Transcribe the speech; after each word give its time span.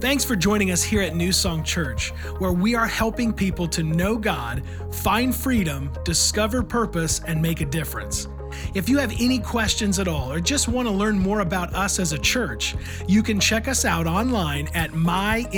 Thanks 0.00 0.24
for 0.24 0.34
joining 0.34 0.70
us 0.70 0.82
here 0.82 1.02
at 1.02 1.14
New 1.14 1.30
Song 1.30 1.62
Church, 1.62 2.08
where 2.38 2.52
we 2.52 2.74
are 2.74 2.86
helping 2.86 3.34
people 3.34 3.68
to 3.68 3.82
know 3.82 4.16
God, 4.16 4.62
find 4.90 5.36
freedom, 5.36 5.92
discover 6.06 6.62
purpose, 6.62 7.20
and 7.26 7.42
make 7.42 7.60
a 7.60 7.66
difference. 7.66 8.26
If 8.72 8.88
you 8.88 8.96
have 8.96 9.12
any 9.20 9.38
questions 9.38 9.98
at 9.98 10.08
all 10.08 10.32
or 10.32 10.40
just 10.40 10.68
want 10.68 10.88
to 10.88 10.94
learn 10.94 11.18
more 11.18 11.40
about 11.40 11.74
us 11.74 11.98
as 11.98 12.14
a 12.14 12.18
church, 12.18 12.74
you 13.06 13.22
can 13.22 13.38
check 13.38 13.68
us 13.68 13.84
out 13.84 14.06
online 14.06 14.68
at 14.72 14.92
mynsc.org. 14.92 15.52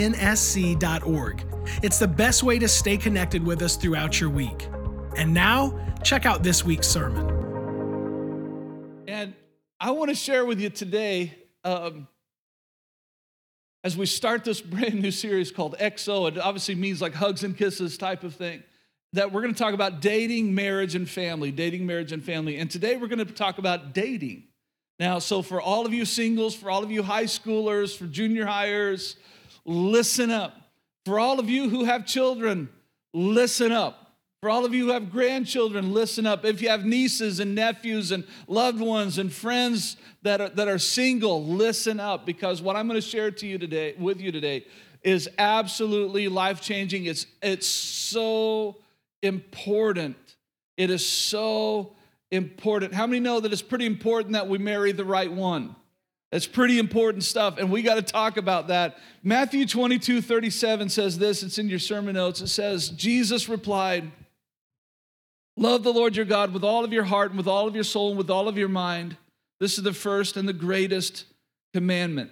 It's 1.85 2.01
the 2.01 2.09
best 2.09 2.43
way 2.43 2.59
to 2.59 2.67
stay 2.67 2.97
connected 2.97 3.47
with 3.47 3.63
us 3.63 3.77
throughout 3.77 4.21
your 4.21 4.31
week. 4.31 4.69
And 5.17 5.33
now, 5.33 5.79
check 6.03 6.27
out 6.27 6.43
this 6.43 6.65
week's 6.65 6.89
sermon. 6.89 7.29
And 9.07 9.35
I 9.79 9.93
want 9.93 10.09
to 10.09 10.17
share 10.17 10.45
with 10.45 10.61
you 10.61 10.69
today, 10.69 11.33
um, 11.63 12.09
as 13.85 13.97
we 13.97 14.07
start 14.07 14.45
this 14.45 14.61
brand 14.61 15.01
new 15.01 15.11
series 15.11 15.51
called 15.51 15.77
XO, 15.79 16.29
it 16.29 16.39
obviously 16.39 16.75
means 16.75 17.01
like 17.01 17.15
hugs 17.15 17.45
and 17.45 17.57
kisses 17.57 17.99
type 17.99 18.25
of 18.25 18.35
thing, 18.35 18.63
that 19.13 19.33
we're 19.33 19.43
going 19.43 19.55
to 19.55 19.59
talk 19.59 19.75
about 19.75 20.01
dating, 20.01 20.55
marriage, 20.55 20.95
and 20.95 21.09
family. 21.09 21.51
Dating, 21.51 21.87
marriage, 21.87 22.13
and 22.13 22.25
family. 22.25 22.59
And 22.59 22.71
today 22.71 22.97
we're 22.97 23.09
going 23.09 23.19
to 23.19 23.25
talk 23.27 23.59
about 23.59 23.93
dating. 23.93 24.45
Now, 24.99 25.19
so 25.19 25.43
for 25.43 25.61
all 25.61 25.85
of 25.85 25.93
you 25.93 26.05
singles, 26.05 26.55
for 26.55 26.71
all 26.71 26.83
of 26.85 26.91
you 26.91 27.03
high 27.03 27.25
schoolers, 27.25 27.97
for 27.97 28.07
junior 28.07 28.47
hires, 28.47 29.17
listen 29.65 30.31
up. 30.31 30.57
For 31.05 31.19
all 31.19 31.41
of 31.41 31.51
you 31.51 31.69
who 31.69 31.85
have 31.85 32.07
children, 32.07 32.69
listen 33.13 33.73
up. 33.73 34.02
For 34.43 34.51
all 34.51 34.65
of 34.65 34.75
you 34.75 34.87
who 34.87 34.93
have 34.93 35.13
grandchildren, 35.13 35.93
listen 35.93 36.27
up. 36.27 36.45
If 36.45 36.61
you 36.61 36.69
have 36.69 36.85
nieces 36.85 37.39
and 37.39 37.55
nephews 37.55 38.11
and 38.11 38.25
loved 38.49 38.81
ones 38.81 39.19
and 39.19 39.33
friends 39.33 39.97
that 40.23 40.41
are, 40.41 40.49
that 40.49 40.67
are 40.67 40.81
single, 40.81 41.45
listen 41.45 42.01
up 42.01 42.27
because 42.27 42.61
what 42.61 42.75
I'm 42.75 42.89
going 42.89 43.01
to 43.01 43.07
share 43.07 43.31
to 43.31 43.47
you 43.47 43.57
today 43.57 43.95
with 43.97 44.21
you 44.21 44.33
today 44.33 44.67
is 45.05 45.29
absolutely 45.39 46.27
life-changing. 46.27 47.05
It's 47.05 47.27
it's 47.41 47.69
so 47.69 48.79
important. 49.23 50.17
It 50.77 50.91
is 50.91 51.07
so 51.07 51.93
important. 52.33 52.95
How 52.95 53.07
many 53.07 53.21
know 53.21 53.39
that 53.39 53.53
it's 53.53 53.63
pretty 53.63 53.87
important 53.87 54.33
that 54.33 54.49
we 54.49 54.59
marry 54.59 54.91
the 54.91 55.05
right 55.05 55.31
one? 55.31 55.77
That's 56.33 56.49
pretty 56.49 56.81
important 56.81 57.23
stuff, 57.23 57.59
and 57.59 57.71
we 57.71 57.83
got 57.83 57.95
to 57.95 58.03
talk 58.03 58.39
about 58.39 58.69
that. 58.69 58.99
Matthew 59.23 59.67
22 59.67 60.21
37 60.21 60.89
says 60.89 61.17
this, 61.17 61.45
it's 61.45 61.59
in 61.59 61.69
your 61.69 61.79
sermon 61.79 62.15
notes. 62.15 62.41
It 62.41 62.49
says, 62.49 62.89
Jesus 62.89 63.49
replied, 63.49 64.11
Love 65.57 65.83
the 65.83 65.93
Lord 65.93 66.17
your 66.17 66.25
God 66.25 66.53
with 66.53 66.65
all 66.65 66.85
of 66.85 66.93
your 66.93 67.05
heart 67.05 67.31
and 67.31 67.39
with 67.39 67.47
all 67.47 67.69
of 67.69 67.75
your 67.75 67.85
soul 67.85 68.11
and 68.11 68.19
with 68.19 68.31
all 68.31 68.49
of 68.49 68.57
your 68.57 68.69
mind. 68.69 69.17
This 69.61 69.77
is 69.77 69.85
the 69.85 69.93
first 69.93 70.37
and 70.37 70.49
the 70.49 70.53
greatest 70.53 71.27
commandment. 71.75 72.31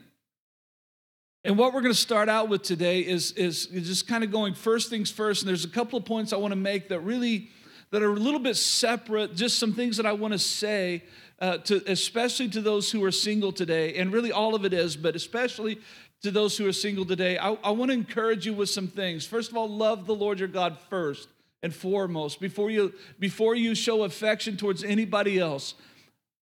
And 1.44 1.56
what 1.56 1.72
we're 1.72 1.80
going 1.80 1.92
to 1.92 1.98
start 1.98 2.28
out 2.28 2.48
with 2.48 2.62
today 2.62 3.00
is, 3.00 3.32
is, 3.32 3.66
just 3.66 4.06
kind 4.06 4.24
of 4.24 4.30
going 4.30 4.54
first 4.54 4.90
things 4.90 5.10
first. 5.10 5.42
And 5.42 5.48
there's 5.48 5.64
a 5.64 5.70
couple 5.70 5.98
of 5.98 6.04
points 6.04 6.32
I 6.32 6.36
want 6.36 6.52
to 6.52 6.56
make 6.56 6.88
that 6.88 7.00
really 7.00 7.50
that 7.90 8.02
are 8.02 8.10
a 8.10 8.16
little 8.16 8.40
bit 8.40 8.56
separate, 8.56 9.34
just 9.34 9.58
some 9.58 9.72
things 9.72 9.96
that 9.96 10.06
I 10.06 10.12
want 10.12 10.32
to 10.32 10.38
say, 10.38 11.02
uh, 11.40 11.58
to, 11.58 11.82
especially 11.90 12.48
to 12.50 12.60
those 12.60 12.90
who 12.90 13.02
are 13.04 13.10
single 13.10 13.52
today. 13.52 13.96
And 13.96 14.12
really 14.12 14.30
all 14.30 14.54
of 14.54 14.64
it 14.64 14.72
is, 14.72 14.96
but 14.96 15.16
especially 15.16 15.80
to 16.22 16.30
those 16.30 16.56
who 16.56 16.68
are 16.68 16.72
single 16.72 17.04
today. 17.04 17.36
I, 17.36 17.52
I 17.64 17.70
want 17.70 17.90
to 17.90 17.94
encourage 17.94 18.46
you 18.46 18.54
with 18.54 18.70
some 18.70 18.86
things. 18.86 19.26
First 19.26 19.50
of 19.50 19.56
all, 19.56 19.68
love 19.68 20.06
the 20.06 20.14
Lord 20.14 20.38
your 20.38 20.48
God 20.48 20.78
first 20.88 21.28
and 21.62 21.74
foremost 21.74 22.40
before 22.40 22.70
you 22.70 22.92
before 23.18 23.54
you 23.54 23.74
show 23.74 24.04
affection 24.04 24.56
towards 24.56 24.82
anybody 24.82 25.38
else 25.38 25.74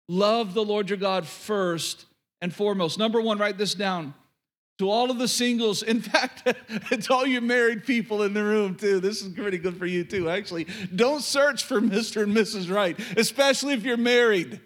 love 0.08 0.54
the 0.54 0.64
lord 0.64 0.90
your 0.90 0.98
god 0.98 1.26
first 1.26 2.06
and 2.42 2.54
foremost. 2.54 3.00
Number 3.00 3.20
one 3.20 3.40
write 3.40 3.58
this 3.58 3.74
down. 3.74 4.14
To 4.80 4.90
all 4.90 5.10
of 5.10 5.18
the 5.18 5.28
singles 5.28 5.84
in 5.94 6.02
fact 6.02 6.46
to 6.46 7.14
all 7.14 7.26
you 7.26 7.42
married 7.42 7.86
people 7.86 8.24
in 8.24 8.34
the 8.34 8.44
room 8.44 8.76
too 8.76 9.00
this 9.00 9.22
is 9.22 9.34
pretty 9.34 9.58
good 9.58 9.78
for 9.78 9.86
you 9.86 10.04
too 10.04 10.30
actually. 10.30 10.68
Don't 10.96 11.22
search 11.22 11.64
for 11.64 11.82
mr 11.96 12.24
and 12.24 12.36
mrs 12.36 12.74
right 12.74 12.98
especially 13.18 13.74
if 13.74 13.84
you're 13.84 13.98
married. 13.98 14.60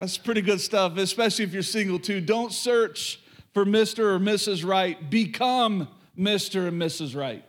That's 0.00 0.18
pretty 0.18 0.42
good 0.42 0.60
stuff 0.60 0.96
especially 0.98 1.44
if 1.44 1.52
you're 1.52 1.62
single 1.62 1.98
too. 1.98 2.20
Don't 2.20 2.52
search 2.52 3.20
for 3.54 3.64
mr 3.64 4.00
or 4.00 4.18
mrs 4.18 4.66
right. 4.66 5.08
Become 5.08 5.88
mr 6.18 6.68
and 6.68 6.80
mrs 6.80 7.16
right 7.16 7.44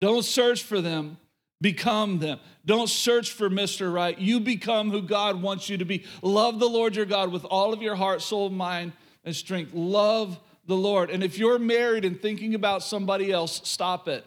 don't 0.00 0.24
search 0.24 0.62
for 0.62 0.80
them, 0.80 1.18
become 1.60 2.18
them. 2.18 2.38
Don't 2.64 2.88
search 2.88 3.32
for 3.32 3.50
Mr. 3.50 3.92
Right. 3.92 4.18
You 4.18 4.40
become 4.40 4.90
who 4.90 5.02
God 5.02 5.42
wants 5.42 5.68
you 5.68 5.78
to 5.78 5.84
be. 5.84 6.04
Love 6.22 6.58
the 6.58 6.68
Lord 6.68 6.96
your 6.96 7.06
God 7.06 7.30
with 7.30 7.44
all 7.44 7.72
of 7.72 7.82
your 7.82 7.96
heart, 7.96 8.22
soul, 8.22 8.50
mind, 8.50 8.92
and 9.24 9.34
strength. 9.34 9.72
Love 9.74 10.38
the 10.66 10.76
Lord. 10.76 11.10
And 11.10 11.22
if 11.22 11.38
you're 11.38 11.58
married 11.58 12.04
and 12.04 12.20
thinking 12.20 12.54
about 12.54 12.82
somebody 12.82 13.30
else, 13.30 13.60
stop 13.64 14.08
it. 14.08 14.24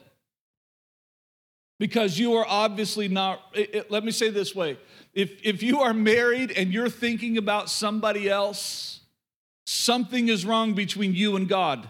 Because 1.79 2.17
you 2.19 2.33
are 2.33 2.45
obviously 2.47 3.07
not, 3.07 3.41
it, 3.53 3.75
it, 3.75 3.91
let 3.91 4.03
me 4.03 4.12
say 4.12 4.29
this 4.29 4.56
way 4.56 4.78
if, 5.13 5.39
if 5.44 5.62
you 5.62 5.81
are 5.81 5.94
married 5.94 6.51
and 6.51 6.72
you're 6.72 6.89
thinking 6.89 7.38
about 7.38 7.69
somebody 7.69 8.29
else, 8.29 9.01
something 9.66 10.29
is 10.29 10.45
wrong 10.45 10.73
between 10.73 11.13
you 11.13 11.35
and 11.35 11.47
God. 11.47 11.88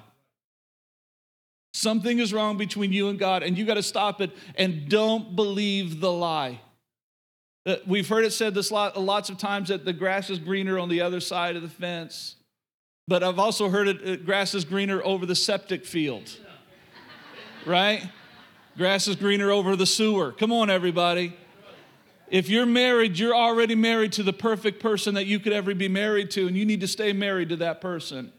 Something 1.83 2.19
is 2.19 2.31
wrong 2.31 2.55
between 2.55 2.93
you 2.93 3.09
and 3.09 3.19
God, 3.19 3.43
and 3.43 3.57
you 3.57 3.65
got 3.65 3.73
to 3.73 3.83
stop 3.83 4.21
it 4.21 4.31
and 4.55 4.87
don't 4.87 5.35
believe 5.35 5.99
the 5.99 6.09
lie. 6.09 6.61
Uh, 7.65 7.75
we've 7.85 8.07
heard 8.07 8.23
it 8.23 8.31
said 8.31 8.53
this 8.53 8.71
lot, 8.71 8.97
lots 8.97 9.29
of 9.29 9.37
times 9.37 9.67
that 9.67 9.83
the 9.83 9.91
grass 9.91 10.29
is 10.29 10.39
greener 10.39 10.79
on 10.79 10.87
the 10.87 11.01
other 11.01 11.19
side 11.19 11.57
of 11.57 11.61
the 11.61 11.67
fence, 11.67 12.35
but 13.05 13.21
I've 13.21 13.37
also 13.37 13.67
heard 13.67 13.89
it 13.89 14.07
uh, 14.07 14.15
grass 14.23 14.53
is 14.53 14.63
greener 14.63 15.01
over 15.03 15.25
the 15.25 15.35
septic 15.35 15.85
field, 15.85 16.31
right? 17.65 18.09
Grass 18.77 19.09
is 19.09 19.17
greener 19.17 19.51
over 19.51 19.75
the 19.75 19.85
sewer. 19.85 20.31
Come 20.31 20.53
on, 20.53 20.69
everybody. 20.69 21.35
If 22.29 22.47
you're 22.47 22.65
married, 22.65 23.19
you're 23.19 23.35
already 23.35 23.75
married 23.75 24.13
to 24.13 24.23
the 24.23 24.33
perfect 24.33 24.81
person 24.81 25.15
that 25.15 25.25
you 25.25 25.37
could 25.37 25.51
ever 25.51 25.75
be 25.75 25.89
married 25.89 26.31
to, 26.31 26.47
and 26.47 26.55
you 26.55 26.65
need 26.65 26.79
to 26.79 26.87
stay 26.87 27.11
married 27.11 27.49
to 27.49 27.57
that 27.57 27.81
person. 27.81 28.31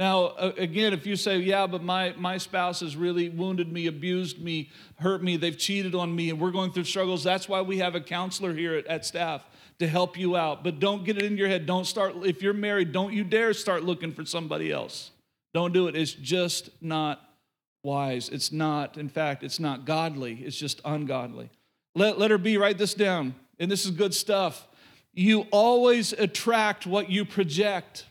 Now, 0.00 0.34
again, 0.56 0.94
if 0.94 1.04
you 1.04 1.14
say, 1.14 1.40
yeah, 1.40 1.66
but 1.66 1.82
my, 1.82 2.14
my 2.16 2.38
spouse 2.38 2.80
has 2.80 2.96
really 2.96 3.28
wounded 3.28 3.70
me, 3.70 3.86
abused 3.86 4.42
me, 4.42 4.70
hurt 4.94 5.22
me, 5.22 5.36
they've 5.36 5.58
cheated 5.58 5.94
on 5.94 6.16
me, 6.16 6.30
and 6.30 6.40
we're 6.40 6.52
going 6.52 6.72
through 6.72 6.84
struggles, 6.84 7.22
that's 7.22 7.50
why 7.50 7.60
we 7.60 7.76
have 7.80 7.94
a 7.94 8.00
counselor 8.00 8.54
here 8.54 8.76
at, 8.76 8.86
at 8.86 9.04
staff 9.04 9.44
to 9.78 9.86
help 9.86 10.16
you 10.16 10.36
out. 10.36 10.64
But 10.64 10.80
don't 10.80 11.04
get 11.04 11.18
it 11.18 11.24
in 11.24 11.36
your 11.36 11.48
head. 11.48 11.66
Don't 11.66 11.84
start, 11.84 12.14
if 12.24 12.40
you're 12.40 12.54
married, 12.54 12.92
don't 12.92 13.12
you 13.12 13.24
dare 13.24 13.52
start 13.52 13.84
looking 13.84 14.10
for 14.10 14.24
somebody 14.24 14.72
else. 14.72 15.10
Don't 15.52 15.74
do 15.74 15.86
it. 15.86 15.94
It's 15.94 16.14
just 16.14 16.70
not 16.80 17.20
wise. 17.84 18.30
It's 18.30 18.52
not, 18.52 18.96
in 18.96 19.10
fact, 19.10 19.42
it's 19.42 19.60
not 19.60 19.84
godly. 19.84 20.36
It's 20.36 20.56
just 20.56 20.80
ungodly. 20.82 21.50
Let, 21.94 22.18
let 22.18 22.30
her 22.30 22.38
be, 22.38 22.56
write 22.56 22.78
this 22.78 22.94
down. 22.94 23.34
And 23.58 23.70
this 23.70 23.84
is 23.84 23.90
good 23.90 24.14
stuff. 24.14 24.66
You 25.12 25.42
always 25.50 26.14
attract 26.14 26.86
what 26.86 27.10
you 27.10 27.26
project. 27.26 28.06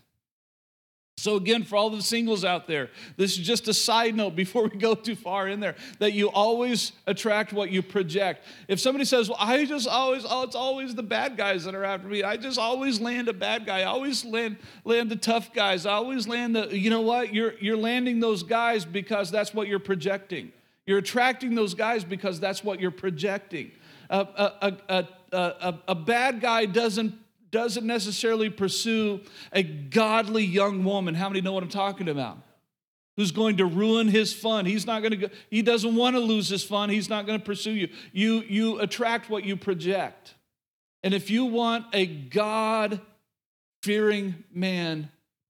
So, 1.20 1.36
again, 1.36 1.64
for 1.64 1.76
all 1.76 1.90
the 1.90 2.02
singles 2.02 2.46
out 2.46 2.66
there, 2.66 2.90
this 3.18 3.38
is 3.38 3.46
just 3.46 3.68
a 3.68 3.74
side 3.74 4.16
note 4.16 4.36
before 4.36 4.64
we 4.74 4.80
go 4.80 4.96
too 4.96 5.16
far 5.16 5.48
in 5.48 5.60
there 5.60 5.76
that 6.00 6.14
you 6.14 6.30
always 6.30 6.94
attract 7.06 7.52
what 7.52 7.72
you 7.72 7.82
project. 7.82 8.46
If 8.68 8.80
somebody 8.80 9.06
says, 9.06 9.28
Well, 9.28 9.38
I 9.40 9.66
just 9.66 9.88
always, 9.88 10.26
oh, 10.28 10.44
it's 10.44 10.56
always 10.56 10.96
the 10.96 11.04
bad 11.04 11.36
guys 11.36 11.66
that 11.66 11.76
are 11.76 11.84
after 11.84 12.08
me. 12.08 12.24
I 12.24 12.38
just 12.38 12.58
always 12.58 13.02
land 13.02 13.28
a 13.28 13.34
bad 13.34 13.66
guy. 13.66 13.82
I 13.82 13.84
always 13.84 14.24
land, 14.24 14.58
land 14.86 15.12
the 15.12 15.18
tough 15.18 15.54
guys. 15.54 15.86
I 15.86 15.94
always 15.94 16.28
land 16.28 16.56
the, 16.56 16.78
you 16.78 16.90
know 16.90 17.02
what? 17.02 17.34
You're, 17.34 17.54
you're 17.60 17.78
landing 17.78 18.20
those 18.20 18.44
guys 18.44 18.86
because 18.86 19.30
that's 19.30 19.54
what 19.54 19.68
you're 19.68 19.80
projecting. 19.80 20.54
You're 20.86 21.00
attracting 21.00 21.54
those 21.54 21.74
guys 21.74 22.04
because 22.04 22.40
that's 22.40 22.64
what 22.64 22.80
you're 22.80 22.92
projecting. 22.92 23.72
a, 24.10 24.18
a, 24.20 24.78
a, 24.90 25.08
a, 25.34 25.80
a 25.90 25.96
bad 25.96 26.40
guy 26.42 26.66
doesn't 26.66 27.14
doesn't 27.52 27.86
necessarily 27.86 28.50
pursue 28.50 29.22
a 29.52 29.64
godly 29.64 30.46
young 30.46 30.84
woman. 30.84 31.16
How 31.16 31.30
many 31.30 31.42
know 31.42 31.54
what 31.54 31.64
I'm 31.64 31.70
talking 31.70 32.10
about? 32.10 32.38
Who's 33.18 33.32
going 33.32 33.58
to 33.58 33.66
ruin 33.66 34.08
his 34.08 34.34
fun? 34.34 34.66
He's 34.66 34.86
not 34.86 35.02
going 35.02 35.12
to 35.12 35.18
go, 35.18 35.28
he 35.50 35.62
doesn't 35.62 35.96
want 35.96 36.16
to 36.16 36.22
lose 36.22 36.48
his 36.48 36.64
fun. 36.64 36.90
He's 36.90 37.10
not 37.10 37.26
going 37.26 37.40
to 37.40 37.46
pursue 37.46 37.72
you. 37.72 37.90
You 38.14 38.42
you 38.48 38.80
attract 38.80 39.30
what 39.30 39.44
you 39.44 39.58
project. 39.58 40.36
And 41.04 41.14
if 41.14 41.30
you 41.30 41.46
want 41.46 41.86
a 41.94 42.06
God 42.06 43.02
fearing 43.84 44.44
man, 44.54 45.10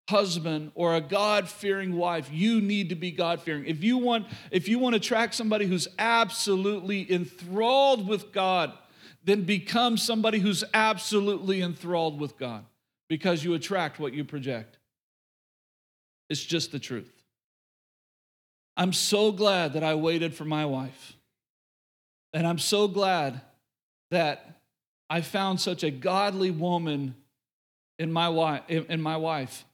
husband 0.10 0.72
or 0.74 0.96
a 0.96 1.02
God-fearing 1.02 1.96
wife, 1.96 2.30
you 2.32 2.62
need 2.62 2.90
to 2.90 2.96
be 2.96 3.12
God-fearing. 3.12 3.66
If 3.66 3.84
you 3.84 4.00
want 4.00 4.26
if 4.52 4.68
you 4.68 4.80
want 4.80 4.94
to 4.94 4.98
attract 4.98 5.36
somebody 5.36 5.68
who's 5.68 5.88
absolutely 6.00 7.12
enthralled 7.12 8.08
with 8.08 8.32
God, 8.32 8.74
then 9.30 9.44
become 9.44 9.96
somebody 9.96 10.40
who's 10.40 10.64
absolutely 10.74 11.62
enthralled 11.62 12.20
with 12.20 12.38
God 12.38 12.66
because 13.10 13.44
you 13.44 13.54
attract 13.54 14.00
what 14.00 14.14
you 14.14 14.24
project. 14.24 14.78
It's 16.30 16.44
just 16.44 16.72
the 16.72 16.80
truth. 16.80 17.12
I'm 18.76 18.94
so 18.94 19.32
glad 19.32 19.74
that 19.74 19.84
I 19.84 19.96
waited 19.96 20.34
for 20.34 20.46
my 20.46 20.66
wife. 20.66 21.14
And 22.34 22.48
I'm 22.48 22.60
so 22.60 22.88
glad 22.88 23.42
that 24.12 24.62
I 25.10 25.22
found 25.22 25.60
such 25.60 25.84
a 25.84 25.92
godly 25.92 26.52
woman 26.52 27.16
in 27.98 28.12
my 28.12 28.30
wife. 28.30 28.64
In 28.70 29.02
my 29.02 29.18
wife. 29.18 29.66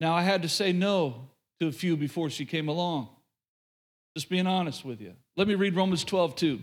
Now, 0.00 0.14
I 0.14 0.22
had 0.22 0.42
to 0.42 0.48
say 0.48 0.72
no 0.72 1.28
to 1.60 1.66
a 1.66 1.72
few 1.72 1.96
before 1.96 2.30
she 2.30 2.44
came 2.44 2.68
along. 2.68 3.08
Just 4.16 4.28
being 4.28 4.46
honest 4.46 4.84
with 4.84 5.00
you. 5.00 5.14
Let 5.36 5.48
me 5.48 5.54
read 5.54 5.74
Romans 5.74 6.04
12, 6.04 6.36
2. 6.36 6.60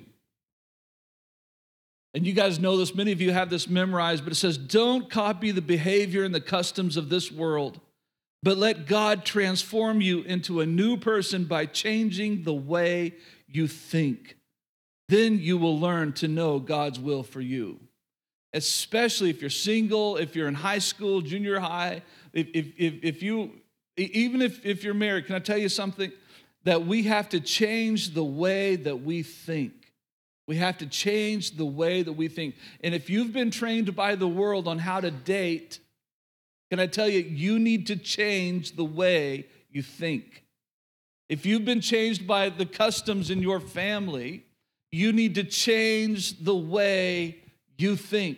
And 2.14 2.28
you 2.28 2.34
guys 2.34 2.60
know 2.60 2.78
this, 2.78 2.94
many 2.94 3.12
of 3.12 3.22
you 3.22 3.32
have 3.32 3.50
this 3.50 3.68
memorized, 3.68 4.24
but 4.24 4.34
it 4.34 4.38
says, 4.38 4.58
Don't 4.58 5.10
copy 5.10 5.52
the 5.52 5.62
behavior 5.62 6.24
and 6.24 6.34
the 6.34 6.42
customs 6.42 6.96
of 6.96 7.10
this 7.10 7.32
world, 7.32 7.80
but 8.44 8.58
let 8.58 8.86
God 8.86 9.26
transform 9.26 10.00
you 10.00 10.22
into 10.22 10.62
a 10.62 10.66
new 10.66 10.98
person 10.98 11.46
by 11.46 11.66
changing 11.66 12.44
the 12.44 12.54
way 12.54 13.16
you 13.48 13.68
think. 13.68 14.38
Then 15.10 15.40
you 15.40 15.58
will 15.58 15.80
learn 15.80 16.14
to 16.14 16.28
know 16.28 16.60
God's 16.60 17.00
will 17.00 17.24
for 17.24 17.42
you. 17.42 17.80
Especially 18.54 19.32
if 19.32 19.42
you're 19.42 19.50
single, 19.50 20.18
if 20.18 20.36
you're 20.36 20.48
in 20.48 20.54
high 20.54 20.80
school, 20.80 21.22
junior 21.22 21.60
high, 21.60 22.04
if, 22.34 22.48
if, 22.54 22.68
if, 22.78 22.94
if 23.02 23.24
you, 23.24 23.52
even 23.98 24.42
if, 24.42 24.64
if 24.64 24.84
you're 24.84 24.94
married, 24.94 25.26
can 25.26 25.36
I 25.36 25.40
tell 25.40 25.58
you 25.58 25.70
something? 25.70 26.12
That 26.64 26.86
we 26.86 27.04
have 27.04 27.30
to 27.30 27.40
change 27.40 28.14
the 28.14 28.24
way 28.24 28.76
that 28.76 29.02
we 29.02 29.24
think. 29.24 29.83
We 30.48 30.58
have 30.58 30.78
to 30.80 30.86
change 30.86 31.52
the 31.52 31.66
way 31.66 32.04
that 32.04 32.14
we 32.14 32.28
think. 32.28 32.56
And 32.84 32.94
if 32.94 33.10
you've 33.10 33.32
been 33.32 33.52
trained 33.52 33.96
by 33.96 34.16
the 34.16 34.28
world 34.28 34.68
on 34.68 34.80
how 34.80 35.00
to 35.00 35.10
date, 35.12 35.80
can 36.70 36.80
I 36.80 36.88
tell 36.88 37.08
you, 37.08 37.20
you 37.20 37.60
need 37.60 37.88
to 37.88 37.96
change 37.96 38.76
the 38.76 38.84
way 38.84 39.48
you 39.72 39.82
think. 39.82 40.44
If 41.30 41.46
you've 41.46 41.66
been 41.66 41.82
changed 41.82 42.28
by 42.28 42.50
the 42.50 42.66
customs 42.66 43.30
in 43.30 43.42
your 43.42 43.60
family, 43.60 44.46
you 44.92 45.14
need 45.14 45.36
to 45.36 45.44
change 45.44 46.44
the 46.44 46.56
way 46.56 47.38
you 47.78 47.96
think. 47.96 48.38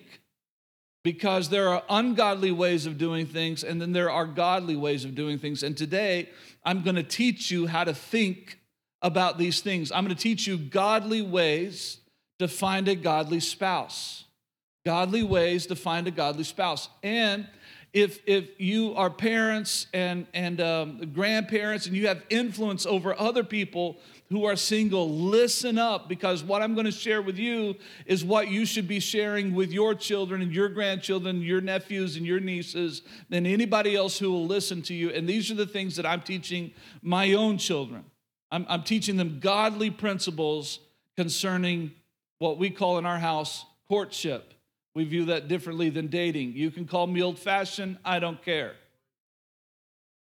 Because 1.03 1.49
there 1.49 1.69
are 1.69 1.83
ungodly 1.89 2.51
ways 2.51 2.85
of 2.85 2.97
doing 2.97 3.25
things, 3.25 3.63
and 3.63 3.81
then 3.81 3.91
there 3.91 4.09
are 4.09 4.25
godly 4.25 4.75
ways 4.75 5.05
of 5.05 5.13
doing 5.13 5.37
things. 5.37 5.61
And 5.61 5.77
today, 5.77 6.29
I'm 6.63 6.81
going 6.81 6.95
to 6.95 7.03
teach 7.03 7.51
you 7.51 7.67
how 7.67 7.83
to 7.83 7.93
think 7.93 8.59
about 9.05 9.37
these 9.37 9.61
things. 9.61 9.91
I'm 9.91 10.03
going 10.03 10.15
to 10.15 10.21
teach 10.21 10.47
you 10.47 10.57
godly 10.57 11.21
ways 11.21 11.99
to 12.39 12.47
find 12.47 12.87
a 12.87 12.95
godly 12.95 13.39
spouse. 13.39 14.23
Godly 14.83 15.21
ways 15.21 15.67
to 15.67 15.75
find 15.75 16.07
a 16.07 16.11
godly 16.11 16.43
spouse. 16.43 16.89
And 17.03 17.47
if, 17.93 18.19
if 18.25 18.49
you 18.57 18.95
are 18.95 19.11
parents 19.11 19.85
and, 19.93 20.25
and 20.33 20.59
um, 20.59 21.11
grandparents 21.13 21.85
and 21.85 21.95
you 21.95 22.07
have 22.07 22.23
influence 22.31 22.87
over 22.87 23.17
other 23.17 23.43
people 23.43 23.99
who 24.29 24.45
are 24.45 24.55
single, 24.55 25.07
listen 25.07 25.77
up 25.77 26.09
because 26.09 26.43
what 26.43 26.63
I'm 26.63 26.73
going 26.73 26.85
to 26.85 26.91
share 26.91 27.21
with 27.21 27.37
you 27.37 27.75
is 28.07 28.25
what 28.25 28.47
you 28.47 28.65
should 28.65 28.87
be 28.87 28.99
sharing 28.99 29.53
with 29.53 29.71
your 29.71 29.93
children 29.93 30.41
and 30.41 30.51
your 30.51 30.67
grandchildren, 30.67 31.43
your 31.43 31.61
nephews 31.61 32.15
and 32.15 32.25
your 32.25 32.39
nieces, 32.39 33.03
and 33.29 33.45
anybody 33.45 33.95
else 33.95 34.17
who 34.17 34.31
will 34.31 34.47
listen 34.47 34.81
to 34.81 34.95
you. 34.95 35.11
And 35.11 35.29
these 35.29 35.51
are 35.51 35.55
the 35.55 35.67
things 35.67 35.95
that 35.97 36.07
I'm 36.07 36.21
teaching 36.21 36.73
my 37.03 37.33
own 37.33 37.59
children. 37.59 38.03
I'm, 38.51 38.65
I'm 38.69 38.83
teaching 38.83 39.17
them 39.17 39.39
godly 39.39 39.89
principles 39.89 40.79
concerning 41.17 41.91
what 42.39 42.57
we 42.57 42.69
call 42.69 42.97
in 42.97 43.05
our 43.05 43.19
house 43.19 43.65
courtship. 43.87 44.53
We 44.93 45.03
view 45.03 45.25
that 45.25 45.47
differently 45.47 45.89
than 45.89 46.07
dating. 46.07 46.53
You 46.53 46.71
can 46.71 46.85
call 46.85 47.07
me 47.07 47.21
old 47.21 47.39
fashioned, 47.39 47.97
I 48.05 48.19
don't 48.19 48.41
care. 48.43 48.73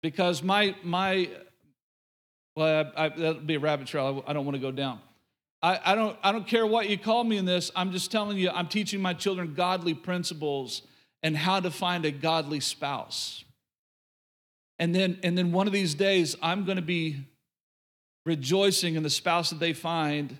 Because 0.01 0.43
my, 0.43 0.75
my 0.83 1.29
well, 2.55 2.91
I, 2.95 3.05
I, 3.05 3.09
that'll 3.09 3.41
be 3.41 3.55
a 3.55 3.59
rabbit 3.59 3.87
trail 3.87 4.23
I 4.27 4.33
don't 4.33 4.45
want 4.45 4.55
to 4.55 4.61
go 4.61 4.71
down. 4.71 4.99
I, 5.61 5.79
I, 5.85 5.95
don't, 5.95 6.17
I 6.21 6.31
don't 6.31 6.45
care 6.45 6.67
what 6.67 6.89
you 6.89 6.97
call 6.97 7.23
me 7.23 7.37
in 7.37 7.45
this. 7.45 7.71
I'm 7.75 7.91
just 7.91 8.11
telling 8.11 8.37
you, 8.37 8.49
I'm 8.49 8.67
teaching 8.67 9.01
my 9.01 9.13
children 9.13 9.53
godly 9.53 9.93
principles 9.93 10.81
and 11.23 11.37
how 11.37 11.61
to 11.61 11.71
find 11.71 12.03
a 12.05 12.11
godly 12.11 12.59
spouse. 12.59 13.45
And 14.77 14.93
then, 14.93 15.19
and 15.23 15.37
then 15.37 15.51
one 15.53 15.67
of 15.67 15.73
these 15.73 15.95
days, 15.95 16.35
I'm 16.41 16.65
going 16.65 16.75
to 16.75 16.81
be 16.81 17.25
rejoicing 18.25 18.95
in 18.95 19.03
the 19.03 19.09
spouse 19.09 19.49
that 19.49 19.59
they 19.59 19.73
find, 19.73 20.37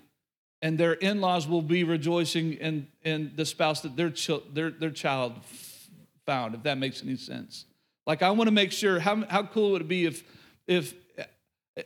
and 0.62 0.78
their 0.78 0.94
in 0.94 1.20
laws 1.20 1.46
will 1.46 1.62
be 1.62 1.84
rejoicing 1.84 2.54
in, 2.54 2.88
in 3.02 3.32
the 3.36 3.44
spouse 3.44 3.82
that 3.82 3.96
their, 3.96 4.12
their, 4.52 4.70
their 4.70 4.90
child 4.90 5.34
found, 6.24 6.54
if 6.54 6.62
that 6.62 6.78
makes 6.78 7.02
any 7.02 7.16
sense. 7.16 7.66
Like, 8.06 8.22
I 8.22 8.30
want 8.30 8.48
to 8.48 8.52
make 8.52 8.72
sure 8.72 8.98
how, 8.98 9.24
how 9.26 9.44
cool 9.44 9.72
would 9.72 9.82
it 9.82 9.88
be 9.88 10.06
if, 10.06 10.22
if, 10.66 10.94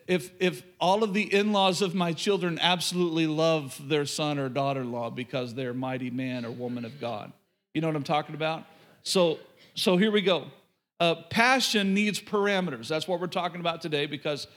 if, 0.07 0.31
if 0.41 0.63
all 0.81 1.03
of 1.03 1.15
the 1.15 1.23
in 1.33 1.53
laws 1.53 1.81
of 1.81 1.95
my 1.95 2.13
children 2.13 2.59
absolutely 2.61 3.27
love 3.27 3.81
their 3.89 4.05
son 4.05 4.39
or 4.39 4.49
daughter 4.49 4.83
in 4.83 4.93
law 4.93 5.11
because 5.11 5.55
they're 5.55 5.75
mighty 5.75 6.11
man 6.11 6.45
or 6.45 6.51
woman 6.51 6.85
of 6.85 7.01
God. 7.01 7.33
You 7.75 7.81
know 7.81 7.89
what 7.89 7.97
I'm 7.97 8.03
talking 8.03 8.35
about? 8.35 8.65
So, 9.03 9.39
so 9.75 9.97
here 9.97 10.11
we 10.11 10.21
go. 10.21 10.47
Uh, 11.01 11.15
passion 11.31 11.95
needs 11.95 12.21
parameters. 12.21 12.89
That's 12.89 13.07
what 13.07 13.21
we're 13.21 13.29
talking 13.29 13.61
about 13.61 13.81
today 13.81 14.07
because, 14.07 14.49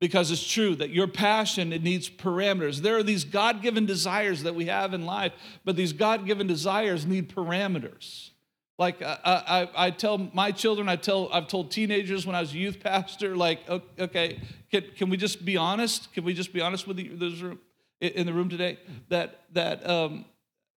because 0.00 0.30
it's 0.30 0.46
true 0.46 0.74
that 0.76 0.90
your 0.90 1.08
passion 1.08 1.72
it 1.72 1.82
needs 1.82 2.08
parameters. 2.08 2.78
There 2.78 2.96
are 2.96 3.02
these 3.02 3.24
God-given 3.24 3.86
desires 3.86 4.42
that 4.44 4.54
we 4.54 4.66
have 4.66 4.94
in 4.94 5.04
life, 5.04 5.32
but 5.64 5.76
these 5.76 5.92
God-given 5.92 6.46
desires 6.46 7.06
need 7.06 7.28
parameters. 7.34 8.30
Like 8.78 9.02
I, 9.02 9.18
I, 9.24 9.86
I, 9.86 9.90
tell 9.90 10.30
my 10.32 10.52
children, 10.52 10.88
I 10.88 10.94
tell 10.94 11.28
I've 11.32 11.48
told 11.48 11.72
teenagers 11.72 12.26
when 12.26 12.36
I 12.36 12.40
was 12.40 12.52
a 12.52 12.58
youth 12.58 12.78
pastor, 12.78 13.34
like, 13.34 13.68
okay, 13.98 14.40
can, 14.70 14.84
can 14.96 15.10
we 15.10 15.16
just 15.16 15.44
be 15.44 15.56
honest? 15.56 16.12
Can 16.12 16.24
we 16.24 16.32
just 16.32 16.52
be 16.52 16.60
honest 16.60 16.86
with 16.86 16.98
room, 16.98 17.58
in 18.00 18.24
the 18.24 18.32
room 18.32 18.48
today? 18.48 18.78
That 19.08 19.40
that 19.52 19.88
um, 19.88 20.26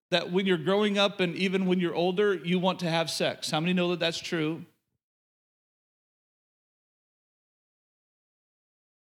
that 0.09 0.31
when 0.31 0.47
you're 0.47 0.57
growing 0.57 0.97
up 0.97 1.19
and 1.19 1.35
even 1.35 1.67
when 1.67 1.79
you're 1.79 1.93
older, 1.93 2.33
you 2.33 2.57
want 2.57 2.79
to 2.79 2.89
have 2.89 3.11
sex. 3.11 3.51
How 3.51 3.59
many 3.59 3.73
know 3.73 3.91
that 3.91 3.99
that's 3.99 4.19
true? 4.19 4.65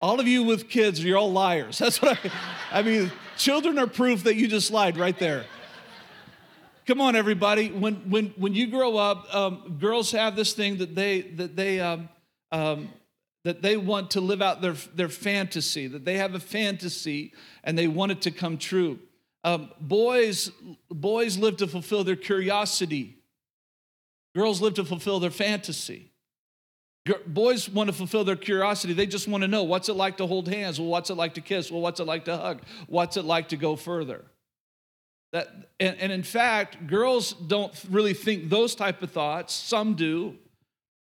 All 0.01 0.19
of 0.19 0.27
you 0.27 0.43
with 0.43 0.69
kids, 0.69 1.03
you're 1.03 1.17
all 1.17 1.31
liars. 1.31 1.77
That's 1.79 2.01
what 2.01 2.17
I, 2.23 2.31
I 2.79 2.81
mean. 2.81 3.11
Children 3.37 3.79
are 3.79 3.87
proof 3.87 4.23
that 4.23 4.35
you 4.35 4.47
just 4.47 4.71
lied 4.71 4.97
right 4.97 5.17
there. 5.17 5.45
Come 6.85 7.01
on, 7.01 7.15
everybody. 7.15 7.69
When, 7.69 7.95
when, 8.09 8.33
when 8.37 8.53
you 8.53 8.67
grow 8.67 8.97
up, 8.97 9.33
um, 9.33 9.77
girls 9.79 10.11
have 10.11 10.35
this 10.35 10.53
thing 10.53 10.77
that 10.77 10.95
they, 10.95 11.21
that, 11.21 11.55
they, 11.55 11.79
um, 11.79 12.09
um, 12.51 12.89
that 13.43 13.61
they 13.61 13.77
want 13.77 14.11
to 14.11 14.21
live 14.21 14.41
out 14.41 14.61
their, 14.61 14.75
their 14.95 15.09
fantasy, 15.09 15.87
that 15.87 16.03
they 16.03 16.17
have 16.17 16.33
a 16.33 16.39
fantasy 16.39 17.33
and 17.63 17.77
they 17.77 17.87
want 17.87 18.11
it 18.11 18.21
to 18.23 18.31
come 18.31 18.57
true. 18.57 18.99
Um, 19.43 19.69
boys, 19.79 20.51
boys 20.89 21.37
live 21.37 21.57
to 21.57 21.67
fulfill 21.67 22.03
their 22.03 22.15
curiosity, 22.15 23.17
girls 24.35 24.61
live 24.61 24.73
to 24.75 24.83
fulfill 24.83 25.19
their 25.19 25.31
fantasy. 25.31 26.08
Boys 27.25 27.69
want 27.69 27.89
to 27.89 27.93
fulfill 27.93 28.23
their 28.23 28.35
curiosity. 28.35 28.93
They 28.93 29.07
just 29.07 29.27
want 29.27 29.41
to 29.41 29.47
know 29.47 29.63
what's 29.63 29.89
it 29.89 29.93
like 29.93 30.17
to 30.17 30.27
hold 30.27 30.47
hands? 30.47 30.79
Well, 30.79 30.89
what's 30.89 31.09
it 31.09 31.15
like 31.15 31.35
to 31.35 31.41
kiss? 31.41 31.71
Well, 31.71 31.81
what's 31.81 31.99
it 31.99 32.05
like 32.05 32.25
to 32.25 32.37
hug? 32.37 32.61
What's 32.87 33.17
it 33.17 33.25
like 33.25 33.49
to 33.49 33.57
go 33.57 33.75
further? 33.75 34.25
That, 35.31 35.47
and, 35.79 35.95
and 35.99 36.11
in 36.11 36.23
fact, 36.23 36.87
girls 36.87 37.33
don't 37.33 37.73
really 37.89 38.13
think 38.13 38.49
those 38.49 38.75
type 38.75 39.01
of 39.01 39.11
thoughts. 39.11 39.53
Some 39.53 39.95
do, 39.95 40.35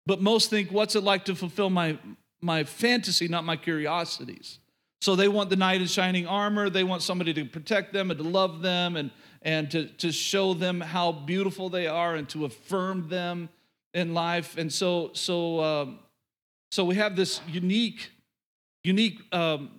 but 0.06 0.20
most 0.20 0.50
think, 0.50 0.70
what's 0.70 0.94
it 0.94 1.02
like 1.02 1.24
to 1.26 1.34
fulfill 1.34 1.70
my, 1.70 1.98
my 2.40 2.64
fantasy, 2.64 3.28
not 3.28 3.44
my 3.44 3.56
curiosities? 3.56 4.58
So 5.00 5.16
they 5.16 5.28
want 5.28 5.50
the 5.50 5.56
knight 5.56 5.80
in 5.80 5.86
shining 5.86 6.26
armor. 6.26 6.68
They 6.70 6.84
want 6.84 7.02
somebody 7.02 7.32
to 7.34 7.44
protect 7.44 7.92
them 7.92 8.10
and 8.10 8.18
to 8.18 8.24
love 8.24 8.62
them 8.62 8.96
and, 8.96 9.10
and 9.42 9.70
to, 9.70 9.86
to 9.86 10.12
show 10.12 10.54
them 10.54 10.80
how 10.80 11.12
beautiful 11.12 11.68
they 11.68 11.86
are 11.86 12.14
and 12.14 12.28
to 12.30 12.44
affirm 12.44 13.08
them 13.08 13.48
in 13.94 14.14
life. 14.14 14.56
And 14.56 14.72
so, 14.72 15.10
so, 15.14 15.60
um, 15.60 15.98
so 16.70 16.84
we 16.84 16.96
have 16.96 17.16
this 17.16 17.40
unique, 17.48 18.10
unique 18.84 19.20
um, 19.32 19.70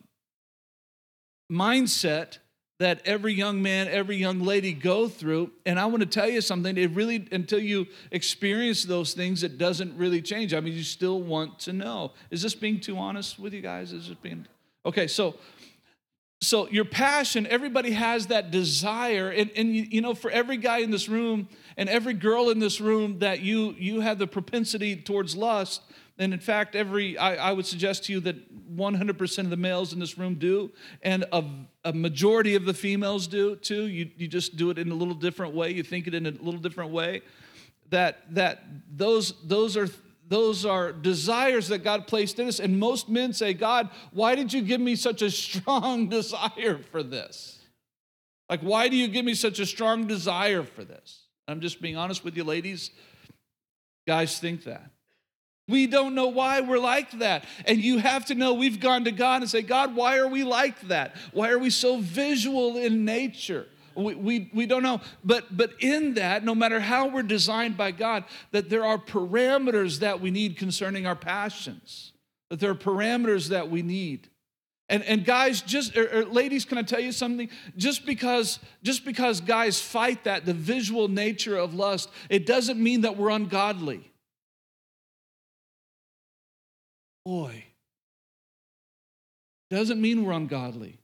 mindset 1.51 2.39
that 2.79 3.01
every 3.05 3.33
young 3.33 3.61
man, 3.61 3.89
every 3.89 4.15
young 4.15 4.39
lady 4.39 4.71
go 4.71 5.09
through. 5.09 5.51
And 5.65 5.77
I 5.77 5.85
want 5.85 5.99
to 5.99 6.05
tell 6.05 6.29
you 6.29 6.39
something, 6.39 6.77
it 6.77 6.91
really, 6.91 7.27
until 7.31 7.59
you 7.59 7.87
experience 8.09 8.85
those 8.85 9.13
things, 9.13 9.43
it 9.43 9.57
doesn't 9.57 9.97
really 9.97 10.21
change. 10.21 10.53
I 10.53 10.61
mean, 10.61 10.73
you 10.73 10.83
still 10.83 11.21
want 11.21 11.59
to 11.59 11.73
know. 11.73 12.13
Is 12.31 12.41
this 12.41 12.55
being 12.55 12.79
too 12.79 12.97
honest 12.97 13.37
with 13.37 13.53
you 13.53 13.61
guys? 13.61 13.91
Is 13.91 14.09
it 14.09 14.21
being, 14.21 14.47
okay, 14.85 15.07
so, 15.07 15.35
so 16.41 16.69
your 16.69 16.85
passion, 16.85 17.45
everybody 17.47 17.91
has 17.91 18.27
that 18.27 18.49
desire. 18.49 19.29
And, 19.29 19.51
and 19.57 19.75
you, 19.75 19.85
you 19.91 20.01
know, 20.01 20.13
for 20.13 20.31
every 20.31 20.55
guy 20.55 20.77
in 20.77 20.89
this 20.89 21.09
room 21.09 21.49
and 21.79 21.87
every 21.87 22.13
girl 22.13 22.49
in 22.49 22.59
this 22.59 22.81
room 22.81 23.19
that 23.19 23.39
you, 23.39 23.73
you 23.79 24.01
have 24.01 24.19
the 24.19 24.27
propensity 24.27 24.97
towards 24.97 25.33
lust, 25.33 25.81
and 26.17 26.33
in 26.33 26.41
fact, 26.41 26.75
every 26.75 27.17
I, 27.17 27.35
I, 27.35 27.51
would 27.53 27.65
suggest 27.65 28.03
to 28.03 28.11
you 28.11 28.19
that 28.19 28.75
100% 28.75 29.39
of 29.39 29.49
the 29.49 29.55
males 29.55 29.93
in 29.93 29.99
this 29.99 30.17
room 30.17 30.35
do, 30.35 30.71
and 31.01 31.23
a, 31.31 31.41
a, 31.85 31.93
majority 31.93 32.55
of 32.55 32.65
the 32.65 32.73
females 32.73 33.27
do 33.27 33.55
too. 33.55 33.83
You, 33.83 34.11
you 34.17 34.27
just 34.27 34.57
do 34.57 34.71
it 34.71 34.77
in 34.77 34.91
a 34.91 34.93
little 34.93 35.13
different 35.13 35.55
way. 35.55 35.71
You 35.71 35.81
think 35.81 36.05
it 36.05 36.13
in 36.13 36.25
a 36.25 36.31
little 36.31 36.59
different 36.59 36.91
way. 36.91 37.21
That 37.91 38.25
that 38.35 38.61
those 38.93 39.33
those 39.45 39.77
are 39.77 39.87
those 40.27 40.65
are 40.65 40.91
desires 40.91 41.69
that 41.69 41.85
God 41.85 42.07
placed 42.07 42.39
in 42.39 42.49
us. 42.49 42.59
And 42.59 42.77
most 42.77 43.07
men 43.07 43.31
say, 43.31 43.53
God, 43.53 43.89
why 44.11 44.35
did 44.35 44.51
you 44.51 44.61
give 44.61 44.81
me 44.81 44.97
such 44.97 45.21
a 45.21 45.31
strong 45.31 46.09
desire 46.09 46.79
for 46.91 47.03
this? 47.03 47.57
Like, 48.49 48.59
why 48.59 48.89
do 48.89 48.97
you 48.97 49.07
give 49.07 49.23
me 49.23 49.33
such 49.33 49.59
a 49.59 49.65
strong 49.65 50.07
desire 50.07 50.63
for 50.63 50.83
this? 50.83 51.28
I'm 51.49 51.61
just 51.61 51.81
being 51.81 51.97
honest 51.97 52.23
with 52.23 52.37
you, 52.37 52.43
ladies. 52.43 52.91
Guys 54.07 54.39
think 54.39 54.63
that. 54.65 54.91
We 55.67 55.85
don't 55.85 56.15
know 56.15 56.27
why 56.27 56.61
we're 56.61 56.79
like 56.79 57.11
that. 57.19 57.45
And 57.65 57.77
you 57.79 57.99
have 57.99 58.25
to 58.25 58.35
know 58.35 58.53
we've 58.53 58.79
gone 58.79 59.03
to 59.03 59.11
God 59.11 59.41
and 59.41 59.49
say, 59.49 59.61
God, 59.61 59.95
why 59.95 60.17
are 60.17 60.27
we 60.27 60.43
like 60.43 60.81
that? 60.87 61.15
Why 61.31 61.49
are 61.51 61.59
we 61.59 61.69
so 61.69 61.99
visual 61.99 62.77
in 62.77 63.05
nature? 63.05 63.67
We, 63.95 64.15
we, 64.15 64.49
we 64.53 64.65
don't 64.65 64.81
know. 64.81 65.01
But, 65.23 65.55
but 65.55 65.73
in 65.79 66.15
that, 66.15 66.43
no 66.43 66.55
matter 66.55 66.79
how 66.79 67.07
we're 67.07 67.21
designed 67.21 67.77
by 67.77 67.91
God, 67.91 68.23
that 68.51 68.69
there 68.69 68.85
are 68.85 68.97
parameters 68.97 69.99
that 69.99 70.21
we 70.21 70.31
need 70.31 70.57
concerning 70.57 71.05
our 71.05 71.15
passions, 71.15 72.13
that 72.49 72.59
there 72.59 72.71
are 72.71 72.75
parameters 72.75 73.49
that 73.49 73.69
we 73.69 73.81
need. 73.81 74.29
And, 74.89 75.03
and 75.03 75.23
guys, 75.23 75.61
just 75.61 75.95
or, 75.95 76.19
or 76.19 76.25
ladies, 76.25 76.65
can 76.65 76.79
I 76.79 76.81
tell 76.81 76.99
you 76.99 77.11
something? 77.11 77.49
Just 77.77 78.07
because 78.07 78.59
just 78.81 79.05
because 79.05 79.39
guys 79.39 79.79
fight 79.79 80.23
that 80.23 80.45
the 80.45 80.53
visual 80.53 81.07
nature 81.07 81.55
of 81.55 81.75
lust, 81.75 82.09
it 82.29 82.47
doesn't 82.47 82.81
mean 82.81 83.01
that 83.01 83.15
we're 83.15 83.29
ungodly. 83.29 84.11
Boy, 87.23 87.65
doesn't 89.69 90.01
mean 90.01 90.25
we're 90.25 90.33
ungodly. 90.33 90.97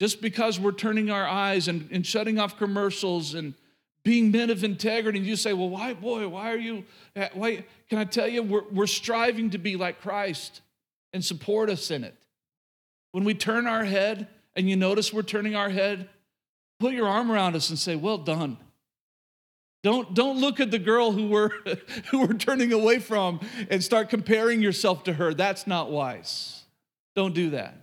Just 0.00 0.22
because 0.22 0.58
we're 0.58 0.72
turning 0.72 1.10
our 1.10 1.26
eyes 1.26 1.68
and, 1.68 1.88
and 1.92 2.06
shutting 2.06 2.38
off 2.38 2.56
commercials 2.56 3.34
and 3.34 3.54
being 4.02 4.30
men 4.30 4.50
of 4.50 4.64
integrity, 4.64 5.18
and 5.18 5.26
you 5.26 5.36
say, 5.36 5.52
well, 5.52 5.68
why, 5.68 5.94
boy, 5.94 6.26
why 6.28 6.52
are 6.52 6.58
you, 6.58 6.84
eh, 7.16 7.28
why, 7.32 7.64
can 7.88 7.98
I 7.98 8.04
tell 8.04 8.28
you, 8.28 8.42
we're, 8.42 8.64
we're 8.70 8.86
striving 8.86 9.50
to 9.50 9.58
be 9.58 9.76
like 9.76 10.00
Christ 10.00 10.60
and 11.14 11.24
support 11.24 11.70
us 11.70 11.90
in 11.90 12.04
it. 12.04 12.16
When 13.12 13.24
we 13.24 13.32
turn 13.32 13.66
our 13.66 13.84
head 13.84 14.26
and 14.54 14.68
you 14.68 14.76
notice 14.76 15.12
we're 15.12 15.22
turning 15.22 15.54
our 15.54 15.70
head, 15.70 16.08
put 16.80 16.92
your 16.92 17.06
arm 17.06 17.30
around 17.30 17.54
us 17.54 17.70
and 17.70 17.78
say, 17.78 17.96
Well 17.96 18.18
done. 18.18 18.58
Don't, 19.84 20.14
don't 20.14 20.40
look 20.40 20.60
at 20.60 20.70
the 20.70 20.78
girl 20.78 21.12
who 21.12 21.28
we're, 21.28 21.50
who 22.10 22.20
we're 22.20 22.34
turning 22.34 22.72
away 22.72 22.98
from 22.98 23.40
and 23.70 23.84
start 23.84 24.08
comparing 24.10 24.60
yourself 24.60 25.04
to 25.04 25.12
her. 25.12 25.32
That's 25.32 25.66
not 25.66 25.90
wise. 25.90 26.64
Don't 27.14 27.34
do 27.34 27.50
that. 27.50 27.76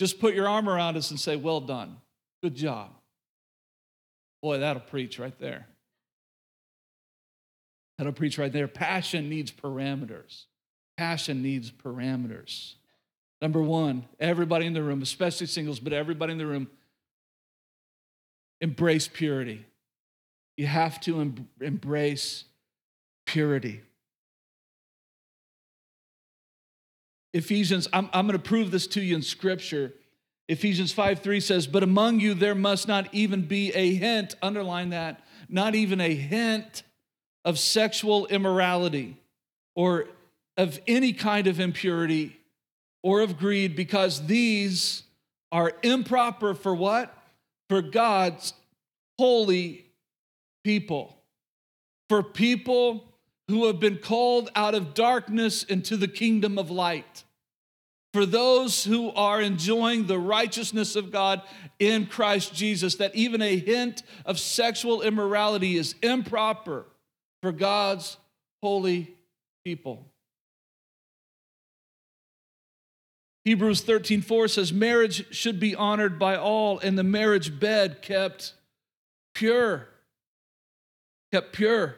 Just 0.00 0.20
put 0.20 0.34
your 0.34 0.48
arm 0.48 0.68
around 0.68 0.96
us 0.96 1.10
and 1.10 1.18
say, 1.18 1.36
Well 1.36 1.60
done. 1.60 1.96
Good 2.42 2.54
job. 2.54 2.90
Boy, 4.42 4.58
that'll 4.58 4.82
preach 4.82 5.18
right 5.18 5.38
there. 5.38 5.68
That'll 7.96 8.12
preach 8.12 8.36
right 8.36 8.52
there. 8.52 8.68
Passion 8.68 9.30
needs 9.30 9.50
parameters. 9.50 10.44
Passion 11.02 11.42
needs 11.42 11.68
parameters. 11.68 12.74
Number 13.40 13.60
one, 13.60 14.04
everybody 14.20 14.66
in 14.66 14.72
the 14.72 14.84
room, 14.84 15.02
especially 15.02 15.48
singles, 15.48 15.80
but 15.80 15.92
everybody 15.92 16.30
in 16.30 16.38
the 16.38 16.46
room, 16.46 16.68
embrace 18.60 19.08
purity. 19.08 19.66
You 20.56 20.68
have 20.68 21.00
to 21.00 21.20
em- 21.20 21.48
embrace 21.60 22.44
purity. 23.26 23.80
Ephesians, 27.34 27.88
I'm, 27.92 28.08
I'm 28.12 28.28
going 28.28 28.38
to 28.38 28.48
prove 28.48 28.70
this 28.70 28.86
to 28.86 29.02
you 29.02 29.16
in 29.16 29.22
scripture. 29.22 29.92
Ephesians 30.48 30.92
5 30.92 31.18
3 31.18 31.40
says, 31.40 31.66
But 31.66 31.82
among 31.82 32.20
you 32.20 32.32
there 32.32 32.54
must 32.54 32.86
not 32.86 33.12
even 33.12 33.42
be 33.42 33.72
a 33.72 33.92
hint, 33.94 34.36
underline 34.40 34.90
that, 34.90 35.20
not 35.48 35.74
even 35.74 36.00
a 36.00 36.14
hint 36.14 36.84
of 37.44 37.58
sexual 37.58 38.28
immorality 38.28 39.16
or 39.74 40.06
of 40.56 40.78
any 40.86 41.12
kind 41.12 41.46
of 41.46 41.60
impurity 41.60 42.36
or 43.02 43.20
of 43.20 43.38
greed, 43.38 43.74
because 43.74 44.26
these 44.26 45.02
are 45.50 45.72
improper 45.82 46.54
for 46.54 46.74
what? 46.74 47.16
For 47.68 47.82
God's 47.82 48.54
holy 49.18 49.86
people. 50.64 51.16
For 52.08 52.22
people 52.22 53.04
who 53.48 53.66
have 53.66 53.80
been 53.80 53.98
called 53.98 54.50
out 54.54 54.74
of 54.74 54.94
darkness 54.94 55.64
into 55.64 55.96
the 55.96 56.08
kingdom 56.08 56.58
of 56.58 56.70
light. 56.70 57.24
For 58.12 58.26
those 58.26 58.84
who 58.84 59.10
are 59.10 59.40
enjoying 59.40 60.06
the 60.06 60.18
righteousness 60.18 60.96
of 60.96 61.10
God 61.10 61.40
in 61.78 62.06
Christ 62.06 62.54
Jesus, 62.54 62.96
that 62.96 63.14
even 63.14 63.40
a 63.40 63.58
hint 63.58 64.02
of 64.26 64.38
sexual 64.38 65.00
immorality 65.00 65.76
is 65.76 65.94
improper 66.02 66.84
for 67.42 67.52
God's 67.52 68.18
holy 68.62 69.14
people. 69.64 70.11
Hebrews 73.44 73.80
13, 73.82 74.22
4 74.22 74.48
says, 74.48 74.72
Marriage 74.72 75.34
should 75.34 75.58
be 75.58 75.74
honored 75.74 76.18
by 76.18 76.36
all, 76.36 76.78
and 76.78 76.96
the 76.96 77.02
marriage 77.02 77.58
bed 77.58 78.00
kept 78.00 78.54
pure. 79.34 79.88
Kept 81.32 81.52
pure. 81.52 81.96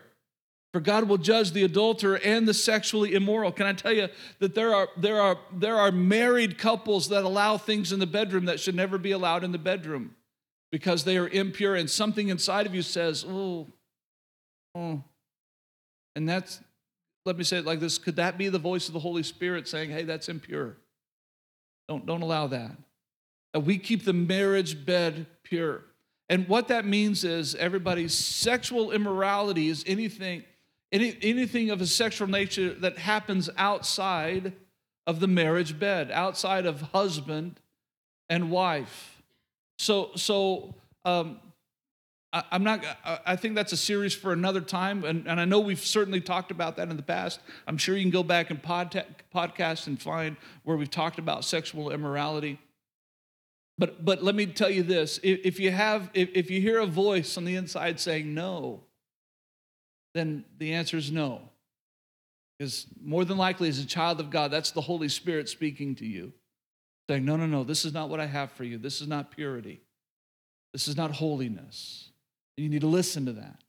For 0.73 0.81
God 0.81 1.09
will 1.09 1.19
judge 1.19 1.53
the 1.53 1.63
adulterer 1.63 2.19
and 2.25 2.49
the 2.49 2.55
sexually 2.55 3.15
immoral. 3.15 3.53
Can 3.53 3.67
I 3.67 3.75
tell 3.75 3.93
you 3.93 4.09
that 4.41 4.57
there 4.57 4.75
are, 4.75 4.89
there, 4.97 5.21
are, 5.21 5.39
there 5.53 5.77
are 5.77 5.93
married 5.93 6.59
couples 6.59 7.11
that 7.11 7.23
allow 7.25 7.59
things 7.59 7.93
in 7.93 8.01
the 8.01 8.07
bedroom 8.07 8.47
that 8.47 8.59
should 8.59 8.75
never 8.75 8.99
be 8.99 9.13
allowed 9.13 9.45
in 9.45 9.53
the 9.53 9.59
bedroom 9.59 10.17
because 10.73 11.05
they 11.05 11.17
are 11.17 11.29
impure 11.29 11.77
and 11.77 11.89
something 11.89 12.29
inside 12.29 12.67
of 12.67 12.75
you 12.75 12.83
says, 12.83 13.25
oh, 13.29 13.69
oh. 14.75 15.05
And 16.17 16.29
that's, 16.29 16.61
let 17.25 17.37
me 17.37 17.45
say 17.45 17.59
it 17.59 17.65
like 17.65 17.79
this 17.79 17.99
could 17.99 18.17
that 18.17 18.37
be 18.37 18.49
the 18.49 18.59
voice 18.59 18.89
of 18.89 18.95
the 18.95 19.01
Holy 19.01 19.23
Spirit 19.23 19.69
saying, 19.69 19.91
hey, 19.91 20.03
that's 20.03 20.29
impure? 20.29 20.77
Don't, 21.89 22.07
don't 22.07 22.23
allow 22.23 22.47
that. 22.49 22.73
that. 23.53 23.61
We 23.61 23.79
keep 23.79 24.05
the 24.05 24.13
marriage 24.13 24.85
bed 24.85 25.27
pure. 25.43 25.83
And 26.29 26.49
what 26.49 26.69
that 26.69 26.87
means 26.87 27.25
is 27.25 27.55
everybody's 27.55 28.15
sexual 28.15 28.93
immorality 28.93 29.69
is 29.69 29.85
anything, 29.87 30.45
any, 30.91 31.17
anything 31.23 31.71
of 31.71 31.81
a 31.81 31.87
sexual 31.87 32.29
nature 32.29 32.73
that 32.75 32.99
happens 32.99 33.51
outside 33.57 34.55
of 35.07 35.21
the 35.21 35.27
marriage 35.27 35.79
bed, 35.79 36.11
outside 36.11 36.65
of 36.65 36.81
husband 36.81 37.61
and 38.29 38.51
wife. 38.51 39.23
So, 39.79 40.11
so 40.17 40.75
um, 41.05 41.41
I, 42.35 42.43
am 42.51 42.65
not, 42.65 42.85
I 43.25 43.37
think 43.37 43.55
that's 43.55 43.73
a 43.73 43.77
series 43.77 44.13
for 44.13 44.33
another 44.33 44.61
time. 44.61 45.05
And, 45.05 45.29
and 45.29 45.41
I 45.41 45.45
know 45.45 45.61
we've 45.61 45.79
certainly 45.79 46.21
talked 46.21 46.51
about 46.51 46.77
that 46.77 46.89
in 46.89 46.97
the 46.97 47.03
past. 47.03 47.39
I'm 47.69 47.79
sure 47.79 47.97
you 47.97 48.03
can 48.03 48.11
go 48.11 48.25
back 48.25 48.51
and 48.51 48.61
pod, 48.61 49.05
podcast 49.33 49.87
and 49.87 50.03
find 50.03 50.37
where 50.65 50.77
we've 50.77 50.91
talked 50.91 51.21
about 51.21 51.45
sexual 51.45 51.93
immorality. 51.93 52.59
But, 53.79 54.05
but 54.05 54.25
let 54.25 54.35
me 54.35 54.47
tell 54.47 54.69
you 54.69 54.83
this 54.83 55.21
if, 55.23 55.41
if 55.45 55.61
you 55.61 55.71
have, 55.71 56.11
if, 56.13 56.29
if 56.35 56.51
you 56.51 56.61
hear 56.61 56.81
a 56.81 56.87
voice 56.87 57.37
on 57.39 57.45
the 57.45 57.55
inside 57.55 58.01
saying 58.01 58.35
no, 58.35 58.83
then 60.13 60.45
the 60.59 60.75
answer 60.75 60.97
is 60.97 61.13
no. 61.13 61.41
Because 62.59 62.87
more 63.01 63.25
than 63.25 63.39
likely, 63.39 63.69
as 63.69 63.79
a 63.79 63.87
child 63.87 64.19
of 64.19 64.31
God, 64.31 64.51
that's 64.51 64.73
the 64.73 64.81
Holy 64.81 65.09
Spirit 65.09 65.49
speaking 65.49 65.95
to 65.97 66.07
you, 66.07 66.33
saying, 67.09 67.25
No, 67.25 67.37
no, 67.37 67.47
no, 67.47 67.65
this 67.65 67.85
is 67.85 67.93
not 67.93 68.09
what 68.09 68.21
I 68.21 68.27
have 68.27 68.53
for 68.53 68.65
you. 68.65 68.79
This 68.79 69.01
is 69.01 69.09
not 69.09 69.33
purity. 69.33 69.81
This 70.73 70.87
is 70.87 70.97
not 70.97 71.13
holiness. 71.13 72.11
You 72.57 72.69
need 72.69 72.83
to 72.83 72.87
listen 72.87 73.27
to 73.27 73.33
that. 73.33 73.63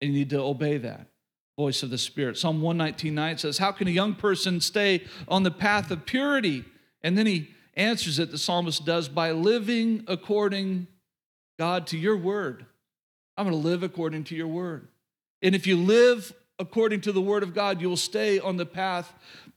And 0.00 0.12
you 0.12 0.18
need 0.18 0.30
to 0.30 0.40
obey 0.40 0.78
that 0.78 1.08
voice 1.56 1.82
of 1.82 1.90
the 1.90 1.98
Spirit. 1.98 2.36
Psalm 2.36 2.60
119 2.60 3.14
9 3.14 3.38
says, 3.38 3.58
How 3.58 3.72
can 3.72 3.88
a 3.88 3.90
young 3.90 4.14
person 4.14 4.60
stay 4.60 5.04
on 5.26 5.42
the 5.42 5.50
path 5.50 5.90
of 5.90 6.04
purity? 6.04 6.64
And 7.02 7.16
then 7.16 7.26
he 7.26 7.50
answers 7.74 8.18
it, 8.18 8.30
the 8.30 8.38
psalmist 8.38 8.84
does, 8.84 9.08
by 9.08 9.32
living 9.32 10.04
according, 10.06 10.86
God, 11.58 11.86
to 11.88 11.98
your 11.98 12.16
word. 12.16 12.66
I'm 13.36 13.48
going 13.48 13.60
to 13.60 13.68
live 13.68 13.82
according 13.82 14.24
to 14.24 14.34
your 14.34 14.48
word. 14.48 14.88
And 15.42 15.54
if 15.54 15.66
you 15.66 15.76
live 15.76 16.32
according 16.58 17.02
to 17.02 17.12
the 17.12 17.20
word 17.20 17.42
of 17.42 17.54
God, 17.54 17.80
you 17.80 17.88
will 17.88 17.96
stay 17.96 18.38
on 18.38 18.56
the 18.56 18.66
path 18.66 19.12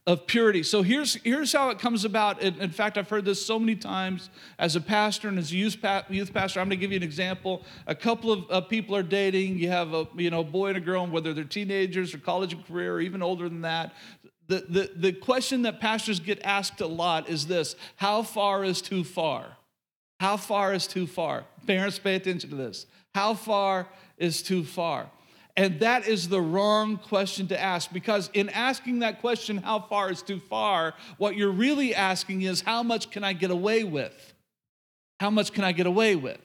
of 0.06 0.26
purity. 0.26 0.62
So 0.62 0.82
here's, 0.82 1.14
here's 1.22 1.52
how 1.52 1.70
it 1.70 1.78
comes 1.78 2.04
about. 2.04 2.42
In, 2.42 2.60
in 2.60 2.70
fact, 2.70 2.98
I've 2.98 3.08
heard 3.08 3.24
this 3.24 3.44
so 3.44 3.58
many 3.58 3.76
times 3.76 4.30
as 4.58 4.76
a 4.76 4.80
pastor 4.80 5.28
and 5.28 5.38
as 5.38 5.52
a 5.52 5.56
youth, 5.56 5.80
pa- 5.80 6.04
youth 6.08 6.32
pastor. 6.32 6.60
I'm 6.60 6.68
going 6.68 6.78
to 6.78 6.80
give 6.80 6.90
you 6.90 6.96
an 6.96 7.02
example. 7.02 7.64
A 7.86 7.94
couple 7.94 8.32
of 8.32 8.44
uh, 8.50 8.60
people 8.62 8.96
are 8.96 9.02
dating. 9.02 9.58
You 9.58 9.68
have 9.68 9.92
a 9.92 10.08
you 10.16 10.30
know 10.30 10.42
boy 10.42 10.68
and 10.68 10.78
a 10.78 10.80
girl, 10.80 11.04
and 11.04 11.12
whether 11.12 11.32
they're 11.34 11.44
teenagers 11.44 12.14
or 12.14 12.18
college 12.18 12.52
and 12.52 12.66
career 12.66 12.94
or 12.94 13.00
even 13.00 13.22
older 13.22 13.48
than 13.48 13.60
that. 13.62 13.92
The, 14.48 14.64
the, 14.68 14.90
the 14.96 15.12
question 15.12 15.62
that 15.62 15.80
pastors 15.80 16.18
get 16.18 16.42
asked 16.42 16.80
a 16.80 16.86
lot 16.86 17.28
is 17.28 17.46
this 17.46 17.76
How 17.96 18.22
far 18.22 18.64
is 18.64 18.82
too 18.82 19.04
far? 19.04 19.56
How 20.18 20.36
far 20.36 20.74
is 20.74 20.86
too 20.86 21.06
far? 21.06 21.44
Parents, 21.66 21.98
pay 21.98 22.16
attention 22.16 22.50
to 22.50 22.56
this. 22.56 22.86
How 23.14 23.34
far 23.34 23.86
is 24.18 24.42
too 24.42 24.64
far? 24.64 25.10
And 25.56 25.80
that 25.80 26.06
is 26.06 26.28
the 26.28 26.40
wrong 26.40 26.96
question 26.96 27.48
to 27.48 27.60
ask 27.60 27.92
because, 27.92 28.30
in 28.32 28.48
asking 28.50 29.00
that 29.00 29.20
question, 29.20 29.58
how 29.58 29.80
far 29.80 30.10
is 30.10 30.22
too 30.22 30.40
far, 30.40 30.94
what 31.18 31.36
you're 31.36 31.50
really 31.50 31.94
asking 31.94 32.42
is, 32.42 32.60
how 32.60 32.82
much 32.82 33.10
can 33.10 33.24
I 33.24 33.32
get 33.32 33.50
away 33.50 33.84
with? 33.84 34.34
How 35.18 35.30
much 35.30 35.52
can 35.52 35.64
I 35.64 35.72
get 35.72 35.86
away 35.86 36.16
with? 36.16 36.38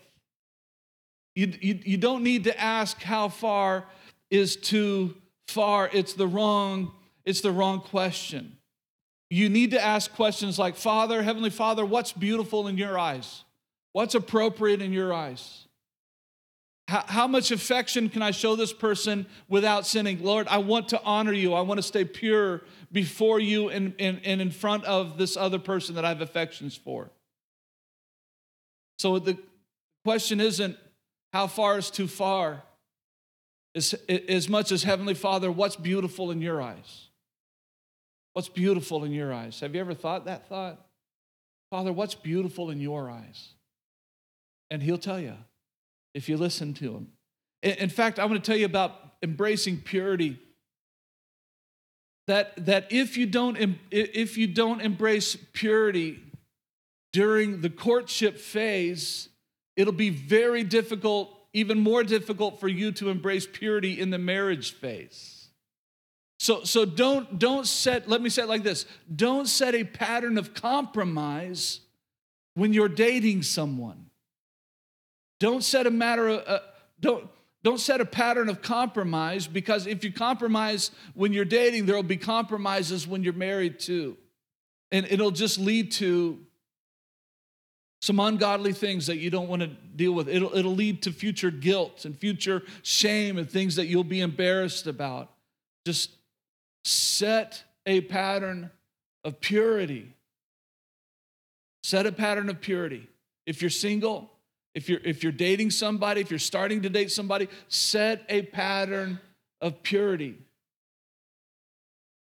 You, 1.35 1.53
you, 1.61 1.79
you 1.83 1.97
don't 1.97 2.23
need 2.23 2.45
to 2.45 2.59
ask 2.59 3.01
how 3.01 3.29
far 3.29 3.85
is 4.29 4.55
too 4.55 5.15
far. 5.47 5.89
It's 5.93 6.13
the 6.13 6.27
wrong, 6.27 6.91
it's 7.25 7.41
the 7.41 7.51
wrong 7.51 7.81
question. 7.81 8.57
You 9.29 9.49
need 9.49 9.71
to 9.71 9.81
ask 9.81 10.13
questions 10.13 10.57
like, 10.59 10.75
Father, 10.75 11.23
Heavenly 11.23 11.49
Father, 11.49 11.85
what's 11.85 12.11
beautiful 12.11 12.67
in 12.67 12.77
your 12.77 12.97
eyes? 12.97 13.43
What's 13.91 14.15
appropriate 14.15 14.81
in 14.81 14.93
your 14.93 15.13
eyes? 15.13 15.64
How, 16.87 17.03
how, 17.07 17.27
much 17.27 17.49
affection 17.49 18.09
can 18.09 18.21
I 18.21 18.31
show 18.31 18.55
this 18.55 18.71
person 18.71 19.25
without 19.47 19.87
sinning? 19.87 20.23
Lord, 20.23 20.47
I 20.47 20.59
want 20.59 20.89
to 20.89 21.01
honor 21.03 21.33
you. 21.33 21.53
I 21.53 21.61
want 21.61 21.79
to 21.79 21.83
stay 21.83 22.05
pure 22.05 22.61
before 22.91 23.39
you 23.39 23.69
and, 23.69 23.95
and, 23.97 24.21
and 24.23 24.39
in 24.39 24.51
front 24.51 24.85
of 24.85 25.17
this 25.17 25.35
other 25.35 25.57
person 25.57 25.95
that 25.95 26.05
I 26.05 26.09
have 26.09 26.21
affections 26.21 26.75
for. 26.75 27.09
So 28.99 29.17
the 29.17 29.37
question 30.03 30.39
isn't 30.39 30.77
how 31.33 31.47
far 31.47 31.77
is 31.79 31.89
too 31.89 32.07
far, 32.07 32.63
as, 33.73 33.93
as 34.07 34.47
much 34.47 34.71
as 34.71 34.83
Heavenly 34.83 35.15
Father, 35.15 35.51
what's 35.51 35.75
beautiful 35.75 36.31
in 36.31 36.39
your 36.39 36.61
eyes? 36.61 37.09
What's 38.33 38.47
beautiful 38.47 39.03
in 39.03 39.11
your 39.11 39.33
eyes? 39.33 39.59
Have 39.59 39.73
you 39.73 39.81
ever 39.81 39.93
thought 39.93 40.25
that 40.25 40.47
thought? 40.47 40.79
Father, 41.71 41.91
what's 41.91 42.15
beautiful 42.15 42.69
in 42.69 42.79
your 42.79 43.09
eyes? 43.09 43.49
And 44.69 44.83
He'll 44.83 44.97
tell 44.97 45.19
you 45.19 45.33
if 46.15 46.27
you 46.29 46.37
listen 46.37 46.73
to 46.75 46.93
Him. 46.95 47.07
In 47.61 47.89
fact, 47.89 48.17
I 48.17 48.25
want 48.25 48.43
to 48.43 48.51
tell 48.51 48.57
you 48.57 48.65
about 48.65 48.93
embracing 49.21 49.77
purity. 49.81 50.39
That, 52.27 52.65
that 52.65 52.91
if, 52.91 53.17
you 53.17 53.27
don't, 53.27 53.77
if 53.91 54.37
you 54.37 54.47
don't 54.47 54.81
embrace 54.81 55.37
purity 55.53 56.19
during 57.13 57.61
the 57.61 57.69
courtship 57.69 58.39
phase, 58.39 59.29
it'll 59.75 59.93
be 59.93 60.09
very 60.09 60.63
difficult, 60.63 61.35
even 61.53 61.79
more 61.79 62.03
difficult 62.03 62.59
for 62.59 62.67
you 62.67 62.91
to 62.93 63.09
embrace 63.09 63.45
purity 63.45 63.99
in 63.99 64.09
the 64.09 64.17
marriage 64.17 64.73
phase. 64.73 65.49
So, 66.39 66.63
so 66.63 66.85
don't, 66.85 67.37
don't 67.39 67.67
set, 67.67 68.09
let 68.09 68.21
me 68.21 68.29
say 68.29 68.43
it 68.43 68.49
like 68.49 68.63
this 68.63 68.85
don't 69.13 69.47
set 69.47 69.75
a 69.75 69.83
pattern 69.83 70.37
of 70.37 70.53
compromise 70.53 71.81
when 72.55 72.73
you're 72.73 72.89
dating 72.89 73.43
someone. 73.43 74.04
Don't 75.39 75.63
set 75.63 75.87
a 75.87 75.91
matter 75.91 76.27
of, 76.29 76.47
uh, 76.47 76.59
don't, 76.99 77.27
don't 77.63 77.79
set 77.79 77.99
a 77.99 78.05
pattern 78.05 78.47
of 78.47 78.61
compromise 78.61 79.47
because 79.47 79.87
if 79.87 80.03
you 80.03 80.13
compromise 80.13 80.91
when 81.13 81.33
you're 81.33 81.45
dating, 81.45 81.85
there 81.85 81.95
will 81.95 82.03
be 82.03 82.17
compromises 82.17 83.07
when 83.07 83.23
you're 83.23 83.33
married 83.33 83.79
too. 83.79 84.17
And 84.91 85.05
it'll 85.09 85.31
just 85.31 85.57
lead 85.59 85.91
to 85.93 86.39
some 88.01 88.19
ungodly 88.19 88.71
things 88.71 89.07
that 89.07 89.17
you 89.17 89.31
don't 89.31 89.47
want 89.47 89.63
to 89.63 89.67
deal 89.67 90.11
with. 90.11 90.29
It'll, 90.29 90.55
it'll 90.55 90.75
lead 90.75 91.01
to 91.03 91.11
future 91.11 91.49
guilt 91.49 92.05
and 92.05 92.15
future 92.15 92.61
shame 92.83 93.39
and 93.39 93.49
things 93.49 93.77
that 93.77 93.87
you'll 93.87 94.03
be 94.03 94.21
embarrassed 94.21 94.85
about. 94.85 95.31
Just 95.87 96.11
set 96.83 97.63
a 97.87 98.01
pattern 98.01 98.69
of 99.23 99.41
purity. 99.41 100.13
Set 101.83 102.05
a 102.05 102.11
pattern 102.11 102.49
of 102.49 102.61
purity. 102.61 103.07
If 103.47 103.61
you're 103.61 103.71
single, 103.71 104.31
if 104.75 104.89
you're, 104.89 104.99
if 105.03 105.23
you're 105.23 105.31
dating 105.31 105.71
somebody, 105.71 106.21
if 106.21 106.29
you're 106.29 106.37
starting 106.37 106.81
to 106.81 106.89
date 106.89 107.09
somebody, 107.09 107.47
set 107.69 108.23
a 108.29 108.43
pattern 108.43 109.19
of 109.61 109.81
purity. 109.81 110.37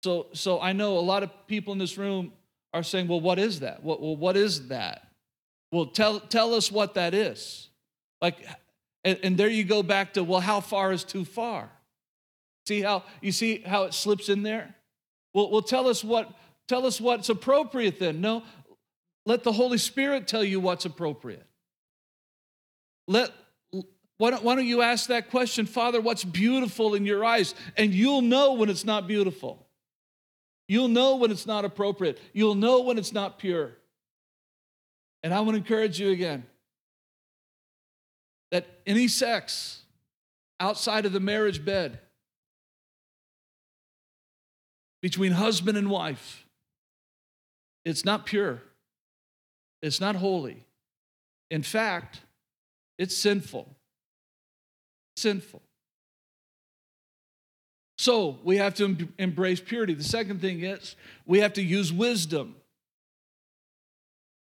So, 0.03 0.27
so 0.33 0.61
I 0.61 0.71
know 0.71 0.97
a 0.97 1.01
lot 1.01 1.21
of 1.21 1.31
people 1.47 1.73
in 1.73 1.79
this 1.79 1.97
room 1.97 2.31
are 2.73 2.81
saying, 2.81 3.07
well, 3.07 3.21
what 3.21 3.37
is 3.37 3.59
that? 3.59 3.83
What, 3.83 4.01
Well, 4.01 4.15
what 4.15 4.37
is 4.37 4.69
that? 4.69 5.09
Well, 5.71 5.87
tell, 5.87 6.19
tell 6.21 6.53
us 6.53 6.71
what 6.71 6.93
that 6.93 7.13
is. 7.13 7.69
Like, 8.21 8.37
and, 9.03 9.19
and 9.21 9.37
there 9.37 9.49
you 9.49 9.65
go 9.65 9.83
back 9.83 10.13
to, 10.13 10.23
well, 10.23 10.39
how 10.39 10.61
far 10.61 10.93
is 10.93 11.03
too 11.03 11.25
far? 11.25 11.69
See 12.65 12.81
how 12.81 13.03
you 13.21 13.31
see 13.31 13.59
how 13.59 13.83
it 13.83 13.93
slips 13.93 14.27
in 14.27 14.41
there? 14.41 14.73
Well, 15.33 15.51
well, 15.51 15.61
tell 15.61 15.87
us 15.87 16.03
what 16.03 16.33
tell 16.67 16.87
us 16.87 16.99
what's 16.99 17.29
appropriate 17.29 17.99
then. 17.99 18.21
No, 18.21 18.41
let 19.25 19.43
the 19.43 19.51
Holy 19.51 19.77
Spirit 19.77 20.27
tell 20.27 20.43
you 20.43 20.59
what's 20.59 20.85
appropriate. 20.85 21.45
Let 23.07 23.31
why 24.17 24.31
don't, 24.31 24.43
why 24.43 24.55
don't 24.55 24.65
you 24.65 24.81
ask 24.81 25.07
that 25.07 25.29
question, 25.29 25.65
Father, 25.65 25.99
what's 25.99 26.23
beautiful 26.23 26.95
in 26.95 27.05
your 27.05 27.25
eyes? 27.25 27.53
And 27.75 27.93
you'll 27.93 28.21
know 28.21 28.53
when 28.53 28.69
it's 28.69 28.85
not 28.85 29.07
beautiful. 29.07 29.67
You'll 30.67 30.87
know 30.87 31.17
when 31.17 31.31
it's 31.31 31.45
not 31.45 31.65
appropriate. 31.65 32.19
You'll 32.33 32.55
know 32.55 32.81
when 32.81 32.97
it's 32.97 33.11
not 33.11 33.39
pure. 33.39 33.73
And 35.21 35.33
I 35.33 35.41
want 35.41 35.51
to 35.51 35.57
encourage 35.57 35.99
you 35.99 36.11
again 36.11 36.45
that 38.51 38.65
any 38.85 39.07
sex 39.07 39.81
outside 40.59 41.05
of 41.05 41.11
the 41.11 41.19
marriage 41.19 41.65
bed 41.65 41.99
between 45.01 45.33
husband 45.33 45.77
and 45.77 45.89
wife, 45.89 46.45
it's 47.83 48.05
not 48.05 48.25
pure, 48.25 48.61
it's 49.81 49.99
not 49.99 50.15
holy. 50.15 50.65
In 51.51 51.63
fact, 51.63 52.21
it's 52.97 53.15
sinful. 53.15 53.75
Sinful. 55.17 55.61
So 57.97 58.39
we 58.43 58.57
have 58.57 58.75
to 58.75 59.07
embrace 59.17 59.59
purity. 59.59 59.93
The 59.93 60.03
second 60.03 60.41
thing 60.41 60.63
is 60.63 60.95
we 61.25 61.39
have 61.39 61.53
to 61.53 61.61
use 61.61 61.93
wisdom. 61.93 62.55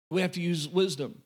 We 0.10 0.22
have 0.22 0.32
to 0.34 0.42
use 0.42 0.68
wisdom. 0.68 1.22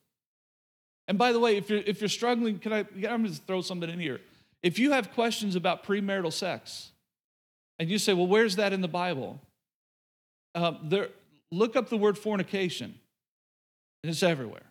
And 1.07 1.17
by 1.17 1.31
the 1.31 1.39
way, 1.39 1.57
if 1.57 1.69
you're, 1.69 1.79
if 1.79 2.01
you're 2.01 2.09
struggling, 2.09 2.59
can 2.59 2.73
I, 2.73 2.79
I'm 2.79 3.23
going 3.23 3.25
to 3.25 3.33
throw 3.33 3.61
something 3.61 3.89
in 3.89 3.99
here. 3.99 4.19
If 4.63 4.77
you 4.77 4.91
have 4.91 5.13
questions 5.13 5.55
about 5.55 5.83
premarital 5.83 6.33
sex, 6.33 6.91
and 7.79 7.89
you 7.89 7.97
say, 7.97 8.13
well, 8.13 8.27
where's 8.27 8.57
that 8.57 8.73
in 8.73 8.81
the 8.81 8.87
Bible? 8.87 9.41
Uh, 10.53 10.73
there, 10.83 11.09
look 11.51 11.75
up 11.75 11.89
the 11.89 11.97
word 11.97 12.17
fornication, 12.17 12.93
and 14.03 14.11
it's 14.11 14.21
everywhere. 14.21 14.70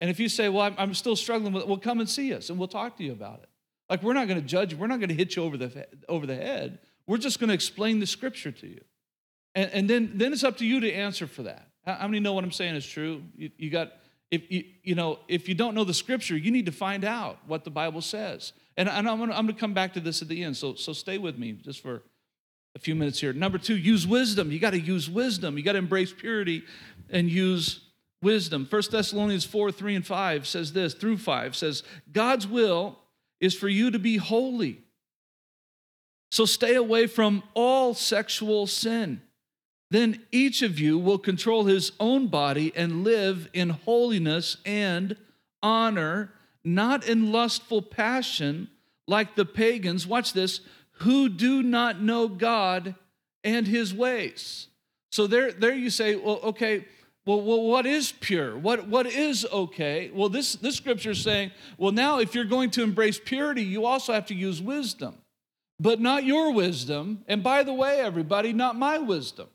And 0.00 0.10
if 0.10 0.20
you 0.20 0.28
say, 0.28 0.48
well, 0.48 0.74
I'm, 0.78 0.94
still 0.94 1.16
struggling 1.16 1.52
with 1.52 1.62
it, 1.64 1.68
well, 1.68 1.78
come 1.78 1.98
and 1.98 2.08
see 2.08 2.32
us, 2.32 2.50
and 2.50 2.58
we'll 2.58 2.68
talk 2.68 2.96
to 2.98 3.04
you 3.04 3.12
about 3.12 3.40
it. 3.42 3.48
Like, 3.90 4.02
we're 4.02 4.12
not 4.12 4.28
going 4.28 4.40
to 4.40 4.46
judge 4.46 4.72
you. 4.72 4.78
We're 4.78 4.86
not 4.86 5.00
going 5.00 5.08
to 5.08 5.14
hit 5.14 5.34
you 5.34 5.42
over 5.42 5.56
the, 5.56 5.86
over 6.08 6.26
the 6.26 6.36
head. 6.36 6.78
We're 7.06 7.18
just 7.18 7.40
going 7.40 7.48
to 7.48 7.54
explain 7.54 8.00
the 8.00 8.06
scripture 8.06 8.52
to 8.52 8.66
you. 8.66 8.80
And, 9.54 9.70
and 9.72 9.90
then, 9.90 10.12
then 10.14 10.32
it's 10.32 10.44
up 10.44 10.58
to 10.58 10.66
you 10.66 10.80
to 10.80 10.92
answer 10.92 11.26
for 11.26 11.44
that. 11.44 11.68
How 11.84 12.06
many 12.06 12.20
know 12.20 12.34
what 12.34 12.44
I'm 12.44 12.52
saying 12.52 12.76
is 12.76 12.86
true? 12.86 13.22
You, 13.34 13.50
you 13.56 13.70
got, 13.70 13.92
if 14.30 14.50
you, 14.52 14.64
you 14.82 14.94
know, 14.94 15.18
if 15.26 15.48
you 15.48 15.54
don't 15.54 15.74
know 15.74 15.84
the 15.84 15.94
scripture, 15.94 16.36
you 16.36 16.50
need 16.50 16.66
to 16.66 16.72
find 16.72 17.04
out 17.04 17.38
what 17.46 17.64
the 17.64 17.70
Bible 17.70 18.02
says. 18.02 18.52
And, 18.76 18.88
and 18.88 19.08
I'm, 19.08 19.22
I'm 19.22 19.28
gonna 19.28 19.54
come 19.54 19.72
back 19.72 19.94
to 19.94 20.00
this 20.00 20.20
at 20.20 20.28
the 20.28 20.44
end, 20.44 20.56
so, 20.56 20.74
so 20.74 20.92
stay 20.92 21.16
with 21.16 21.38
me 21.38 21.52
just 21.52 21.80
for 21.80 22.02
a 22.76 22.78
few 22.78 22.94
minutes 22.94 23.20
here. 23.20 23.32
Number 23.32 23.58
two, 23.58 23.76
use 23.76 24.06
wisdom. 24.06 24.52
You 24.52 24.58
got 24.58 24.70
to 24.70 24.80
use 24.80 25.08
wisdom. 25.08 25.56
You 25.56 25.64
got 25.64 25.72
to 25.72 25.78
embrace 25.78 26.12
purity 26.12 26.62
and 27.10 27.30
use 27.30 27.80
wisdom. 28.22 28.66
1 28.68 28.82
Thessalonians 28.90 29.44
4 29.44 29.72
3 29.72 29.96
and 29.96 30.06
5 30.06 30.46
says 30.46 30.72
this, 30.72 30.94
through 30.94 31.18
5 31.18 31.56
says, 31.56 31.82
God's 32.12 32.46
will 32.46 32.98
is 33.40 33.54
for 33.54 33.68
you 33.68 33.90
to 33.90 33.98
be 33.98 34.16
holy. 34.16 34.82
So 36.30 36.44
stay 36.44 36.74
away 36.74 37.06
from 37.06 37.42
all 37.54 37.94
sexual 37.94 38.66
sin. 38.66 39.22
Then 39.90 40.22
each 40.30 40.60
of 40.60 40.78
you 40.78 40.98
will 40.98 41.18
control 41.18 41.64
his 41.64 41.92
own 41.98 42.26
body 42.26 42.72
and 42.76 43.04
live 43.04 43.48
in 43.54 43.70
holiness 43.70 44.58
and 44.66 45.16
honor, 45.62 46.32
not 46.62 47.08
in 47.08 47.32
lustful 47.32 47.80
passion 47.80 48.68
like 49.06 49.34
the 49.34 49.46
pagans, 49.46 50.06
watch 50.06 50.34
this, 50.34 50.60
who 50.98 51.30
do 51.30 51.62
not 51.62 52.02
know 52.02 52.28
God 52.28 52.94
and 53.42 53.66
his 53.66 53.94
ways. 53.94 54.66
So 55.10 55.26
there, 55.26 55.52
there 55.52 55.74
you 55.74 55.88
say, 55.88 56.16
well, 56.16 56.40
okay, 56.42 56.84
well, 57.28 57.42
well, 57.42 57.60
what 57.60 57.84
is 57.84 58.10
pure? 58.10 58.56
What, 58.56 58.88
what 58.88 59.04
is 59.06 59.46
okay? 59.52 60.10
Well, 60.14 60.30
this, 60.30 60.54
this 60.54 60.76
scripture 60.76 61.10
is 61.10 61.20
saying, 61.20 61.50
well, 61.76 61.92
now 61.92 62.20
if 62.20 62.34
you're 62.34 62.46
going 62.46 62.70
to 62.70 62.82
embrace 62.82 63.20
purity, 63.22 63.62
you 63.62 63.84
also 63.84 64.14
have 64.14 64.24
to 64.28 64.34
use 64.34 64.62
wisdom, 64.62 65.14
but 65.78 66.00
not 66.00 66.24
your 66.24 66.54
wisdom. 66.54 67.22
And 67.28 67.42
by 67.42 67.64
the 67.64 67.74
way, 67.74 68.00
everybody, 68.00 68.54
not 68.54 68.76
my 68.76 68.96
wisdom. 68.96 69.48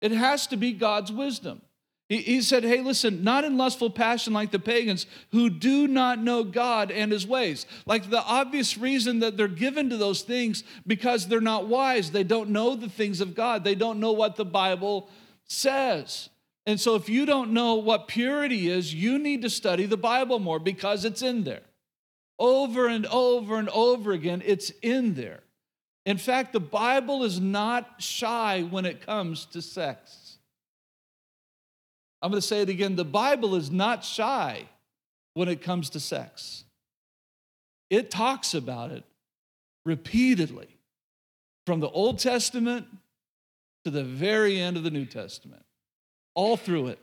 It 0.00 0.12
has 0.12 0.46
to 0.46 0.56
be 0.56 0.72
God's 0.72 1.12
wisdom. 1.12 1.60
He, 2.08 2.22
he 2.22 2.40
said, 2.40 2.64
Hey, 2.64 2.80
listen, 2.80 3.22
not 3.22 3.44
in 3.44 3.58
lustful 3.58 3.90
passion 3.90 4.32
like 4.32 4.50
the 4.50 4.58
pagans 4.58 5.04
who 5.30 5.50
do 5.50 5.88
not 5.88 6.18
know 6.18 6.42
God 6.42 6.90
and 6.90 7.12
his 7.12 7.26
ways. 7.26 7.66
Like 7.84 8.08
the 8.08 8.22
obvious 8.22 8.78
reason 8.78 9.18
that 9.18 9.36
they're 9.36 9.46
given 9.46 9.90
to 9.90 9.98
those 9.98 10.22
things 10.22 10.64
because 10.86 11.26
they're 11.26 11.42
not 11.42 11.66
wise. 11.66 12.12
They 12.12 12.24
don't 12.24 12.48
know 12.48 12.76
the 12.76 12.88
things 12.88 13.20
of 13.20 13.34
God, 13.34 13.62
they 13.62 13.74
don't 13.74 14.00
know 14.00 14.12
what 14.12 14.36
the 14.36 14.46
Bible 14.46 15.10
says. 15.44 16.30
And 16.68 16.78
so, 16.78 16.96
if 16.96 17.08
you 17.08 17.24
don't 17.24 17.52
know 17.52 17.76
what 17.76 18.08
purity 18.08 18.68
is, 18.68 18.92
you 18.92 19.18
need 19.18 19.40
to 19.40 19.48
study 19.48 19.86
the 19.86 19.96
Bible 19.96 20.38
more 20.38 20.58
because 20.58 21.06
it's 21.06 21.22
in 21.22 21.44
there. 21.44 21.62
Over 22.38 22.86
and 22.86 23.06
over 23.06 23.58
and 23.58 23.70
over 23.70 24.12
again, 24.12 24.42
it's 24.44 24.70
in 24.82 25.14
there. 25.14 25.40
In 26.04 26.18
fact, 26.18 26.52
the 26.52 26.60
Bible 26.60 27.24
is 27.24 27.40
not 27.40 28.02
shy 28.02 28.66
when 28.68 28.84
it 28.84 29.00
comes 29.00 29.46
to 29.46 29.62
sex. 29.62 30.36
I'm 32.20 32.30
going 32.30 32.42
to 32.42 32.46
say 32.46 32.60
it 32.60 32.68
again 32.68 32.96
the 32.96 33.04
Bible 33.04 33.54
is 33.54 33.70
not 33.70 34.04
shy 34.04 34.68
when 35.32 35.48
it 35.48 35.62
comes 35.62 35.88
to 35.90 36.00
sex. 36.00 36.64
It 37.88 38.10
talks 38.10 38.52
about 38.52 38.90
it 38.90 39.04
repeatedly 39.86 40.68
from 41.64 41.80
the 41.80 41.88
Old 41.88 42.18
Testament 42.18 42.86
to 43.86 43.90
the 43.90 44.04
very 44.04 44.60
end 44.60 44.76
of 44.76 44.82
the 44.82 44.90
New 44.90 45.06
Testament, 45.06 45.62
all 46.38 46.56
through 46.56 46.86
it. 46.86 47.00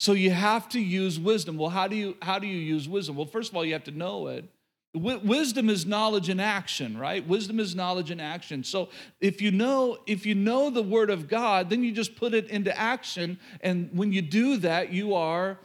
So 0.00 0.12
you 0.14 0.30
have 0.30 0.66
to 0.70 0.80
use 0.80 1.20
wisdom. 1.20 1.58
Well, 1.58 1.68
how 1.68 1.88
do 1.88 1.94
you 1.94 2.16
how 2.22 2.38
do 2.38 2.46
you 2.46 2.56
use 2.56 2.88
wisdom? 2.88 3.16
Well, 3.16 3.26
first 3.26 3.50
of 3.50 3.56
all, 3.56 3.66
you 3.66 3.74
have 3.74 3.84
to 3.84 3.90
know 3.90 4.28
it. 4.28 4.46
wisdom 4.94 5.68
is 5.68 5.84
knowledge 5.84 6.30
in 6.30 6.40
action 6.40 6.96
right 6.96 7.28
wisdom 7.28 7.60
is 7.60 7.74
knowledge 7.74 8.10
in 8.10 8.18
action 8.18 8.64
so 8.64 8.88
if 9.20 9.42
you 9.42 9.50
know 9.50 9.98
if 10.06 10.24
you 10.24 10.34
know 10.34 10.70
the 10.70 10.82
word 10.82 11.10
of 11.10 11.28
god 11.28 11.68
then 11.68 11.84
you 11.84 11.92
just 11.92 12.16
put 12.16 12.32
it 12.32 12.48
into 12.48 12.72
action 12.76 13.38
and 13.60 13.90
when 13.92 14.10
you 14.12 14.22
do 14.22 14.56
that 14.56 14.90
you 14.90 15.14
are 15.14 15.58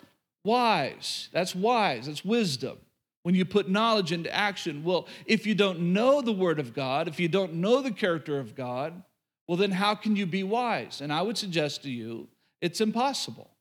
wise 0.43 1.29
that's 1.31 1.55
wise 1.55 2.05
that's 2.07 2.25
wisdom 2.25 2.77
when 3.23 3.33
you 3.33 3.45
put 3.45 3.69
knowledge 3.69 4.11
into 4.11 4.31
action 4.35 4.83
well 4.83 5.07
if 5.25 5.47
you 5.47 5.55
don't 5.55 5.79
know 5.79 6.21
the 6.21 6.37
word 6.45 6.59
of 6.59 6.73
god 6.73 7.07
if 7.07 7.17
you 7.17 7.29
don't 7.29 7.53
know 7.53 7.81
the 7.81 7.95
character 8.03 8.37
of 8.39 8.53
god 8.55 9.01
well 9.47 9.57
then 9.57 9.71
how 9.71 9.95
can 9.95 10.17
you 10.17 10.25
be 10.25 10.43
wise 10.43 10.99
and 10.99 11.13
i 11.13 11.21
would 11.21 11.37
suggest 11.37 11.81
to 11.83 11.89
you 11.89 12.27
it's 12.63 12.81
impossible 12.81 13.51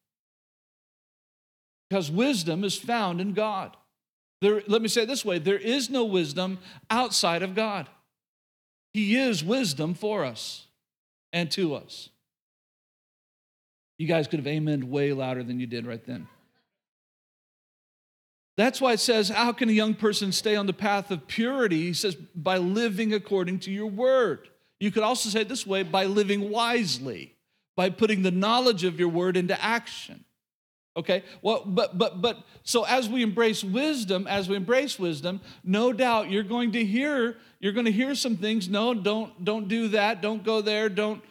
because 1.91 2.11
wisdom 2.11 2.65
is 2.65 2.77
found 2.79 3.21
in 3.21 3.35
god 3.35 3.77
there, 4.43 4.61
let 4.67 4.83
me 4.83 4.89
say 4.89 5.03
it 5.03 5.09
this 5.09 5.25
way 5.25 5.39
there 5.39 5.57
is 5.57 5.89
no 5.89 6.05
wisdom 6.05 6.59
outside 6.91 7.43
of 7.45 7.55
God. 7.55 7.89
He 8.93 9.17
is 9.17 9.43
wisdom 9.43 9.95
for 9.95 10.25
us 10.25 10.67
and 11.33 11.51
to 11.53 11.77
us. 11.77 12.11
You 13.99 14.09
guys 14.09 14.27
could 14.27 14.41
have 14.41 14.47
amened 14.47 14.85
way 14.85 15.13
louder 15.13 15.45
than 15.45 15.61
you 15.61 15.67
did 15.67 15.87
right 15.87 16.05
then. 16.05 16.27
That's 18.57 18.81
why 18.81 18.95
it 18.95 19.01
says, 19.01 19.29
How 19.29 19.53
can 19.53 19.69
a 19.69 19.73
young 19.73 19.95
person 19.95 20.33
stay 20.33 20.57
on 20.57 20.67
the 20.67 20.73
path 20.73 21.13
of 21.13 21.29
purity? 21.29 21.83
He 21.83 21.95
says, 21.95 22.17
By 22.17 22.59
living 22.59 23.15
according 23.15 23.61
to 23.61 23.71
your 23.71 23.87
word. 23.87 24.49
You 24.81 24.91
could 24.91 25.05
also 25.05 25.29
say 25.29 25.43
it 25.43 25.49
this 25.49 25.65
way 25.65 25.85
by 25.85 26.07
living 26.07 26.51
wisely, 26.51 27.32
by 27.77 27.91
putting 27.91 28.23
the 28.23 28.31
knowledge 28.31 28.85
of 28.85 28.99
your 28.99 29.09
word 29.09 29.37
into 29.37 29.61
action. 29.63 30.25
Okay, 30.95 31.25
well, 31.41 31.63
but 31.65 31.97
but 31.97 32.21
but 32.21 32.45
so 32.65 32.85
as 32.85 33.09
we 33.09 33.23
embrace 33.23 33.65
wisdom, 33.65 34.27
as 34.27 34.47
we 34.49 34.57
embrace 34.57 34.99
wisdom, 34.99 35.41
no 35.65 35.91
doubt 35.91 36.31
you're 36.31 36.43
going 36.43 36.73
to 36.73 36.85
hear 36.85 37.39
you're 37.61 37.73
going 37.73 37.87
to 37.87 37.93
hear 37.93 38.15
some 38.15 38.37
things. 38.37 38.69
No, 38.69 38.93
don't 38.93 39.43
don't 39.43 39.69
do 39.69 39.89
that. 39.89 40.21
Don't 40.21 40.45
go 40.45 40.61
there. 40.61 40.91
Don't 40.91 41.23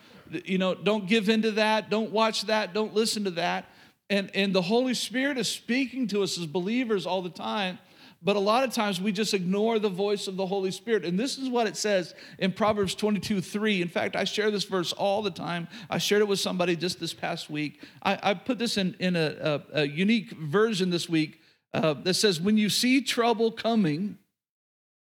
you 0.46 0.58
know? 0.58 0.74
Don't 0.74 1.08
give 1.08 1.30
into 1.30 1.52
that. 1.52 1.92
Don't 1.92 2.12
watch 2.12 2.44
that. 2.44 2.74
Don't 2.74 2.96
listen 2.96 3.24
to 3.26 3.32
that. 3.32 3.66
And 4.10 4.32
and 4.34 4.52
the 4.52 4.64
Holy 4.64 4.96
Spirit 4.96 5.38
is 5.38 5.48
speaking 5.48 6.08
to 6.08 6.24
us 6.24 6.40
as 6.40 6.48
believers 6.48 7.06
all 7.06 7.22
the 7.22 7.30
time. 7.30 7.78
But 8.24 8.36
a 8.36 8.40
lot 8.40 8.64
of 8.64 8.72
times 8.72 9.02
we 9.02 9.12
just 9.12 9.34
ignore 9.34 9.80
the 9.80 9.90
voice 9.90 10.28
of 10.28 10.38
the 10.38 10.46
Holy 10.46 10.70
Spirit. 10.70 11.06
And 11.06 11.20
this 11.20 11.40
is 11.40 11.50
what 11.50 11.66
it 11.66 11.76
says 11.76 12.14
in 12.38 12.52
Proverbs 12.52 12.94
22 12.94 13.42
3. 13.42 13.82
In 13.82 13.88
fact, 13.88 14.16
I 14.16 14.26
share 14.26 14.52
this 14.52 14.64
verse 14.64 14.94
all 14.94 15.24
the 15.24 15.32
time. 15.32 15.68
I 15.90 15.98
shared 15.98 16.22
it 16.22 16.28
with 16.28 16.40
somebody 16.40 16.76
just 16.76 17.00
this 17.00 17.14
past 17.14 17.50
week. 17.50 17.82
I, 18.04 18.20
I 18.22 18.34
put 18.36 18.60
this 18.60 18.78
in, 18.78 18.96
in 19.00 19.16
a, 19.16 19.62
a, 19.74 19.82
a 19.82 19.88
unique 19.88 20.32
version 20.32 20.92
this 20.92 21.10
week 21.10 21.42
uh, 21.74 21.94
that 21.94 22.14
says, 22.14 22.40
When 22.40 22.58
you 22.58 22.70
see 22.70 23.02
trouble 23.02 23.52
coming, 23.52 24.20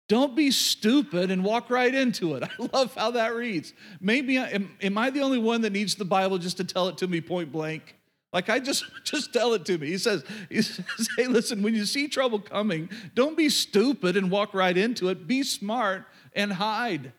don't 0.09 0.35
be 0.35 0.51
stupid 0.51 1.31
and 1.31 1.44
walk 1.44 1.68
right 1.68 1.94
into 1.94 2.35
it. 2.35 2.44
I 2.61 2.68
love 2.72 2.94
how 2.94 3.11
that 3.12 3.35
reads. 3.35 3.75
Maybe, 4.01 4.38
am, 4.38 4.70
am 4.81 4.96
I 4.96 5.11
the 5.11 5.20
only 5.20 5.38
one 5.38 5.61
that 5.62 5.72
needs 5.72 5.96
the 5.96 6.05
Bible 6.07 6.38
just 6.38 6.57
to 6.59 6.64
tell 6.64 6.88
it 6.88 6.98
to 6.98 7.07
me 7.07 7.20
point 7.20 7.53
blank? 7.53 7.96
Like 8.33 8.49
I 8.49 8.59
just 8.59 8.85
just 9.05 9.33
tell 9.33 9.55
it 9.55 9.64
to 9.66 9.79
me. 9.79 9.88
He 9.88 9.99
says, 9.99 10.25
he 10.49 10.62
says, 10.62 11.09
hey, 11.16 11.27
listen, 11.27 11.62
when 11.62 11.75
you 11.75 11.85
see 11.85 12.09
trouble 12.09 12.38
coming, 12.38 12.88
don't 13.14 13.37
be 13.37 13.49
stupid 13.49 14.16
and 14.16 14.31
walk 14.31 14.55
right 14.55 14.77
into 14.77 15.09
it. 15.09 15.27
Be 15.27 15.42
smart 15.42 16.07
and 16.35 16.53
hide. 16.53 17.12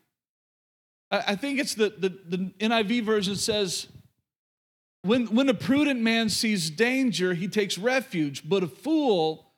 I, 1.12 1.36
think 1.36 1.60
it's 1.60 1.76
the, 1.76 1.94
the, 1.96 2.10
the 2.26 2.38
NIV 2.60 3.04
version 3.04 3.36
says, 3.36 3.88
when, 5.04 5.28
when 5.28 5.48
a 5.48 5.54
prudent 5.54 6.02
man 6.02 6.28
sees 6.30 6.72
danger, 6.72 7.36
he 7.36 7.48
takes 7.48 7.78
refuge, 7.78 8.50
but 8.50 8.64
a 8.64 8.68
fool 8.68 9.52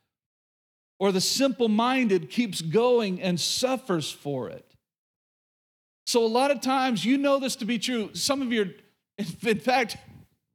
or 0.98 1.12
the 1.12 1.20
simple 1.20 1.68
minded 1.68 2.30
keeps 2.30 2.60
going 2.60 3.22
and 3.22 3.40
suffers 3.40 4.10
for 4.10 4.50
it. 4.50 4.70
So, 6.04 6.24
a 6.24 6.28
lot 6.28 6.50
of 6.50 6.60
times, 6.60 7.04
you 7.04 7.18
know 7.18 7.38
this 7.38 7.56
to 7.56 7.64
be 7.64 7.78
true. 7.78 8.10
Some 8.12 8.42
of 8.42 8.52
your, 8.52 8.66
in 9.18 9.58
fact, 9.58 9.96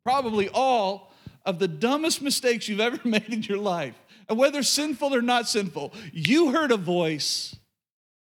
probably 0.03 0.49
all 0.49 1.11
of 1.45 1.59
the 1.59 1.67
dumbest 1.67 2.21
mistakes 2.29 2.67
you've 2.67 2.79
ever 2.79 2.99
made 3.07 3.29
in 3.29 3.43
your 3.43 3.57
life. 3.57 3.95
And 4.29 4.37
whether 4.37 4.63
sinful 4.63 5.13
or 5.13 5.21
not 5.21 5.47
sinful, 5.47 5.93
you 6.13 6.51
heard 6.51 6.71
a 6.71 6.77
voice 6.77 7.55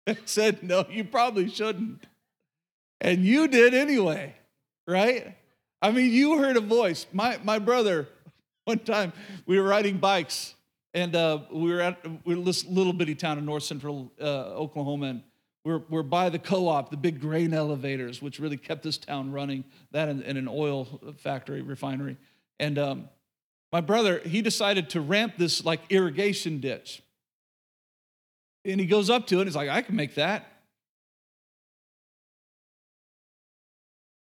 that 0.05 0.17
said, 0.29 0.63
No, 0.63 0.85
you 0.89 1.03
probably 1.03 1.49
shouldn't. 1.49 2.05
And 3.01 3.23
you 3.23 3.47
did 3.47 3.73
anyway, 3.73 4.33
right? 4.87 5.35
I 5.81 5.91
mean, 5.91 6.11
you 6.11 6.39
heard 6.39 6.57
a 6.57 6.61
voice. 6.61 7.05
My, 7.13 7.37
my 7.43 7.59
brother, 7.59 8.07
one 8.65 8.79
time, 8.79 9.13
we 9.45 9.59
were 9.59 9.67
riding 9.67 9.97
bikes 9.97 10.55
and 10.97 11.15
uh, 11.15 11.39
we 11.51 11.71
were 11.71 11.81
at 11.81 12.03
we 12.25 12.35
were 12.35 12.43
this 12.43 12.65
little 12.65 12.93
bitty 12.93 13.13
town 13.13 13.37
in 13.37 13.45
north 13.45 13.63
central 13.63 14.11
uh, 14.19 14.55
Oklahoma. 14.55 15.07
And 15.07 15.21
we're, 15.67 15.81
we're 15.89 16.03
by 16.03 16.29
the 16.29 16.39
co 16.39 16.69
op, 16.69 16.91
the 16.91 16.97
big 16.97 17.19
grain 17.19 17.53
elevators, 17.53 18.21
which 18.21 18.39
really 18.39 18.55
kept 18.55 18.83
this 18.83 18.97
town 18.97 19.33
running, 19.33 19.65
that 19.91 20.07
in 20.07 20.37
an 20.37 20.47
oil 20.47 20.85
factory, 21.17 21.61
refinery. 21.61 22.15
And 22.57 22.79
um, 22.79 23.09
my 23.73 23.81
brother, 23.81 24.19
he 24.19 24.41
decided 24.41 24.89
to 24.91 25.01
ramp 25.01 25.33
this 25.37 25.65
like 25.65 25.81
irrigation 25.89 26.61
ditch. 26.61 27.03
And 28.63 28.79
he 28.79 28.85
goes 28.85 29.09
up 29.09 29.27
to 29.27 29.35
it, 29.35 29.41
and 29.41 29.47
he's 29.49 29.57
like, 29.57 29.69
I 29.69 29.81
can 29.81 29.97
make 29.97 30.15
that. 30.15 30.49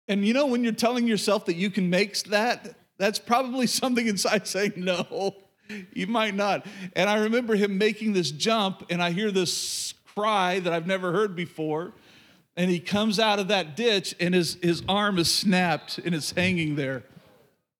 And 0.06 0.26
you 0.26 0.34
know, 0.34 0.46
when 0.46 0.62
you're 0.62 0.74
telling 0.74 1.06
yourself 1.06 1.46
that 1.46 1.56
you 1.56 1.70
can 1.70 1.88
make 1.88 2.18
that, 2.24 2.74
that's 2.98 3.18
probably 3.18 3.66
something 3.68 4.06
inside 4.06 4.46
saying, 4.46 4.74
no, 4.76 5.34
you 5.94 6.06
might 6.08 6.34
not. 6.34 6.66
And 6.94 7.08
I 7.08 7.20
remember 7.20 7.54
him 7.54 7.78
making 7.78 8.12
this 8.12 8.30
jump, 8.30 8.84
and 8.90 9.02
I 9.02 9.12
hear 9.12 9.30
this 9.30 9.94
cry 10.14 10.60
that 10.60 10.72
I've 10.72 10.86
never 10.86 11.12
heard 11.12 11.34
before. 11.36 11.92
And 12.56 12.70
he 12.70 12.80
comes 12.80 13.18
out 13.18 13.38
of 13.38 13.48
that 13.48 13.76
ditch 13.76 14.14
and 14.20 14.34
his, 14.34 14.58
his 14.62 14.82
arm 14.88 15.18
is 15.18 15.32
snapped 15.32 15.98
and 15.98 16.14
it's 16.14 16.32
hanging 16.32 16.76
there. 16.76 17.02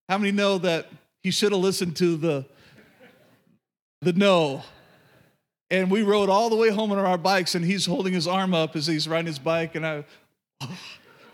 How 0.09 0.19
many 0.19 0.33
know 0.33 0.59
that 0.59 0.89
he 1.23 1.31
should 1.31 1.53
have 1.53 1.61
listened 1.61 1.97
to 1.97 2.17
the, 2.17 2.47
the 4.01 4.13
no? 4.15 4.63
And 5.71 5.91
we 5.91 6.03
rode 6.03 6.29
all 6.29 6.51
the 6.51 6.57
way 6.57 6.71
home 6.71 6.93
on 6.93 6.99
our 6.99 7.19
bikes 7.19 7.55
and 7.55 7.65
he's 7.65 7.87
holding 7.87 8.13
his 8.13 8.27
arm 8.27 8.55
up 8.55 8.77
as 8.77 8.87
he's 8.87 9.07
riding 9.09 9.27
his 9.27 9.39
bike. 9.39 9.75
And 9.75 9.87
I, 9.87 10.05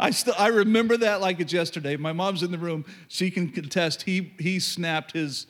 I 0.00 0.10
still 0.10 0.34
I 0.38 0.48
remember 0.48 0.96
that 0.98 1.20
like 1.20 1.40
it's 1.40 1.52
yesterday. 1.52 1.96
My 1.96 2.12
mom's 2.12 2.42
in 2.42 2.52
the 2.52 2.58
room. 2.58 2.84
She 3.08 3.30
can 3.30 3.48
contest. 3.48 4.02
He 4.02 4.32
he 4.38 4.60
snapped 4.60 5.12
his, 5.12 5.46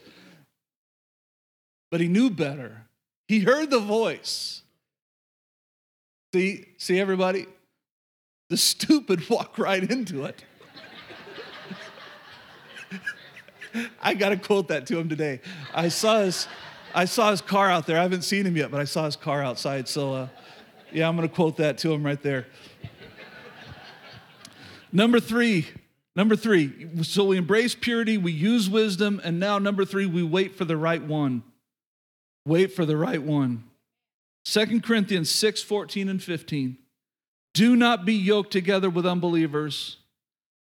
but 1.91 2.01
he 2.01 2.09
knew 2.09 2.31
better. 2.31 2.87
He 3.27 3.41
heard 3.41 3.71
the 3.71 3.81
voice. 3.81 4.63
See, 6.35 6.67
see 6.77 7.01
everybody? 7.01 7.47
The 8.51 8.57
stupid 8.57 9.29
walk 9.31 9.59
right 9.59 9.88
into 9.88 10.25
it. 10.25 10.45
I 14.03 14.14
got 14.14 14.31
to 14.31 14.37
quote 14.37 14.69
that 14.69 14.87
to 14.87 14.99
him 14.99 15.09
today. 15.09 15.41
I 15.75 15.88
saw 15.88 16.21
his, 16.21 16.49
I 16.95 17.05
saw 17.05 17.31
his 17.31 17.41
car 17.41 17.71
out 17.71 17.87
there. 17.87 17.99
I 17.99 18.03
haven't 18.03 18.23
seen 18.23 18.47
him 18.47 18.57
yet, 18.57 18.71
but 18.71 18.81
I 18.81 18.85
saw 18.85 19.05
his 19.05 19.17
car 19.17 19.43
outside. 19.43 19.88
So, 19.88 20.14
uh, 20.14 20.29
yeah, 20.93 21.09
I'm 21.09 21.17
going 21.17 21.29
to 21.29 21.35
quote 21.35 21.59
that 21.59 21.79
to 21.79 21.93
him 21.93 22.05
right 22.05 22.23
there. 22.23 22.47
number 24.93 25.21
three, 25.21 25.67
number 26.17 26.35
three. 26.35 26.88
So 27.03 27.25
we 27.25 27.37
embrace 27.37 27.75
purity, 27.75 28.17
we 28.17 28.33
use 28.33 28.71
wisdom, 28.71 29.21
and 29.23 29.38
now 29.38 29.59
number 29.59 29.85
three, 29.85 30.07
we 30.07 30.23
wait 30.23 30.57
for 30.57 30.64
the 30.64 30.77
right 30.77 31.03
one. 31.03 31.43
Wait 32.47 32.73
for 32.73 32.87
the 32.87 32.97
right 32.97 33.23
one. 33.23 33.64
2 34.51 34.81
Corinthians 34.81 35.31
6 35.31 35.63
14 35.63 36.09
and 36.09 36.23
15. 36.23 36.79
Do 37.53 37.77
not 37.77 38.05
be 38.05 38.15
yoked 38.15 38.53
together 38.53 38.89
with 38.89 39.07
unbelievers. 39.07 39.99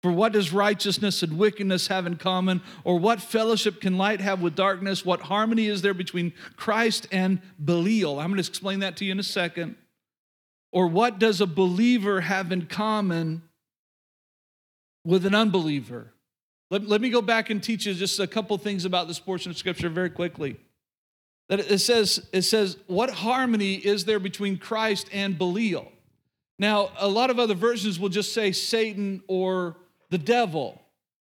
For 0.02 0.12
what 0.12 0.32
does 0.32 0.52
righteousness 0.52 1.22
and 1.22 1.38
wickedness 1.38 1.86
have 1.88 2.06
in 2.06 2.16
common? 2.16 2.62
Or 2.84 2.98
what 2.98 3.20
fellowship 3.20 3.80
can 3.80 3.96
light 3.96 4.20
have 4.20 4.40
with 4.40 4.54
darkness? 4.54 5.04
What 5.04 5.22
harmony 5.22 5.66
is 5.66 5.82
there 5.82 5.94
between 5.94 6.32
Christ 6.56 7.06
and 7.10 7.40
Belial? 7.64 8.18
I'm 8.18 8.28
going 8.28 8.42
to 8.42 8.48
explain 8.48 8.80
that 8.80 8.96
to 8.98 9.04
you 9.04 9.12
in 9.12 9.18
a 9.18 9.24
second. 9.24 9.76
Or 10.72 10.86
what 10.86 11.18
does 11.18 11.40
a 11.40 11.46
believer 11.46 12.20
have 12.20 12.52
in 12.52 12.66
common 12.66 13.42
with 15.04 15.26
an 15.26 15.34
unbeliever? 15.34 16.12
Let, 16.70 16.86
let 16.86 17.00
me 17.00 17.10
go 17.10 17.22
back 17.22 17.50
and 17.50 17.62
teach 17.62 17.86
you 17.86 17.94
just 17.94 18.18
a 18.20 18.26
couple 18.26 18.58
things 18.58 18.84
about 18.84 19.08
this 19.08 19.20
portion 19.20 19.50
of 19.50 19.58
Scripture 19.58 19.88
very 19.88 20.10
quickly. 20.10 20.56
That 21.48 21.60
it 21.60 21.78
says, 21.78 22.26
it 22.32 22.42
says, 22.42 22.76
what 22.86 23.10
harmony 23.10 23.74
is 23.74 24.04
there 24.04 24.18
between 24.18 24.58
Christ 24.58 25.08
and 25.12 25.38
Belial? 25.38 25.92
Now, 26.58 26.90
a 26.98 27.08
lot 27.08 27.30
of 27.30 27.38
other 27.38 27.54
versions 27.54 28.00
will 28.00 28.08
just 28.08 28.32
say 28.32 28.52
Satan 28.52 29.22
or 29.28 29.76
the 30.10 30.18
devil 30.18 30.80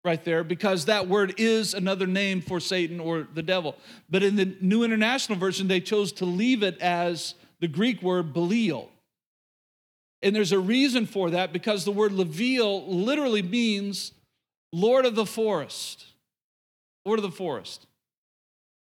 right 0.03 0.23
there 0.23 0.43
because 0.43 0.85
that 0.85 1.07
word 1.07 1.35
is 1.37 1.73
another 1.73 2.07
name 2.07 2.41
for 2.41 2.59
Satan 2.59 2.99
or 2.99 3.27
the 3.33 3.43
devil. 3.43 3.75
But 4.09 4.23
in 4.23 4.35
the 4.35 4.55
New 4.61 4.83
International 4.83 5.37
Version, 5.37 5.67
they 5.67 5.81
chose 5.81 6.11
to 6.13 6.25
leave 6.25 6.63
it 6.63 6.79
as 6.81 7.35
the 7.59 7.67
Greek 7.67 8.01
word 8.01 8.33
Belial. 8.33 8.89
And 10.21 10.35
there's 10.35 10.51
a 10.51 10.59
reason 10.59 11.05
for 11.05 11.29
that 11.29 11.53
because 11.53 11.85
the 11.85 11.91
word 11.91 12.11
Leviel 12.11 12.83
literally 12.87 13.41
means 13.41 14.11
Lord 14.73 15.05
of 15.05 15.15
the 15.15 15.25
forest. 15.25 16.05
Lord 17.05 17.19
of 17.19 17.23
the 17.23 17.31
forest. 17.31 17.85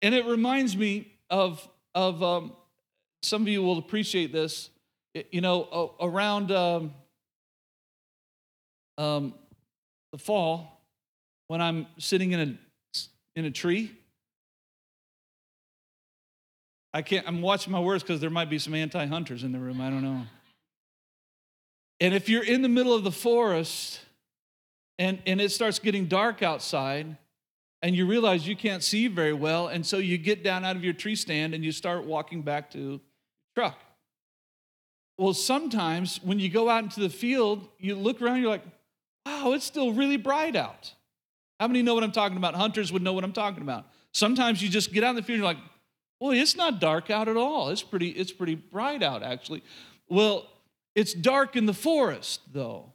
And 0.01 0.13
it 0.13 0.25
reminds 0.25 0.75
me 0.75 1.12
of, 1.29 1.67
of 1.95 2.21
um, 2.21 2.53
some 3.21 3.41
of 3.41 3.47
you 3.47 3.61
will 3.63 3.77
appreciate 3.77 4.31
this. 4.31 4.69
You 5.31 5.41
know, 5.41 5.93
around 6.01 6.51
um, 6.51 6.93
um, 8.97 9.33
the 10.11 10.17
fall, 10.17 10.81
when 11.47 11.61
I'm 11.61 11.85
sitting 11.99 12.31
in 12.31 12.39
a 12.39 12.99
in 13.35 13.45
a 13.45 13.51
tree, 13.51 13.91
I 16.93 17.03
can't. 17.03 17.27
I'm 17.27 17.41
watching 17.41 17.71
my 17.71 17.79
words 17.79 18.01
because 18.01 18.21
there 18.21 18.31
might 18.31 18.49
be 18.49 18.57
some 18.57 18.73
anti-hunters 18.73 19.43
in 19.43 19.51
the 19.51 19.59
room. 19.59 19.81
I 19.81 19.91
don't 19.91 20.03
know. 20.03 20.23
And 21.99 22.13
if 22.13 22.27
you're 22.27 22.43
in 22.43 22.61
the 22.61 22.69
middle 22.69 22.93
of 22.93 23.03
the 23.03 23.11
forest 23.11 24.01
and, 24.99 25.19
and 25.25 25.39
it 25.39 25.51
starts 25.51 25.79
getting 25.79 26.07
dark 26.07 26.43
outside, 26.43 27.17
and 27.83 27.97
you 27.97 28.07
realize 28.07 28.47
you 28.47 28.55
can't 28.55 28.81
see 28.81 29.07
very 29.09 29.33
well, 29.33 29.67
and 29.67 29.85
so 29.85 29.97
you 29.97 30.17
get 30.17 30.41
down 30.41 30.63
out 30.63 30.77
of 30.77 30.85
your 30.85 30.93
tree 30.93 31.17
stand 31.17 31.53
and 31.53 31.65
you 31.65 31.73
start 31.73 32.05
walking 32.05 32.41
back 32.41 32.71
to 32.71 33.01
truck. 33.55 33.77
Well, 35.17 35.33
sometimes 35.33 36.21
when 36.23 36.39
you 36.39 36.49
go 36.49 36.69
out 36.69 36.85
into 36.85 37.01
the 37.01 37.09
field, 37.09 37.67
you 37.77 37.95
look 37.95 38.21
around, 38.21 38.41
you're 38.41 38.49
like, 38.49 38.63
wow, 39.25 39.51
it's 39.51 39.65
still 39.65 39.91
really 39.91 40.15
bright 40.15 40.55
out. 40.55 40.93
How 41.59 41.67
many 41.67 41.81
know 41.81 41.93
what 41.93 42.05
I'm 42.05 42.13
talking 42.13 42.37
about? 42.37 42.55
Hunters 42.55 42.91
would 42.93 43.01
know 43.01 43.11
what 43.13 43.25
I'm 43.25 43.33
talking 43.33 43.61
about. 43.61 43.85
Sometimes 44.13 44.61
you 44.61 44.69
just 44.69 44.93
get 44.93 45.03
out 45.03 45.11
in 45.11 45.15
the 45.17 45.21
field 45.21 45.35
and 45.35 45.43
you're 45.43 45.53
like, 45.53 45.63
well, 46.21 46.31
it's 46.31 46.55
not 46.55 46.79
dark 46.79 47.09
out 47.09 47.27
at 47.27 47.35
all. 47.35 47.67
It's 47.67 47.83
pretty, 47.83 48.09
it's 48.09 48.31
pretty 48.31 48.55
bright 48.55 49.03
out, 49.03 49.23
actually. 49.23 49.61
Well, 50.07 50.47
it's 50.95 51.13
dark 51.13 51.57
in 51.57 51.65
the 51.65 51.73
forest, 51.73 52.39
though. 52.53 52.92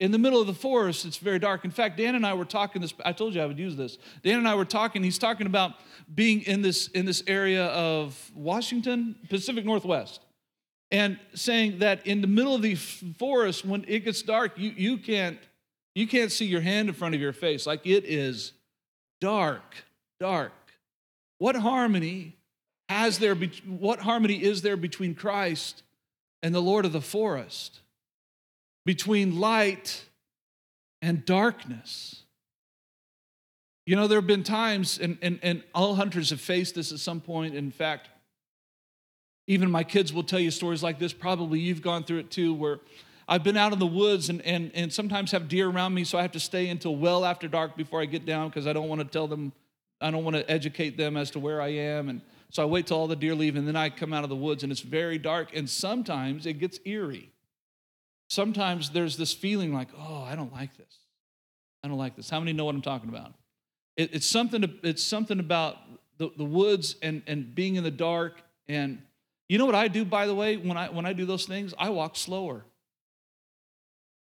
In 0.00 0.12
the 0.12 0.18
middle 0.18 0.40
of 0.40 0.46
the 0.46 0.54
forest, 0.54 1.04
it's 1.04 1.16
very 1.16 1.40
dark. 1.40 1.64
In 1.64 1.72
fact, 1.72 1.96
Dan 1.96 2.14
and 2.14 2.24
I 2.24 2.34
were 2.34 2.44
talking 2.44 2.80
this. 2.80 2.94
I 3.04 3.12
told 3.12 3.34
you 3.34 3.40
I 3.40 3.46
would 3.46 3.58
use 3.58 3.74
this. 3.74 3.98
Dan 4.22 4.38
and 4.38 4.48
I 4.48 4.54
were 4.54 4.64
talking. 4.64 5.02
He's 5.02 5.18
talking 5.18 5.46
about 5.46 5.72
being 6.14 6.42
in 6.42 6.62
this 6.62 6.88
in 6.88 7.04
this 7.04 7.22
area 7.26 7.66
of 7.66 8.30
Washington, 8.34 9.16
Pacific 9.28 9.64
Northwest, 9.64 10.20
and 10.92 11.18
saying 11.34 11.80
that 11.80 12.06
in 12.06 12.20
the 12.20 12.28
middle 12.28 12.54
of 12.54 12.62
the 12.62 12.76
forest, 12.76 13.64
when 13.64 13.84
it 13.88 14.04
gets 14.04 14.22
dark, 14.22 14.52
you 14.56 14.70
you 14.70 14.98
can't 14.98 15.38
you 15.96 16.06
can't 16.06 16.30
see 16.30 16.46
your 16.46 16.60
hand 16.60 16.88
in 16.88 16.94
front 16.94 17.16
of 17.16 17.20
your 17.20 17.32
face. 17.32 17.66
Like 17.66 17.84
it 17.84 18.04
is 18.04 18.52
dark, 19.20 19.84
dark. 20.20 20.52
What 21.38 21.56
harmony 21.56 22.36
has 22.88 23.18
there? 23.18 23.34
Be, 23.34 23.50
What 23.66 23.98
harmony 23.98 24.42
is 24.42 24.62
there 24.62 24.76
between 24.76 25.16
Christ 25.16 25.82
and 26.40 26.54
the 26.54 26.62
Lord 26.62 26.84
of 26.84 26.92
the 26.92 27.00
forest? 27.00 27.80
Between 28.88 29.38
light 29.38 30.02
and 31.02 31.22
darkness. 31.26 32.22
You 33.84 33.96
know, 33.96 34.06
there 34.06 34.16
have 34.16 34.26
been 34.26 34.44
times, 34.44 34.98
and, 34.98 35.18
and, 35.20 35.38
and 35.42 35.62
all 35.74 35.94
hunters 35.94 36.30
have 36.30 36.40
faced 36.40 36.74
this 36.74 36.90
at 36.90 36.98
some 36.98 37.20
point. 37.20 37.54
In 37.54 37.70
fact, 37.70 38.08
even 39.46 39.70
my 39.70 39.84
kids 39.84 40.10
will 40.10 40.22
tell 40.22 40.40
you 40.40 40.50
stories 40.50 40.82
like 40.82 40.98
this. 40.98 41.12
Probably 41.12 41.60
you've 41.60 41.82
gone 41.82 42.02
through 42.02 42.20
it 42.20 42.30
too, 42.30 42.54
where 42.54 42.80
I've 43.28 43.44
been 43.44 43.58
out 43.58 43.74
in 43.74 43.78
the 43.78 43.86
woods 43.86 44.30
and, 44.30 44.40
and, 44.40 44.70
and 44.74 44.90
sometimes 44.90 45.32
have 45.32 45.48
deer 45.48 45.68
around 45.68 45.92
me, 45.92 46.04
so 46.04 46.16
I 46.16 46.22
have 46.22 46.32
to 46.32 46.40
stay 46.40 46.70
until 46.70 46.96
well 46.96 47.26
after 47.26 47.46
dark 47.46 47.76
before 47.76 48.00
I 48.00 48.06
get 48.06 48.24
down 48.24 48.48
because 48.48 48.66
I 48.66 48.72
don't 48.72 48.88
want 48.88 49.02
to 49.02 49.06
tell 49.06 49.28
them, 49.28 49.52
I 50.00 50.10
don't 50.10 50.24
want 50.24 50.36
to 50.36 50.50
educate 50.50 50.96
them 50.96 51.18
as 51.18 51.30
to 51.32 51.38
where 51.38 51.60
I 51.60 51.74
am. 51.74 52.08
And 52.08 52.22
so 52.48 52.62
I 52.62 52.64
wait 52.64 52.86
till 52.86 52.96
all 52.96 53.06
the 53.06 53.16
deer 53.16 53.34
leave, 53.34 53.54
and 53.54 53.68
then 53.68 53.76
I 53.76 53.90
come 53.90 54.14
out 54.14 54.24
of 54.24 54.30
the 54.30 54.36
woods 54.36 54.62
and 54.62 54.72
it's 54.72 54.80
very 54.80 55.18
dark, 55.18 55.50
and 55.54 55.68
sometimes 55.68 56.46
it 56.46 56.54
gets 56.54 56.80
eerie 56.86 57.32
sometimes 58.28 58.90
there's 58.90 59.16
this 59.16 59.32
feeling 59.32 59.74
like, 59.74 59.88
oh, 59.98 60.22
I 60.22 60.36
don't 60.36 60.52
like 60.52 60.76
this. 60.76 60.98
I 61.82 61.88
don't 61.88 61.98
like 61.98 62.16
this. 62.16 62.30
How 62.30 62.38
many 62.38 62.52
know 62.52 62.64
what 62.64 62.74
I'm 62.74 62.82
talking 62.82 63.08
about? 63.08 63.32
It, 63.96 64.14
it's, 64.14 64.26
something 64.26 64.78
it's 64.82 65.02
something 65.02 65.40
about 65.40 65.76
the, 66.18 66.30
the 66.36 66.44
woods 66.44 66.96
and, 67.02 67.22
and 67.26 67.54
being 67.54 67.76
in 67.76 67.84
the 67.84 67.90
dark. 67.90 68.40
And 68.68 69.02
you 69.48 69.58
know 69.58 69.66
what 69.66 69.74
I 69.74 69.88
do, 69.88 70.04
by 70.04 70.26
the 70.26 70.34
way, 70.34 70.56
when 70.56 70.76
I, 70.76 70.88
when 70.88 71.06
I 71.06 71.12
do 71.12 71.24
those 71.24 71.46
things? 71.46 71.74
I 71.78 71.90
walk 71.90 72.16
slower. 72.16 72.64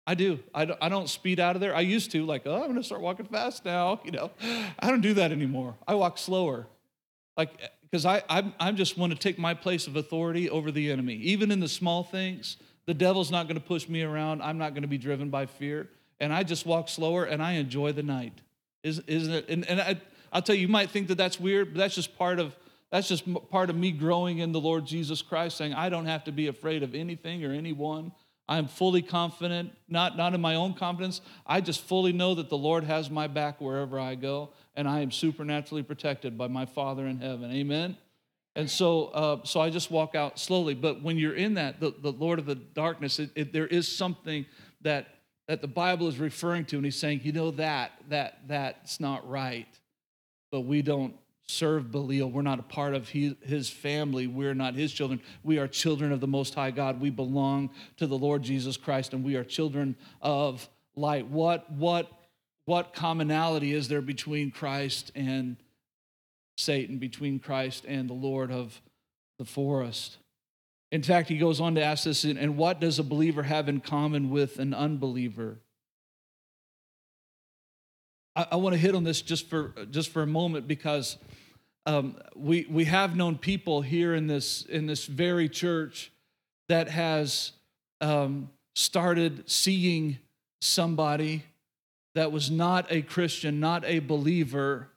I 0.07 0.15
do. 0.15 0.39
I 0.55 0.67
don't, 0.67 0.79
I 0.83 0.89
don't 0.91 1.09
speed 1.09 1.41
out 1.41 1.57
of 1.57 1.61
there. 1.61 1.75
I 1.75 1.81
used 1.81 2.11
to, 2.13 2.27
like, 2.27 2.43
oh, 2.45 2.55
I'm 2.55 2.65
going 2.65 2.75
to 2.75 2.83
start 2.83 3.01
walking 3.01 3.27
fast 3.27 3.65
now. 3.65 4.01
You 4.05 4.13
know, 4.13 4.31
I 4.79 4.91
don't 4.91 5.01
do 5.01 5.15
that 5.15 5.33
anymore. 5.33 5.77
I 5.89 5.95
walk 5.95 6.19
slower. 6.19 6.67
Like, 7.37 7.51
eh, 7.63 7.69
because 7.83 8.05
I, 8.05 8.23
I, 8.29 8.53
I 8.59 8.73
just 8.73 8.99
want 8.99 9.13
to 9.13 9.19
take 9.19 9.39
my 9.39 9.55
place 9.55 9.87
of 9.87 9.95
authority 9.95 10.51
over 10.51 10.73
the 10.73 10.91
enemy, 10.91 11.15
even 11.15 11.53
in 11.53 11.61
the 11.61 11.69
small 11.69 12.03
things. 12.03 12.57
The 12.87 12.95
devil's 12.95 13.31
not 13.31 13.49
going 13.49 13.59
to 13.59 13.67
push 13.67 13.89
me 13.89 14.03
around. 14.03 14.43
I'm 14.43 14.59
not 14.59 14.75
going 14.75 14.83
to 14.83 14.89
be 14.89 14.99
driven 14.99 15.31
by 15.31 15.47
fear. 15.47 15.89
And 16.21 16.33
I 16.33 16.43
just 16.43 16.67
walk 16.67 16.89
slower 16.89 17.25
and 17.25 17.43
I 17.43 17.53
enjoy 17.53 17.93
the 17.93 18.03
night. 18.03 18.41
Isn't 18.83 19.09
it? 19.09 19.49
And, 19.49 19.67
and 19.67 19.81
I, 19.81 20.01
I'll 20.33 20.43
tell 20.43 20.55
you, 20.55 20.63
you 20.63 20.69
might 20.69 20.91
think 20.91 21.09
that 21.09 21.17
that's 21.17 21.41
weird, 21.41 21.73
but 21.73 21.79
that's 21.79 21.95
just 21.95 22.17
part 22.19 22.39
of 22.39 22.55
that's 22.91 23.09
just 23.09 23.25
part 23.51 23.71
of 23.71 23.77
me 23.77 23.91
growing 23.91 24.39
in 24.39 24.53
the 24.53 24.61
Lord 24.61 24.87
Jesus 24.87 25.21
Christ, 25.21 25.57
saying 25.57 25.75
I 25.75 25.89
don't 25.89 26.07
have 26.07 26.23
to 26.25 26.33
be 26.33 26.47
afraid 26.47 26.85
of 26.85 26.95
anything 26.95 27.45
or 27.45 27.51
anyone. 27.51 28.13
I'm 28.49 28.69
fully 28.69 29.03
confident, 29.03 29.73
not, 29.89 30.17
not 30.17 30.33
in 30.33 30.41
my 30.41 30.55
own 30.55 30.75
confidence. 30.75 31.21
I 31.45 31.61
just 31.61 31.81
fully 31.81 32.13
know 32.13 32.37
that 32.37 32.51
the 32.51 32.57
Lord 32.59 32.85
has 32.85 33.11
my 33.11 33.27
back 33.27 33.61
wherever 33.61 33.99
I 33.99 34.15
go, 34.15 34.51
and 34.77 34.87
I 34.87 35.01
am 35.01 35.11
supernaturally 35.11 35.83
protected 35.83 36.39
by 36.39 36.47
my 36.47 36.67
Father 36.67 37.07
in 37.07 37.19
heaven. 37.19 37.51
Amen. 37.51 37.97
And 38.57 38.71
so, 38.71 39.07
uh, 39.07 39.39
so 39.45 39.61
I 39.61 39.71
just 39.71 39.91
walk 39.91 40.15
out 40.15 40.39
slowly. 40.39 40.75
But 40.75 41.03
when 41.03 41.19
you're 41.19 41.35
in 41.35 41.55
that, 41.55 41.81
the, 41.81 41.93
the 42.01 42.13
Lord 42.13 42.39
of 42.39 42.47
the 42.47 42.55
darkness, 42.55 43.19
it, 43.19 43.31
it, 43.35 43.53
there 43.53 43.67
is 43.67 43.89
something 43.89 44.47
that 44.83 45.09
that 45.47 45.61
the 45.61 45.69
Bible 45.69 46.09
is 46.09 46.19
referring 46.19 46.65
to, 46.67 46.77
and 46.77 46.85
He's 46.85 46.99
saying, 46.99 47.21
you 47.23 47.33
know 47.33 47.51
that 47.53 47.93
that 48.09 48.39
that's 48.47 48.99
not 49.01 49.29
right. 49.29 49.69
But 50.51 50.63
we 50.63 50.83
don't 50.83 51.15
serve 51.47 51.91
Belial. 51.91 52.31
We're 52.31 52.43
not 52.43 52.59
a 52.59 52.63
part 52.63 52.95
of 52.95 53.09
he, 53.09 53.37
His 53.43 53.69
family. 53.69 54.27
We're 54.27 54.55
not 54.55 54.75
His 54.75 54.93
children. 54.93 55.21
We 55.43 55.59
are 55.59 55.69
children 55.69 56.13
of 56.13 56.21
the 56.21 56.27
Most 56.27 56.55
High 56.55 56.71
God. 56.71 57.01
We 57.01 57.11
belong 57.11 57.71
to 57.99 58.07
the 58.07 58.17
Lord 58.17 58.43
Jesus 58.43 58.77
Christ, 58.77 59.13
and 59.13 59.25
we 59.25 59.37
are 59.37 59.45
children 59.45 59.97
of 60.23 60.69
light. 60.97 61.27
What 61.27 61.71
what 61.71 62.11
what 62.65 62.95
commonality 62.95 63.75
is 63.75 63.89
there 63.89 64.01
between 64.01 64.51
Christ 64.51 65.13
and 65.15 65.57
Satan, 66.57 66.99
between 66.99 67.39
Christ 67.39 67.85
and 67.87 68.09
the 68.09 68.15
Lord 68.15 68.51
of 68.51 68.81
the 69.39 69.45
forest. 69.45 70.19
In 70.93 71.03
fact, 71.03 71.29
he 71.29 71.39
goes 71.39 71.61
on 71.61 71.75
to 71.75 71.83
ask 71.83 72.05
this 72.05 72.25
and 72.25 72.57
what 72.57 72.81
does 72.81 72.99
a 72.99 73.03
believer 73.03 73.43
have 73.43 73.69
in 73.69 73.81
common 73.81 74.31
with 74.31 74.59
an 74.59 74.73
unbeliever? 74.73 75.59
I, 78.37 78.47
I 78.53 78.57
want 78.57 78.75
to 78.75 78.79
hit 78.79 78.95
on 78.95 79.05
this 79.05 79.21
just 79.23 79.49
for, 79.49 79.75
just 79.91 80.11
for 80.11 80.23
a 80.23 80.27
moment 80.27 80.69
because 80.69 81.19
um, 81.87 82.17
we, 82.37 82.67
we 82.71 82.85
have 82.85 83.17
known 83.17 83.37
people 83.37 83.83
here 83.83 84.15
in 84.15 84.27
this, 84.27 84.63
in 84.63 84.87
this 84.87 85.07
very 85.07 85.49
church 85.49 86.13
that 86.69 86.89
has 86.89 87.53
um, 88.01 88.51
started 88.75 89.49
seeing 89.51 90.19
somebody 90.61 91.45
that 92.15 92.33
was 92.33 92.51
not 92.51 92.87
a 92.91 93.03
Christian, 93.03 93.61
not 93.61 93.85
a 93.85 93.99
believer, 93.99 94.89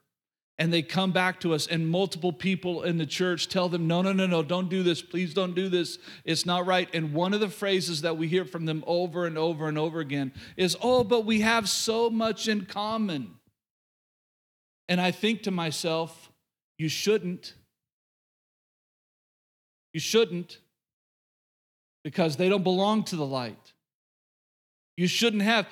and 0.59 0.73
they 0.73 0.81
come 0.81 1.11
back 1.11 1.39
to 1.41 1.53
us 1.53 1.67
and 1.67 1.87
multiple 1.87 2.33
people 2.33 2.83
in 2.83 2.97
the 2.97 3.05
church 3.05 3.47
tell 3.47 3.69
them 3.69 3.87
no 3.87 4.01
no 4.01 4.11
no 4.11 4.25
no 4.25 4.41
don't 4.41 4.69
do 4.69 4.83
this. 4.83 5.01
Please 5.01 5.33
don't 5.33 5.53
do 5.53 5.69
this. 5.69 5.99
It's 6.25 6.45
not 6.45 6.65
right. 6.65 6.89
And 6.93 7.13
one 7.13 7.33
of 7.33 7.39
the 7.39 7.49
phrases 7.49 8.01
that 8.01 8.17
we 8.17 8.27
hear 8.27 8.45
from 8.45 8.65
them 8.65 8.83
over 8.87 9.25
and 9.25 9.37
over 9.37 9.67
and 9.67 9.77
over 9.77 9.99
again 9.99 10.31
is 10.55 10.75
oh 10.81 11.03
but 11.03 11.25
we 11.25 11.41
have 11.41 11.69
so 11.69 12.09
much 12.09 12.47
in 12.47 12.65
common. 12.65 13.35
And 14.89 15.01
i 15.01 15.11
think 15.11 15.43
to 15.43 15.51
myself 15.51 16.31
you 16.77 16.89
shouldn't. 16.89 17.53
You 19.93 19.99
shouldn't 19.99 20.59
because 22.03 22.37
they 22.37 22.49
don't 22.49 22.63
belong 22.63 23.03
to 23.05 23.15
the 23.15 23.25
light. 23.25 23.73
You 24.95 25.07
shouldn't 25.07 25.41
have 25.43 25.67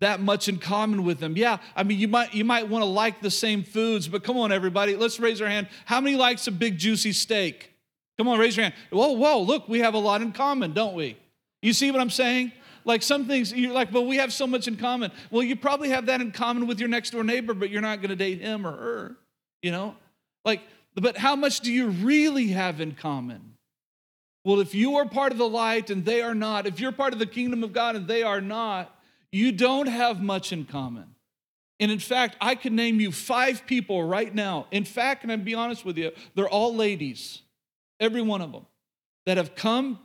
that 0.00 0.20
much 0.20 0.48
in 0.48 0.58
common 0.58 1.04
with 1.04 1.20
them. 1.20 1.36
Yeah, 1.36 1.58
I 1.74 1.82
mean, 1.82 1.98
you 1.98 2.08
might 2.08 2.34
you 2.34 2.44
might 2.44 2.68
want 2.68 2.82
to 2.82 2.86
like 2.86 3.20
the 3.20 3.30
same 3.30 3.62
foods, 3.62 4.08
but 4.08 4.22
come 4.22 4.36
on, 4.36 4.52
everybody, 4.52 4.96
let's 4.96 5.18
raise 5.18 5.40
our 5.40 5.48
hand. 5.48 5.68
How 5.84 6.00
many 6.00 6.16
likes 6.16 6.46
a 6.46 6.52
big 6.52 6.78
juicy 6.78 7.12
steak? 7.12 7.72
Come 8.18 8.28
on, 8.28 8.38
raise 8.38 8.56
your 8.56 8.64
hand. 8.64 8.74
Whoa, 8.90 9.12
whoa, 9.12 9.40
look, 9.40 9.68
we 9.68 9.80
have 9.80 9.94
a 9.94 9.98
lot 9.98 10.22
in 10.22 10.32
common, 10.32 10.72
don't 10.72 10.94
we? 10.94 11.16
You 11.62 11.72
see 11.72 11.90
what 11.90 12.00
I'm 12.00 12.10
saying? 12.10 12.52
Like 12.84 13.02
some 13.02 13.26
things, 13.26 13.52
you're 13.52 13.72
like, 13.72 13.90
but 13.90 14.02
we 14.02 14.16
have 14.18 14.32
so 14.32 14.46
much 14.46 14.68
in 14.68 14.76
common. 14.76 15.10
Well, 15.30 15.42
you 15.42 15.56
probably 15.56 15.88
have 15.90 16.06
that 16.06 16.20
in 16.20 16.30
common 16.30 16.68
with 16.68 16.78
your 16.78 16.88
next 16.88 17.10
door 17.10 17.24
neighbor, 17.24 17.52
but 17.52 17.68
you're 17.68 17.82
not 17.82 18.00
going 18.00 18.10
to 18.10 18.16
date 18.16 18.40
him 18.40 18.64
or 18.64 18.70
her, 18.70 19.16
you 19.60 19.72
know? 19.72 19.96
Like, 20.44 20.62
but 20.94 21.16
how 21.16 21.34
much 21.34 21.60
do 21.60 21.72
you 21.72 21.88
really 21.88 22.48
have 22.48 22.80
in 22.80 22.92
common? 22.92 23.54
Well, 24.44 24.60
if 24.60 24.72
you 24.72 24.96
are 24.96 25.08
part 25.08 25.32
of 25.32 25.38
the 25.38 25.48
light 25.48 25.90
and 25.90 26.04
they 26.04 26.22
are 26.22 26.34
not, 26.34 26.68
if 26.68 26.78
you're 26.78 26.92
part 26.92 27.12
of 27.12 27.18
the 27.18 27.26
kingdom 27.26 27.64
of 27.64 27.72
God 27.72 27.96
and 27.96 28.06
they 28.06 28.22
are 28.22 28.40
not, 28.40 28.95
you 29.32 29.52
don't 29.52 29.86
have 29.86 30.22
much 30.22 30.52
in 30.52 30.64
common. 30.64 31.14
And 31.78 31.90
in 31.90 31.98
fact, 31.98 32.36
I 32.40 32.54
can 32.54 32.74
name 32.74 33.00
you 33.00 33.12
five 33.12 33.66
people 33.66 34.02
right 34.02 34.34
now. 34.34 34.66
In 34.70 34.84
fact, 34.84 35.22
and 35.22 35.32
I'm 35.32 35.42
be 35.42 35.54
honest 35.54 35.84
with 35.84 35.98
you, 35.98 36.12
they're 36.34 36.48
all 36.48 36.74
ladies, 36.74 37.42
every 38.00 38.22
one 38.22 38.40
of 38.40 38.52
them, 38.52 38.66
that 39.26 39.36
have 39.36 39.54
come, 39.54 39.98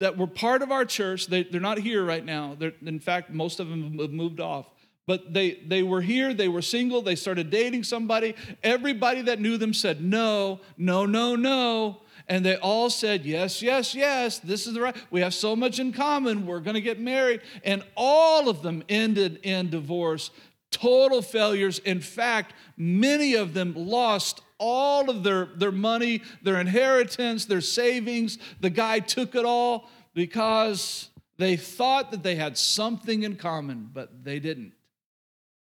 that 0.00 0.16
were 0.16 0.26
part 0.26 0.62
of 0.62 0.70
our 0.70 0.84
church. 0.84 1.26
They, 1.26 1.46
are 1.52 1.60
not 1.60 1.78
here 1.78 2.04
right 2.04 2.24
now. 2.24 2.56
They're, 2.58 2.74
in 2.84 3.00
fact, 3.00 3.30
most 3.30 3.58
of 3.58 3.68
them 3.68 3.98
have 3.98 4.10
moved 4.10 4.40
off. 4.40 4.66
But 5.06 5.34
they, 5.34 5.60
they 5.66 5.82
were 5.82 6.00
here, 6.00 6.32
they 6.32 6.48
were 6.48 6.62
single, 6.62 7.02
they 7.02 7.16
started 7.16 7.50
dating 7.50 7.84
somebody. 7.84 8.34
Everybody 8.62 9.22
that 9.22 9.38
knew 9.38 9.58
them 9.58 9.74
said, 9.74 10.02
no, 10.02 10.60
no, 10.78 11.04
no, 11.04 11.36
no. 11.36 12.00
And 12.26 12.44
they 12.44 12.56
all 12.56 12.88
said, 12.88 13.24
Yes, 13.24 13.60
yes, 13.60 13.94
yes, 13.94 14.38
this 14.38 14.66
is 14.66 14.74
the 14.74 14.80
right. 14.80 14.96
We 15.10 15.20
have 15.20 15.34
so 15.34 15.54
much 15.54 15.78
in 15.78 15.92
common. 15.92 16.46
We're 16.46 16.60
going 16.60 16.74
to 16.74 16.80
get 16.80 16.98
married. 16.98 17.42
And 17.64 17.82
all 17.96 18.48
of 18.48 18.62
them 18.62 18.82
ended 18.88 19.40
in 19.42 19.70
divorce, 19.70 20.30
total 20.70 21.20
failures. 21.20 21.78
In 21.80 22.00
fact, 22.00 22.54
many 22.76 23.34
of 23.34 23.52
them 23.52 23.74
lost 23.76 24.40
all 24.58 25.10
of 25.10 25.22
their, 25.22 25.46
their 25.56 25.72
money, 25.72 26.22
their 26.42 26.60
inheritance, 26.60 27.44
their 27.44 27.60
savings. 27.60 28.38
The 28.60 28.70
guy 28.70 29.00
took 29.00 29.34
it 29.34 29.44
all 29.44 29.90
because 30.14 31.10
they 31.36 31.56
thought 31.56 32.10
that 32.12 32.22
they 32.22 32.36
had 32.36 32.56
something 32.56 33.24
in 33.24 33.36
common, 33.36 33.90
but 33.92 34.24
they 34.24 34.38
didn't. 34.38 34.72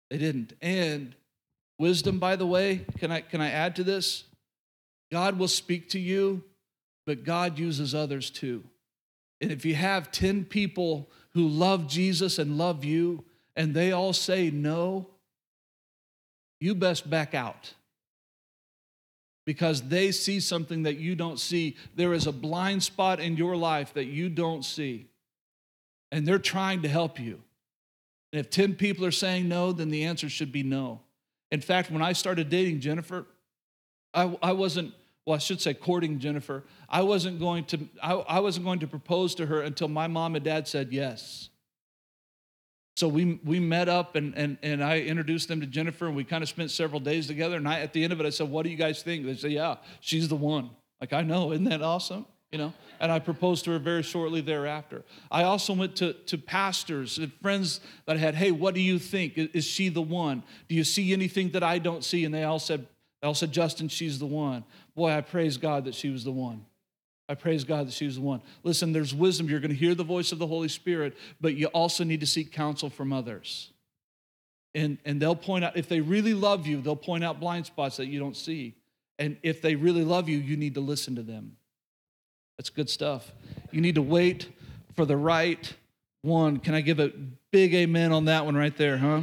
They 0.10 0.18
didn't. 0.18 0.54
And 0.62 1.16
wisdom, 1.80 2.20
by 2.20 2.36
the 2.36 2.46
way, 2.46 2.86
can 3.00 3.12
I, 3.12 3.22
can 3.22 3.42
I 3.42 3.50
add 3.50 3.76
to 3.78 3.84
this? 3.84 4.26
God 5.16 5.40
will 5.40 5.48
speak 5.48 5.88
to 5.92 5.98
you, 5.98 6.44
but 7.06 7.24
God 7.24 7.58
uses 7.58 7.96
others 7.96 8.30
too. 8.30 8.66
And 9.40 9.50
if 9.50 9.64
you 9.64 9.74
have 9.74 10.12
10 10.12 10.44
people 10.44 11.10
who 11.36 11.48
love 11.48 11.88
Jesus 11.88 12.38
and 12.38 12.58
love 12.58 12.84
you, 12.84 13.24
and 13.56 13.74
they 13.74 13.94
all 13.94 14.12
say 14.12 14.52
no, 14.52 15.08
you 16.60 16.76
best 16.76 17.10
back 17.10 17.34
out 17.34 17.76
because 19.46 19.84
they 19.84 20.12
see 20.12 20.42
something 20.42 20.84
that 20.84 20.98
you 20.98 21.16
don't 21.16 21.40
see. 21.40 21.78
There 21.96 22.12
is 22.12 22.28
a 22.28 22.34
blind 22.34 22.84
spot 22.84 23.22
in 23.22 23.38
your 23.38 23.56
life 23.56 23.94
that 23.94 24.08
you 24.08 24.28
don't 24.28 24.66
see, 24.66 25.08
and 26.12 26.28
they're 26.28 26.40
trying 26.40 26.82
to 26.82 26.90
help 26.90 27.22
you. 27.22 27.42
And 28.34 28.42
if 28.42 28.50
10 28.50 28.76
people 28.76 29.06
are 29.06 29.12
saying 29.12 29.48
no, 29.48 29.72
then 29.72 29.92
the 29.92 30.04
answer 30.04 30.28
should 30.28 30.52
be 30.52 30.64
no. 30.64 31.00
In 31.52 31.62
fact, 31.62 31.90
when 31.90 32.02
I 32.02 32.12
started 32.12 32.50
dating 32.50 32.82
Jennifer, 32.82 33.26
I, 34.14 34.38
I 34.42 34.54
wasn't, 34.54 34.94
well, 35.26 35.36
I 35.36 35.40
should 35.40 35.60
say 35.60 35.74
courting 35.74 36.20
Jennifer. 36.20 36.64
I 36.88 37.02
wasn't 37.02 37.40
going 37.40 37.66
to, 37.66 37.80
I, 38.02 38.14
I 38.14 38.40
wasn't 38.40 38.66
going 38.66 38.80
to 38.80 38.88
propose 38.88 39.34
to 39.36 39.48
her 39.48 39.62
until 39.62 39.88
my 39.88 40.08
mom 40.08 40.36
and 40.36 40.46
dad 40.46 40.68
said 40.68 40.92
yes. 40.92 41.50
So 42.96 43.10
we, 43.10 43.40
we 43.44 43.60
met 43.60 43.90
up 43.90 44.16
and, 44.16 44.34
and, 44.38 44.58
and 44.62 44.84
I 44.84 45.00
introduced 45.00 45.50
them 45.50 45.60
to 45.60 45.68
Jennifer 45.68 46.08
and 46.08 46.16
we 46.16 46.24
kind 46.24 46.44
of 46.44 46.50
spent 46.50 46.72
several 46.72 47.02
days 47.02 47.28
together. 47.28 47.58
And 47.58 47.68
I, 47.68 47.82
at 47.82 47.92
the 47.92 48.04
end 48.04 48.14
of 48.14 48.22
it, 48.22 48.26
I 48.26 48.30
said, 48.30 48.50
What 48.50 48.64
do 48.64 48.70
you 48.70 48.78
guys 48.78 49.04
think? 49.04 49.26
They 49.26 49.36
said, 49.36 49.52
Yeah, 49.52 49.76
she's 50.00 50.30
the 50.30 50.36
one. 50.36 50.70
Like, 51.02 51.12
I 51.12 51.22
know, 51.22 51.52
isn't 51.52 51.66
that 51.66 51.82
awesome? 51.82 52.26
You 52.52 52.60
know, 52.60 52.74
and 53.02 53.12
I 53.12 53.20
proposed 53.20 53.66
to 53.66 53.72
her 53.72 53.80
very 53.80 54.02
shortly 54.02 54.40
thereafter. 54.40 55.04
I 55.30 55.44
also 55.44 55.74
went 55.74 55.98
to, 55.98 56.14
to 56.14 56.38
pastors 56.38 57.18
and 57.18 57.34
friends 57.42 57.82
that 58.06 58.16
I 58.16 58.20
had, 58.20 58.36
hey, 58.36 58.52
what 58.52 58.76
do 58.76 58.80
you 58.80 58.98
think? 58.98 59.34
Is 59.38 59.66
she 59.66 59.90
the 59.90 60.02
one? 60.02 60.42
Do 60.70 60.76
you 60.76 60.86
see 60.86 61.12
anything 61.12 61.50
that 61.50 61.64
I 61.64 61.80
don't 61.80 62.02
see? 62.02 62.24
And 62.24 62.34
they 62.34 62.46
all 62.46 62.60
said, 62.60 62.88
they 63.22 63.28
all 63.28 63.34
said, 63.34 63.52
Justin, 63.52 63.90
she's 63.90 64.20
the 64.20 64.26
one. 64.26 64.64
Boy, 64.96 65.12
I 65.12 65.22
praise 65.22 65.58
God 65.58 65.86
that 65.86 65.96
she 65.96 66.10
was 66.10 66.24
the 66.24 66.32
one. 66.32 66.66
I 67.28 67.36
praise 67.36 67.64
God 67.64 67.88
that 67.88 67.94
she 67.94 68.06
was 68.06 68.16
the 68.16 68.22
one. 68.22 68.42
Listen, 68.64 68.94
there's 68.94 69.14
wisdom. 69.14 69.50
You're 69.50 69.60
going 69.60 69.72
to 69.72 69.78
hear 69.78 69.96
the 69.96 70.04
voice 70.04 70.32
of 70.32 70.40
the 70.40 70.48
Holy 70.48 70.68
Spirit, 70.68 71.18
but 71.42 71.56
you 71.56 71.68
also 71.68 72.04
need 72.04 72.20
to 72.20 72.28
seek 72.28 72.52
counsel 72.52 72.90
from 72.90 73.12
others. 73.12 73.72
And, 74.76 74.98
and 75.06 75.22
they'll 75.22 75.36
point 75.36 75.66
out, 75.66 75.76
if 75.78 75.90
they 75.90 76.02
really 76.02 76.34
love 76.34 76.68
you, 76.68 76.82
they'll 76.82 76.96
point 76.96 77.24
out 77.24 77.40
blind 77.40 77.66
spots 77.66 77.98
that 77.98 78.08
you 78.08 78.20
don't 78.20 78.36
see. 78.36 78.76
And 79.18 79.38
if 79.42 79.62
they 79.62 79.76
really 79.76 80.04
love 80.04 80.30
you, 80.30 80.38
you 80.38 80.58
need 80.58 80.76
to 80.76 80.82
listen 80.82 81.16
to 81.16 81.24
them. 81.24 81.56
That's 82.58 82.70
good 82.70 82.90
stuff. 82.90 83.32
You 83.72 83.82
need 83.82 83.96
to 83.96 84.02
wait 84.02 84.50
for 84.96 85.06
the 85.06 85.18
right 85.18 85.74
one. 86.22 86.58
Can 86.58 86.74
I 86.74 86.82
give 86.82 87.00
a 87.00 87.12
big 87.52 87.74
amen 87.74 88.12
on 88.12 88.26
that 88.26 88.46
one 88.46 88.56
right 88.56 88.76
there, 88.76 88.98
huh? 88.98 89.22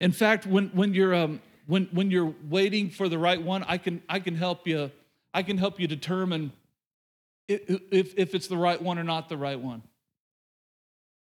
In 0.00 0.12
fact, 0.12 0.46
when, 0.46 0.68
when, 0.68 0.92
you're, 0.92 1.14
um, 1.14 1.40
when, 1.66 1.84
when 1.92 2.10
you're 2.10 2.34
waiting 2.48 2.90
for 2.90 3.08
the 3.08 3.18
right 3.18 3.40
one, 3.40 3.64
I 3.66 3.78
can, 3.78 4.02
I 4.08 4.20
can 4.20 4.36
help 4.36 4.66
you 4.66 4.90
I 5.34 5.42
can 5.42 5.58
help 5.58 5.80
you 5.80 5.88
determine 5.88 6.52
if, 7.48 8.16
if 8.16 8.34
it's 8.34 8.46
the 8.46 8.56
right 8.56 8.80
one 8.80 8.98
or 9.00 9.04
not 9.04 9.28
the 9.28 9.36
right 9.36 9.58
one. 9.58 9.82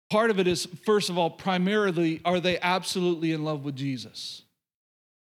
Part 0.09 0.31
of 0.31 0.39
it 0.39 0.47
is, 0.47 0.67
first 0.85 1.11
of 1.11 1.19
all, 1.19 1.29
primarily, 1.29 2.21
are 2.25 2.39
they 2.39 2.61
absolutely 2.61 3.33
in 3.33 3.45
love 3.45 3.65
with 3.65 3.75
Jesus? 3.75 4.43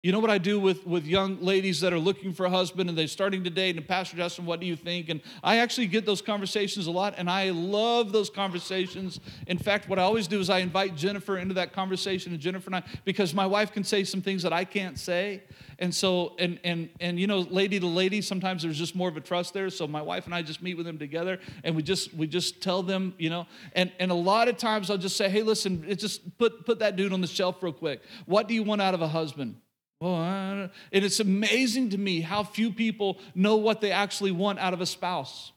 You 0.03 0.13
know 0.13 0.19
what 0.19 0.31
I 0.31 0.39
do 0.39 0.59
with, 0.59 0.87
with 0.87 1.05
young 1.05 1.43
ladies 1.43 1.83
that 1.83 1.93
are 1.93 1.99
looking 1.99 2.33
for 2.33 2.47
a 2.47 2.51
husband 2.51 2.89
and 2.89 2.97
they're 2.97 3.07
starting 3.07 3.45
to 3.45 3.51
date, 3.51 3.77
and 3.77 3.87
Pastor 3.87 4.17
Justin, 4.17 4.47
what 4.47 4.59
do 4.59 4.65
you 4.65 4.75
think? 4.75 5.11
And 5.11 5.21
I 5.45 5.59
actually 5.59 5.89
get 5.89 6.07
those 6.07 6.23
conversations 6.23 6.87
a 6.87 6.91
lot, 6.91 7.17
and 7.19 7.29
I 7.29 7.51
love 7.51 8.11
those 8.11 8.31
conversations. 8.31 9.21
In 9.47 9.59
fact, 9.59 9.91
what 9.91 9.99
I 9.99 10.03
always 10.03 10.27
do 10.27 10.41
is 10.41 10.49
I 10.49 10.61
invite 10.61 10.97
Jennifer 10.97 11.37
into 11.37 11.53
that 11.53 11.75
conversation, 11.75 12.33
and 12.33 12.41
Jennifer 12.41 12.69
and 12.69 12.77
I, 12.77 12.83
because 13.05 13.35
my 13.35 13.45
wife 13.45 13.73
can 13.73 13.85
say 13.85 14.03
some 14.05 14.23
things 14.23 14.43
that 14.43 14.55
I 14.55 14.65
can't 14.65 14.99
say. 14.99 15.43
And 15.79 15.95
so, 15.95 16.35
and 16.39 16.59
and 16.65 16.89
and 16.99 17.21
you 17.21 17.27
know, 17.27 17.41
lady 17.41 17.79
to 17.79 17.87
lady, 17.87 18.23
sometimes 18.23 18.63
there's 18.63 18.79
just 18.79 18.97
more 18.97 19.11
of 19.11 19.19
a 19.19 19.21
trust 19.21 19.53
there. 19.53 19.69
So 19.69 19.87
my 19.87 20.01
wife 20.01 20.25
and 20.25 20.35
I 20.35 20.41
just 20.41 20.63
meet 20.63 20.79
with 20.79 20.87
them 20.87 20.97
together, 20.97 21.39
and 21.63 21.77
we 21.77 21.83
just 21.83 22.15
we 22.15 22.27
just 22.27 22.63
tell 22.63 22.83
them, 22.83 23.13
you 23.19 23.29
know, 23.29 23.47
and 23.75 23.93
and 23.99 24.11
a 24.11 24.15
lot 24.15 24.49
of 24.49 24.57
times 24.57 24.89
I'll 24.89 24.97
just 24.97 25.19
say, 25.19 25.29
hey, 25.29 25.43
listen, 25.43 25.85
just 25.99 26.39
put 26.39 26.65
put 26.65 26.79
that 26.79 26.97
dude 26.97 27.13
on 27.13 27.21
the 27.21 27.27
shelf 27.27 27.63
real 27.63 27.75
quick. 27.75 28.01
What 28.25 28.49
do 28.49 28.55
you 28.55 28.63
want 28.63 28.81
out 28.81 28.95
of 28.95 29.03
a 29.03 29.09
husband? 29.09 29.57
Well, 30.01 30.71
and 30.93 31.05
it's 31.05 31.21
amazing 31.21 31.91
to 31.91 31.99
me 31.99 32.23
how 32.23 32.43
few 32.43 32.73
people 32.73 33.19
know 33.35 33.57
what 33.57 33.81
they 33.83 33.93
actually 33.93 34.33
want 34.33 34.59
out 34.59 34.73
of 34.73 34.81
a 34.81 34.87
spouse. 34.87 35.53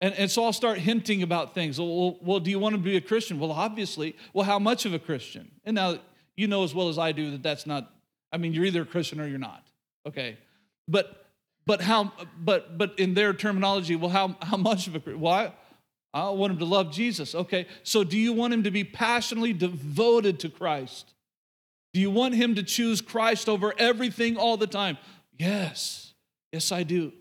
And, 0.00 0.14
and 0.14 0.30
so 0.30 0.44
I'll 0.44 0.52
start 0.52 0.78
hinting 0.78 1.22
about 1.22 1.54
things. 1.54 1.78
Well, 1.78 2.18
well, 2.22 2.40
do 2.40 2.50
you 2.50 2.58
want 2.58 2.74
to 2.74 2.80
be 2.80 2.96
a 2.96 3.00
Christian? 3.00 3.38
Well, 3.38 3.52
obviously. 3.52 4.16
Well, 4.32 4.44
how 4.44 4.58
much 4.58 4.86
of 4.86 4.94
a 4.94 4.98
Christian? 4.98 5.50
And 5.64 5.74
now 5.74 5.98
you 6.34 6.48
know 6.48 6.64
as 6.64 6.74
well 6.74 6.88
as 6.88 6.98
I 6.98 7.12
do 7.12 7.30
that 7.32 7.42
that's 7.42 7.66
not, 7.66 7.92
I 8.32 8.38
mean, 8.38 8.54
you're 8.54 8.64
either 8.64 8.82
a 8.82 8.86
Christian 8.86 9.20
or 9.20 9.28
you're 9.28 9.38
not. 9.38 9.62
Okay. 10.08 10.38
But 10.88 11.26
but 11.66 11.80
how 11.80 12.12
but 12.42 12.76
but 12.76 12.98
in 12.98 13.14
their 13.14 13.32
terminology, 13.32 13.94
well, 13.94 14.10
how 14.10 14.36
how 14.42 14.56
much 14.56 14.88
of 14.88 14.96
a 14.96 15.26
I, 15.28 15.52
I 16.12 16.30
want 16.30 16.54
him 16.54 16.58
to 16.58 16.64
love 16.64 16.90
Jesus. 16.90 17.34
Okay. 17.34 17.66
So 17.84 18.02
do 18.02 18.18
you 18.18 18.32
want 18.32 18.52
him 18.54 18.64
to 18.64 18.70
be 18.70 18.82
passionately 18.82 19.52
devoted 19.52 20.40
to 20.40 20.48
Christ? 20.48 21.12
Do 21.92 22.00
you 22.00 22.10
want 22.10 22.34
him 22.34 22.54
to 22.54 22.62
choose 22.62 23.00
Christ 23.00 23.48
over 23.48 23.74
everything 23.78 24.36
all 24.36 24.56
the 24.56 24.66
time? 24.66 24.98
Yes. 25.38 26.14
Yes, 26.52 26.72
I 26.72 26.82
do. 26.82 27.12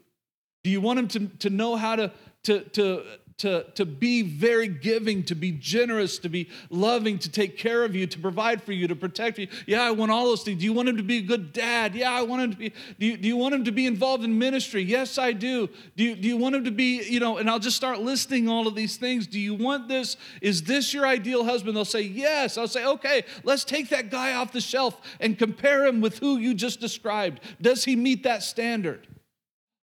Do 0.64 0.70
you 0.70 0.82
want 0.82 1.00
him 1.00 1.08
to, 1.10 1.28
to 1.40 1.50
know 1.50 1.76
how 1.76 1.96
to, 1.96 2.12
to, 2.44 2.62
to, 2.62 3.04
to, 3.42 3.66
to 3.74 3.86
be 3.88 4.22
very 4.22 4.68
giving, 4.68 5.24
to 5.24 5.34
be 5.34 5.52
generous, 5.52 6.20
to 6.20 6.30
be 6.30 6.48
loving, 6.70 7.18
to 7.18 7.30
take 7.30 7.58
care 7.58 7.84
of 7.84 7.96
you, 7.96 8.06
to 8.06 8.20
provide 8.20 8.62
for 8.62 8.72
you, 8.72 8.88
to 8.88 8.96
protect 8.96 9.40
you. 9.40 9.48
Yeah, 9.66 9.82
I 9.82 9.90
want 9.90 10.12
all 10.12 10.26
those 10.26 10.44
things. 10.44 10.60
Do 10.60 10.66
you 10.66 10.74
want 10.74 10.90
him 10.90 10.98
to 10.98 11.04
be 11.04 11.18
a 11.18 11.22
good 11.24 11.52
dad? 11.52 11.96
Yeah, 11.96 12.12
I 12.12 12.22
want 12.22 12.44
him 12.44 12.52
to 12.52 12.58
be. 12.58 12.70
Do 13.00 13.06
you, 13.08 13.18
do 13.18 13.28
you 13.28 13.36
want 13.36 13.56
him 13.56 13.64
to 13.64 13.72
be 13.72 13.88
involved 13.88 14.24
in 14.24 14.38
ministry? 14.38 14.84
Yes, 14.84 15.18
I 15.18 15.32
do. 15.32 15.70
Do 15.98 16.04
you, 16.04 16.16
do 16.16 16.28
you 16.28 16.38
want 16.38 16.54
him 16.54 16.66
to 16.66 16.72
be, 16.72 17.02
you 17.02 17.20
know, 17.20 17.38
and 17.40 17.50
I'll 17.50 17.58
just 17.58 17.78
start 17.78 18.00
listing 18.00 18.48
all 18.48 18.68
of 18.68 18.76
these 18.76 18.98
things. 18.98 19.26
Do 19.26 19.40
you 19.40 19.56
want 19.56 19.88
this? 19.88 20.18
Is 20.40 20.62
this 20.62 20.94
your 20.94 21.08
ideal 21.08 21.44
husband? 21.44 21.76
They'll 21.76 21.84
say, 21.84 22.02
yes. 22.02 22.60
I'll 22.60 22.68
say, 22.68 22.86
okay, 22.86 23.24
let's 23.44 23.64
take 23.64 23.90
that 23.90 24.12
guy 24.12 24.36
off 24.36 24.52
the 24.52 24.62
shelf 24.62 25.02
and 25.20 25.36
compare 25.36 25.88
him 25.88 26.00
with 26.00 26.20
who 26.20 26.38
you 26.38 26.54
just 26.54 26.80
described. 26.80 27.40
Does 27.60 27.86
he 27.86 27.96
meet 27.96 28.22
that 28.24 28.44
standard? 28.44 29.08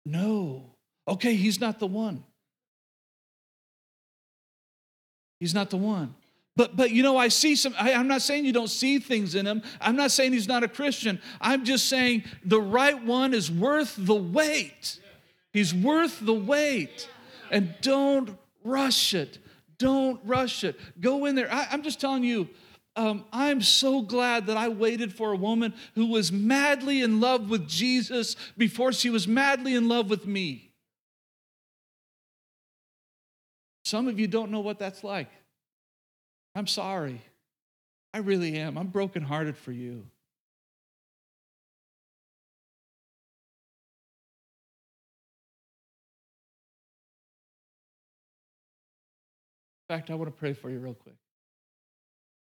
No. 0.04 0.72
Okay, 1.06 1.36
he's 1.36 1.60
not 1.60 1.78
the 1.78 1.86
one. 1.86 2.24
He's 5.40 5.54
not 5.54 5.70
the 5.70 5.76
one. 5.76 6.14
But, 6.56 6.76
but 6.76 6.92
you 6.92 7.02
know, 7.02 7.16
I 7.16 7.28
see 7.28 7.56
some, 7.56 7.74
I, 7.78 7.94
I'm 7.94 8.06
not 8.06 8.22
saying 8.22 8.44
you 8.44 8.52
don't 8.52 8.68
see 8.68 8.98
things 9.00 9.34
in 9.34 9.44
him. 9.44 9.62
I'm 9.80 9.96
not 9.96 10.12
saying 10.12 10.32
he's 10.32 10.46
not 10.46 10.62
a 10.62 10.68
Christian. 10.68 11.20
I'm 11.40 11.64
just 11.64 11.88
saying 11.88 12.24
the 12.44 12.60
right 12.60 13.02
one 13.02 13.34
is 13.34 13.50
worth 13.50 13.94
the 13.98 14.14
wait. 14.14 15.00
He's 15.52 15.74
worth 15.74 16.20
the 16.20 16.34
wait. 16.34 17.08
And 17.50 17.74
don't 17.80 18.36
rush 18.62 19.14
it. 19.14 19.38
Don't 19.78 20.20
rush 20.24 20.62
it. 20.62 20.78
Go 21.00 21.24
in 21.24 21.34
there. 21.34 21.52
I, 21.52 21.66
am 21.72 21.82
just 21.82 22.00
telling 22.00 22.22
you, 22.22 22.48
um, 22.96 23.24
I'm 23.32 23.60
so 23.60 24.02
glad 24.02 24.46
that 24.46 24.56
I 24.56 24.68
waited 24.68 25.12
for 25.12 25.32
a 25.32 25.36
woman 25.36 25.74
who 25.96 26.06
was 26.06 26.30
madly 26.30 27.02
in 27.02 27.20
love 27.20 27.50
with 27.50 27.68
Jesus 27.68 28.36
before 28.56 28.92
she 28.92 29.10
was 29.10 29.26
madly 29.26 29.74
in 29.74 29.88
love 29.88 30.08
with 30.08 30.26
me. 30.26 30.70
Some 33.94 34.08
of 34.08 34.18
you 34.18 34.26
don't 34.26 34.50
know 34.50 34.58
what 34.58 34.80
that's 34.80 35.04
like. 35.04 35.28
I'm 36.56 36.66
sorry. 36.66 37.22
I 38.12 38.18
really 38.18 38.56
am. 38.56 38.76
I'm 38.76 38.88
brokenhearted 38.88 39.56
for 39.56 39.70
you. 39.70 40.04
In 49.88 49.96
fact, 49.96 50.10
I 50.10 50.16
want 50.16 50.26
to 50.26 50.36
pray 50.36 50.54
for 50.54 50.70
you 50.70 50.80
real 50.80 50.94
quick. 50.94 51.14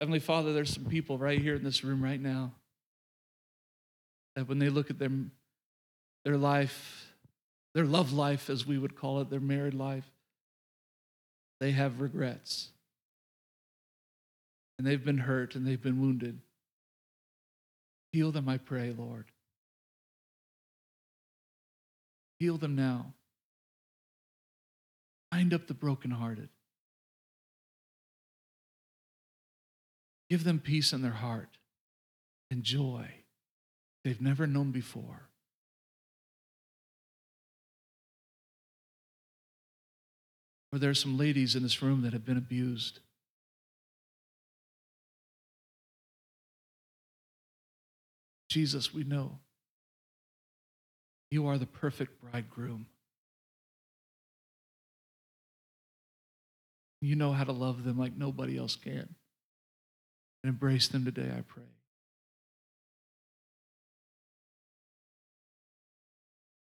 Heavenly 0.02 0.20
Father, 0.20 0.52
there's 0.52 0.74
some 0.74 0.84
people 0.84 1.16
right 1.16 1.40
here 1.40 1.54
in 1.54 1.64
this 1.64 1.82
room 1.82 2.04
right 2.04 2.20
now 2.20 2.52
that 4.36 4.46
when 4.46 4.58
they 4.58 4.68
look 4.68 4.90
at 4.90 4.98
their, 4.98 5.12
their 6.26 6.36
life, 6.36 7.10
their 7.72 7.86
love 7.86 8.12
life, 8.12 8.50
as 8.50 8.66
we 8.66 8.76
would 8.76 8.94
call 8.94 9.22
it, 9.22 9.30
their 9.30 9.40
married 9.40 9.72
life, 9.72 10.04
they 11.60 11.72
have 11.72 12.00
regrets. 12.00 12.68
And 14.78 14.86
they've 14.86 15.04
been 15.04 15.18
hurt 15.18 15.54
and 15.54 15.66
they've 15.66 15.82
been 15.82 16.00
wounded. 16.00 16.40
Heal 18.12 18.32
them, 18.32 18.48
I 18.48 18.58
pray, 18.58 18.94
Lord. 18.96 19.26
Heal 22.38 22.56
them 22.56 22.76
now. 22.76 23.14
Bind 25.30 25.52
up 25.52 25.66
the 25.66 25.74
brokenhearted. 25.74 26.48
Give 30.30 30.44
them 30.44 30.60
peace 30.60 30.92
in 30.92 31.02
their 31.02 31.10
heart 31.10 31.48
and 32.50 32.62
joy 32.62 33.06
they've 34.04 34.20
never 34.20 34.46
known 34.46 34.70
before. 34.70 35.27
Or 40.72 40.78
there 40.78 40.90
are 40.90 40.94
some 40.94 41.16
ladies 41.16 41.54
in 41.56 41.62
this 41.62 41.82
room 41.82 42.02
that 42.02 42.12
have 42.12 42.26
been 42.26 42.36
abused. 42.36 43.00
Jesus, 48.50 48.92
we 48.92 49.04
know 49.04 49.38
you 51.30 51.46
are 51.46 51.58
the 51.58 51.66
perfect 51.66 52.20
bridegroom. 52.20 52.86
You 57.00 57.14
know 57.14 57.32
how 57.32 57.44
to 57.44 57.52
love 57.52 57.84
them 57.84 57.98
like 57.98 58.16
nobody 58.16 58.58
else 58.58 58.76
can. 58.76 59.14
And 60.42 60.50
embrace 60.50 60.88
them 60.88 61.04
today, 61.04 61.30
I 61.36 61.42
pray. 61.42 61.62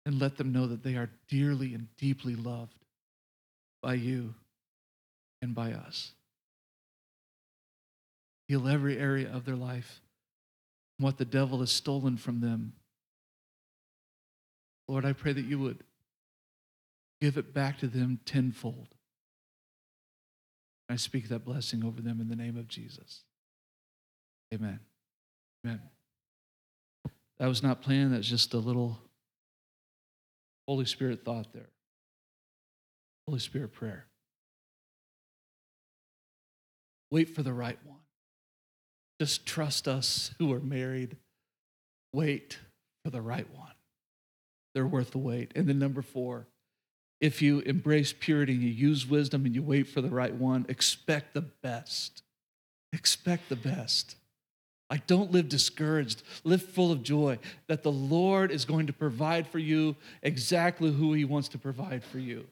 And 0.06 0.20
let 0.20 0.38
them 0.38 0.52
know 0.52 0.68
that 0.68 0.84
they 0.84 0.96
are 0.96 1.10
dearly 1.30 1.74
and 1.74 1.88
deeply 1.98 2.36
loved 2.36 2.81
by 3.82 3.96
you 3.96 4.36
and 5.42 5.56
by 5.56 5.74
us. 5.74 6.12
Heal 8.48 8.68
every 8.68 8.98
area 8.98 9.32
of 9.32 9.46
their 9.46 9.56
life, 9.56 10.02
what 10.98 11.18
the 11.18 11.26
devil 11.26 11.60
has 11.60 11.72
stolen 11.72 12.18
from 12.18 12.42
them. 12.42 12.74
Lord, 14.88 15.06
I 15.06 15.14
pray 15.14 15.34
that 15.34 15.46
you 15.46 15.58
would 15.60 15.84
give 17.22 17.38
it 17.38 17.54
back 17.54 17.80
to 17.80 17.88
them 17.88 18.20
tenfold. 18.26 18.90
I 20.90 20.98
speak 20.98 21.30
that 21.30 21.46
blessing 21.46 21.86
over 21.86 22.02
them 22.02 22.20
in 22.20 22.28
the 22.28 22.36
name 22.36 22.58
of 22.58 22.68
Jesus. 22.68 23.22
Amen. 24.54 24.80
Amen. 25.66 25.82
That 27.40 27.48
was 27.48 27.64
not 27.64 27.82
planned, 27.82 28.14
that's 28.14 28.28
just 28.28 28.54
a 28.54 28.58
little 28.58 29.00
Holy 30.68 30.86
Spirit 30.86 31.24
thought 31.24 31.54
there. 31.54 31.70
Holy 33.28 33.40
Spirit 33.40 33.74
prayer. 33.74 34.06
Wait 37.12 37.30
for 37.30 37.44
the 37.44 37.54
right 37.54 37.78
one. 37.86 38.00
Just 39.20 39.46
trust 39.46 39.88
us 39.88 40.34
who 40.40 40.52
are 40.54 40.60
married. 40.60 41.18
Wait 42.14 42.58
for 43.04 43.12
the 43.12 43.22
right 43.22 43.48
one. 43.56 43.74
They're 44.74 44.88
worth 44.88 45.12
the 45.12 45.18
wait. 45.18 45.52
And 45.56 45.68
then 45.68 45.80
number 45.80 46.02
four, 46.02 46.48
if 47.20 47.42
you 47.42 47.60
embrace 47.60 48.14
purity 48.18 48.54
you 48.54 48.70
use 48.70 49.06
wisdom 49.06 49.46
and 49.46 49.54
you 49.54 49.62
wait 49.62 49.88
for 49.88 50.02
the 50.02 50.10
right 50.10 50.34
one, 50.34 50.66
expect 50.70 51.34
the 51.34 51.42
best. 51.42 52.24
Expect 52.94 53.50
the 53.50 53.56
best. 53.56 54.16
Like, 54.90 55.08
don't 55.08 55.32
live 55.32 55.48
discouraged. 55.48 56.24
Live 56.44 56.64
full 56.64 56.92
of 56.92 57.04
joy 57.04 57.40
that 57.68 57.84
the 57.84 57.92
Lord 57.92 58.52
is 58.52 58.66
going 58.66 58.88
to 58.88 58.94
provide 58.94 59.48
for 59.48 59.60
you 59.60 59.96
exactly 60.22 60.92
who 60.92 61.14
He 61.14 61.24
wants 61.24 61.48
to 61.50 61.58
provide 61.58 62.04
for 62.04 62.20
you. 62.20 62.46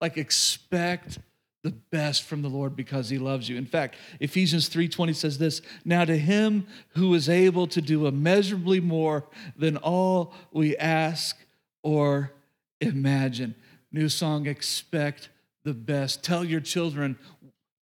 Like, 0.00 0.16
expect 0.16 1.18
the 1.62 1.70
best 1.70 2.24
from 2.24 2.42
the 2.42 2.48
Lord 2.48 2.76
because 2.76 3.08
He 3.08 3.18
loves 3.18 3.48
you. 3.48 3.56
In 3.56 3.66
fact, 3.66 3.96
Ephesians 4.20 4.68
3:20 4.68 5.14
says 5.14 5.38
this: 5.38 5.62
Now 5.84 6.04
to 6.04 6.16
Him 6.16 6.66
who 6.90 7.14
is 7.14 7.28
able 7.28 7.66
to 7.68 7.80
do 7.80 8.06
immeasurably 8.06 8.80
more 8.80 9.24
than 9.56 9.78
all 9.78 10.34
we 10.52 10.76
ask 10.76 11.36
or 11.82 12.32
imagine. 12.80 13.54
New 13.90 14.08
song, 14.08 14.46
expect 14.46 15.30
the 15.64 15.74
best. 15.74 16.22
Tell 16.22 16.44
your 16.44 16.60
children 16.60 17.18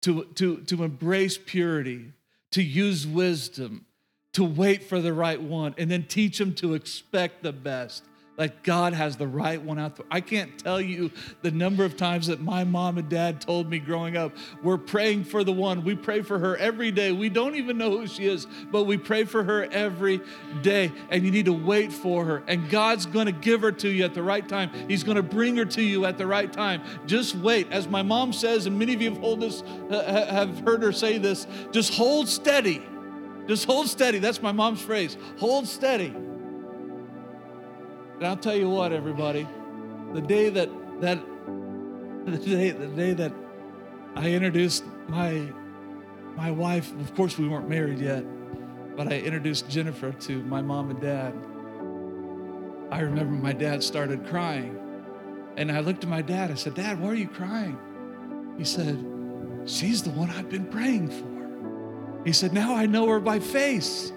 to, 0.02 0.24
to, 0.34 0.58
to 0.58 0.84
embrace 0.84 1.38
purity, 1.38 2.12
to 2.52 2.62
use 2.62 3.06
wisdom, 3.06 3.86
to 4.32 4.44
wait 4.44 4.82
for 4.82 5.00
the 5.00 5.12
right 5.12 5.40
one, 5.40 5.74
and 5.78 5.90
then 5.90 6.04
teach 6.04 6.38
them 6.38 6.54
to 6.56 6.74
expect 6.74 7.42
the 7.42 7.52
best. 7.52 8.04
Like 8.39 8.62
God 8.62 8.95
has 8.95 9.16
the 9.16 9.26
right 9.26 9.61
one 9.61 9.78
out 9.78 9.97
there. 9.97 10.07
I 10.11 10.22
can't 10.22 10.59
tell 10.59 10.80
you 10.80 11.11
the 11.43 11.51
number 11.51 11.85
of 11.85 11.99
times 11.99 12.28
that 12.28 12.41
my 12.41 12.64
mom 12.64 12.97
and 12.97 13.09
dad 13.09 13.43
told 13.43 13.68
me 13.68 13.78
growing 13.78 14.16
up, 14.16 14.33
we're 14.62 14.78
praying 14.78 15.24
for 15.24 15.45
the 15.45 15.53
one. 15.53 15.85
We 15.85 15.95
pray 15.95 16.22
for 16.22 16.39
her 16.39 16.57
every 16.57 16.91
day. 16.93 17.12
We 17.12 17.28
don't 17.28 17.57
even 17.57 17.76
know 17.76 17.91
who 17.91 18.07
she 18.07 18.26
is, 18.26 18.47
but 18.70 18.85
we 18.85 18.97
pray 18.97 19.24
for 19.24 19.45
her 19.45 19.64
every 19.70 20.22
day. 20.62 20.91
And 21.11 21.24
you 21.24 21.30
need 21.30 21.45
to 21.45 21.53
wait 21.53 21.93
for 21.93 22.24
her. 22.24 22.43
And 22.47 22.70
God's 22.70 23.05
going 23.05 23.26
to 23.26 23.33
give 23.33 23.61
her 23.61 23.72
to 23.72 23.89
you 23.89 24.05
at 24.05 24.14
the 24.14 24.22
right 24.22 24.49
time. 24.49 24.70
He's 24.89 25.05
going 25.05 25.16
to 25.16 25.22
bring 25.22 25.57
her 25.57 25.66
to 25.66 25.83
you 25.83 26.07
at 26.07 26.16
the 26.16 26.26
right 26.26 26.51
time. 26.51 26.83
Just 27.07 27.35
wait. 27.35 27.70
As 27.70 27.87
my 27.87 28.03
mom 28.03 28.33
says, 28.33 28.64
and 28.64 28.78
many 28.78 28.95
of 28.95 29.03
you 29.03 29.12
have, 29.12 29.41
this, 29.41 29.62
have 29.91 30.59
heard 30.61 30.83
her 30.83 30.93
say 30.93 31.18
this, 31.18 31.47
just 31.70 31.93
hold 31.93 32.28
steady. 32.28 32.83
Just 33.47 33.66
hold 33.66 33.89
steady. 33.89 34.20
That's 34.20 34.41
my 34.41 34.53
mom's 34.53 34.80
phrase. 34.80 35.18
Hold 35.39 35.68
steady. 35.68 36.14
And 38.23 38.29
I'll 38.29 38.37
tell 38.37 38.55
you 38.55 38.70
what, 38.70 38.93
everybody, 38.93 39.49
the 40.12 40.20
day 40.20 40.49
that 40.49 40.70
that 41.01 41.18
the 42.25 42.39
day 42.39 42.70
the 42.70 42.87
day 42.87 43.14
that 43.14 43.33
I 44.14 44.31
introduced 44.31 44.85
my 45.09 45.49
my 46.37 46.53
wife, 46.53 46.93
of 47.01 47.16
course 47.16 47.37
we 47.37 47.49
weren't 47.49 47.68
married 47.68 47.99
yet, 47.99 48.25
but 48.95 49.12
I 49.12 49.18
introduced 49.18 49.68
Jennifer 49.68 50.12
to 50.12 50.41
my 50.45 50.62
mom 50.62 50.91
and 50.91 51.01
dad. 51.01 51.35
I 52.93 53.01
remember 53.01 53.35
my 53.35 53.53
dad 53.53 53.83
started 53.83 54.25
crying. 54.29 54.79
And 55.57 55.73
I 55.73 55.81
looked 55.81 56.05
at 56.05 56.09
my 56.09 56.23
dad. 56.23 56.53
I 56.53 56.55
said, 56.55 56.75
Dad, 56.75 57.01
why 57.01 57.09
are 57.09 57.14
you 57.14 57.27
crying? 57.27 57.77
He 58.57 58.62
said, 58.62 59.05
She's 59.66 60.01
the 60.01 60.11
one 60.11 60.31
I've 60.31 60.49
been 60.49 60.66
praying 60.66 61.09
for. 61.09 62.23
He 62.25 62.33
said, 62.33 62.53
Now 62.53 62.73
I 62.73 62.87
know 62.87 63.09
her 63.09 63.18
by 63.18 63.41
face. 63.41 64.12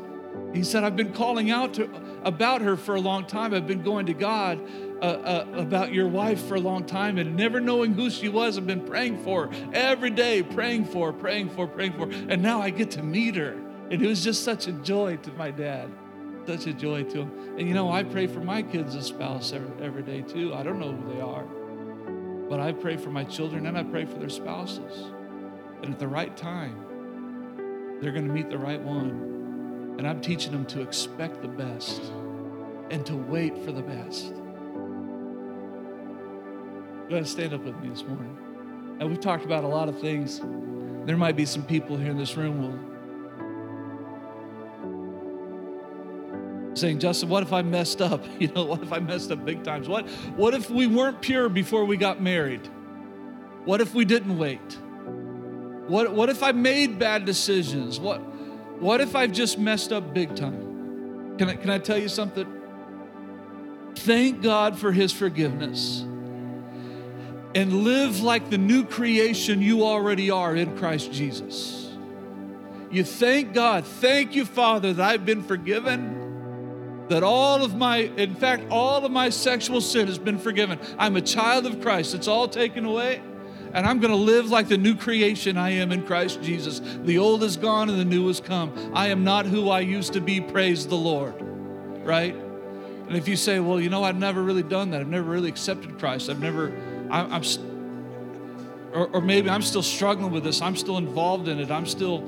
He 0.55 0.63
said, 0.63 0.85
I've 0.85 0.95
been 0.95 1.11
calling 1.11 1.51
out 1.51 1.73
to, 1.75 1.89
about 2.23 2.61
her 2.61 2.77
for 2.77 2.95
a 2.95 3.01
long 3.01 3.25
time. 3.25 3.53
I've 3.53 3.67
been 3.67 3.83
going 3.83 4.05
to 4.05 4.13
God 4.13 4.61
uh, 5.01 5.05
uh, 5.05 5.45
about 5.53 5.93
your 5.93 6.07
wife 6.07 6.41
for 6.45 6.55
a 6.55 6.59
long 6.61 6.85
time 6.85 7.17
and 7.17 7.35
never 7.35 7.59
knowing 7.59 7.93
who 7.93 8.09
she 8.09 8.29
was. 8.29 8.57
I've 8.57 8.65
been 8.65 8.85
praying 8.85 9.21
for 9.23 9.47
her 9.47 9.69
every 9.73 10.11
day, 10.11 10.41
praying 10.43 10.85
for 10.85 11.11
her, 11.11 11.13
praying 11.13 11.49
for 11.49 11.67
her, 11.67 11.73
praying 11.73 11.93
for 11.93 12.07
her. 12.07 12.25
And 12.29 12.41
now 12.41 12.61
I 12.61 12.69
get 12.69 12.91
to 12.91 13.03
meet 13.03 13.35
her. 13.35 13.51
And 13.91 14.01
it 14.01 14.07
was 14.07 14.23
just 14.23 14.43
such 14.43 14.67
a 14.67 14.71
joy 14.71 15.17
to 15.17 15.31
my 15.33 15.51
dad, 15.51 15.91
such 16.47 16.67
a 16.67 16.73
joy 16.73 17.03
to 17.03 17.23
him. 17.23 17.57
And 17.57 17.67
you 17.67 17.73
know, 17.73 17.91
I 17.91 18.03
pray 18.03 18.25
for 18.25 18.39
my 18.39 18.61
kids 18.61 18.95
as 18.95 19.07
spouse 19.07 19.51
every, 19.51 19.85
every 19.85 20.03
day 20.03 20.21
too. 20.21 20.53
I 20.53 20.63
don't 20.63 20.79
know 20.79 20.93
who 20.93 21.13
they 21.13 21.21
are, 21.21 21.43
but 22.49 22.61
I 22.61 22.71
pray 22.71 22.95
for 22.95 23.09
my 23.09 23.25
children 23.25 23.65
and 23.65 23.77
I 23.77 23.83
pray 23.83 24.05
for 24.05 24.17
their 24.17 24.29
spouses. 24.29 25.11
And 25.83 25.93
at 25.93 25.99
the 25.99 26.07
right 26.07 26.35
time, 26.37 27.99
they're 28.01 28.13
going 28.13 28.27
to 28.27 28.33
meet 28.33 28.49
the 28.49 28.57
right 28.57 28.81
one 28.81 29.34
and 29.97 30.07
I'm 30.07 30.21
teaching 30.21 30.51
them 30.51 30.65
to 30.67 30.81
expect 30.81 31.41
the 31.41 31.47
best 31.47 32.01
and 32.91 33.05
to 33.05 33.15
wait 33.15 33.57
for 33.63 33.71
the 33.71 33.81
best. 33.81 34.33
Go 37.07 37.11
ahead 37.11 37.17
and 37.17 37.27
stand 37.27 37.53
up 37.53 37.63
with 37.63 37.77
me 37.79 37.89
this 37.89 38.03
morning. 38.03 38.37
And 38.99 39.09
we've 39.09 39.19
talked 39.19 39.45
about 39.45 39.63
a 39.63 39.67
lot 39.67 39.89
of 39.89 39.99
things. 39.99 40.41
There 41.05 41.17
might 41.17 41.35
be 41.35 41.45
some 41.45 41.63
people 41.63 41.97
here 41.97 42.11
in 42.11 42.17
this 42.17 42.35
room 42.35 42.61
will 42.61 42.95
saying, 46.77 46.99
Justin, 46.99 47.29
what 47.29 47.41
if 47.41 47.53
I 47.53 47.61
messed 47.61 48.01
up? 48.01 48.23
You 48.39 48.49
know, 48.49 48.65
what 48.65 48.81
if 48.83 48.91
I 48.91 48.99
messed 48.99 49.31
up 49.31 49.45
big 49.45 49.63
times? 49.63 49.87
What, 49.87 50.07
what 50.35 50.53
if 50.53 50.69
we 50.69 50.87
weren't 50.87 51.21
pure 51.21 51.47
before 51.47 51.85
we 51.85 51.95
got 51.95 52.21
married? 52.21 52.67
What 53.63 53.81
if 53.81 53.95
we 53.95 54.03
didn't 54.03 54.37
wait? 54.37 54.77
What, 55.87 56.13
what 56.13 56.29
if 56.29 56.43
I 56.43 56.51
made 56.51 56.99
bad 56.99 57.25
decisions? 57.25 57.99
What, 57.99 58.21
what 58.79 59.01
if 59.01 59.15
I've 59.15 59.31
just 59.31 59.57
messed 59.57 59.91
up 59.91 60.13
big 60.13 60.35
time? 60.35 61.37
Can 61.37 61.49
I, 61.49 61.55
can 61.55 61.69
I 61.69 61.77
tell 61.79 61.97
you 61.97 62.09
something? 62.09 62.45
Thank 63.95 64.41
God 64.41 64.77
for 64.77 64.91
His 64.91 65.11
forgiveness 65.11 66.01
and 67.55 67.83
live 67.83 68.21
like 68.21 68.49
the 68.49 68.57
new 68.57 68.83
creation 68.83 69.61
you 69.61 69.85
already 69.85 70.29
are 70.29 70.55
in 70.55 70.77
Christ 70.77 71.11
Jesus. 71.11 71.89
You 72.91 73.03
thank 73.03 73.53
God. 73.53 73.85
Thank 73.85 74.35
you, 74.35 74.45
Father, 74.45 74.93
that 74.93 75.09
I've 75.09 75.25
been 75.25 75.41
forgiven. 75.41 77.05
That 77.07 77.23
all 77.23 77.63
of 77.63 77.75
my, 77.75 77.97
in 77.97 78.35
fact, 78.35 78.65
all 78.69 79.05
of 79.05 79.11
my 79.11 79.29
sexual 79.29 79.79
sin 79.79 80.07
has 80.07 80.17
been 80.17 80.37
forgiven. 80.37 80.79
I'm 80.97 81.15
a 81.15 81.21
child 81.21 81.65
of 81.65 81.81
Christ. 81.81 82.13
It's 82.13 82.27
all 82.27 82.47
taken 82.47 82.83
away 82.83 83.21
and 83.75 83.85
I'm 83.85 83.99
going 83.99 84.11
to 84.11 84.17
live 84.17 84.49
like 84.49 84.69
the 84.69 84.77
new 84.77 84.95
creation 84.95 85.57
I 85.57 85.71
am 85.71 85.91
in 85.91 86.03
Christ 86.03 86.41
Jesus. 86.41 86.79
The 87.03 87.17
old 87.17 87.43
is 87.43 87.57
gone 87.57 87.89
and 87.89 87.99
the 87.99 88.05
new 88.05 88.25
has 88.29 88.39
come. 88.39 88.91
I 88.93 89.07
am 89.07 89.25
not 89.25 89.45
who 89.45 89.69
I 89.69 89.81
used 89.81 90.13
to 90.13 90.21
be, 90.21 90.39
praise 90.39 90.87
the 90.87 90.95
Lord. 90.95 91.35
Right? 92.05 92.33
And 92.33 93.17
if 93.17 93.27
you 93.27 93.35
say, 93.35 93.59
well, 93.59 93.81
you 93.81 93.89
know, 93.89 94.01
I've 94.01 94.15
never 94.15 94.41
really 94.41 94.63
done 94.63 94.91
that, 94.91 95.01
I've 95.01 95.09
never 95.09 95.29
really 95.29 95.49
accepted 95.49 95.99
Christ, 95.99 96.29
I've 96.29 96.39
never, 96.39 96.71
I'm, 97.11 97.33
I'm 97.33 97.43
or, 98.93 99.07
or 99.07 99.21
maybe 99.21 99.49
I'm 99.49 99.61
still 99.61 99.83
struggling 99.83 100.31
with 100.31 100.45
this, 100.45 100.61
I'm 100.61 100.77
still 100.77 100.97
involved 100.97 101.49
in 101.49 101.59
it, 101.59 101.69
I'm 101.69 101.85
still, 101.85 102.23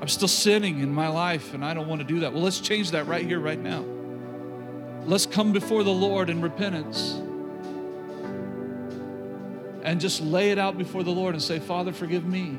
I'm 0.00 0.08
still 0.08 0.28
sinning 0.28 0.80
in 0.80 0.94
my 0.94 1.08
life 1.08 1.52
and 1.52 1.62
I 1.62 1.74
don't 1.74 1.88
want 1.88 2.00
to 2.00 2.06
do 2.06 2.20
that. 2.20 2.32
Well, 2.32 2.42
let's 2.42 2.58
change 2.58 2.92
that 2.92 3.06
right 3.06 3.26
here, 3.26 3.38
right 3.38 3.60
now. 3.60 3.84
let's 5.04 5.26
come 5.26 5.52
before 5.52 5.82
the 5.82 5.92
Lord 5.92 6.30
in 6.30 6.40
repentance 6.40 7.20
and 9.84 10.00
just 10.00 10.20
lay 10.22 10.50
it 10.50 10.58
out 10.58 10.76
before 10.76 11.02
the 11.02 11.10
Lord 11.10 11.34
and 11.34 11.42
say, 11.42 11.58
Father, 11.60 11.92
forgive 11.92 12.24
me. 12.24 12.58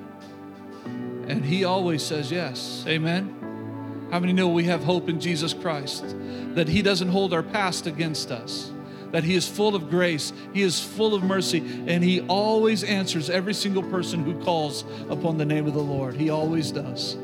And 1.28 1.44
He 1.44 1.64
always 1.66 2.04
says 2.04 2.32
yes. 2.32 2.86
Amen. 2.88 4.08
How 4.12 4.20
many 4.20 4.32
know 4.32 4.48
we 4.48 4.66
have 4.66 4.84
hope 4.84 5.10
in 5.10 5.20
Jesus 5.20 5.54
Christ? 5.54 6.16
That 6.54 6.68
He 6.68 6.84
doesn't 6.84 7.10
hold 7.10 7.34
our 7.34 7.42
past 7.42 7.88
against 7.88 8.32
us, 8.32 8.72
that 9.12 9.24
He 9.24 9.34
is 9.34 9.48
full 9.48 9.76
of 9.76 9.90
grace, 9.90 10.32
He 10.54 10.62
is 10.62 10.80
full 10.80 11.16
of 11.16 11.24
mercy, 11.24 11.60
and 11.88 12.04
He 12.04 12.22
always 12.22 12.84
answers 12.84 13.32
every 13.32 13.56
single 13.56 13.84
person 13.84 14.24
who 14.24 14.40
calls 14.44 14.86
upon 15.10 15.38
the 15.38 15.46
name 15.46 15.66
of 15.66 15.74
the 15.74 15.84
Lord. 15.84 16.16
He 16.16 16.30
always 16.30 16.72
does. 16.72 17.18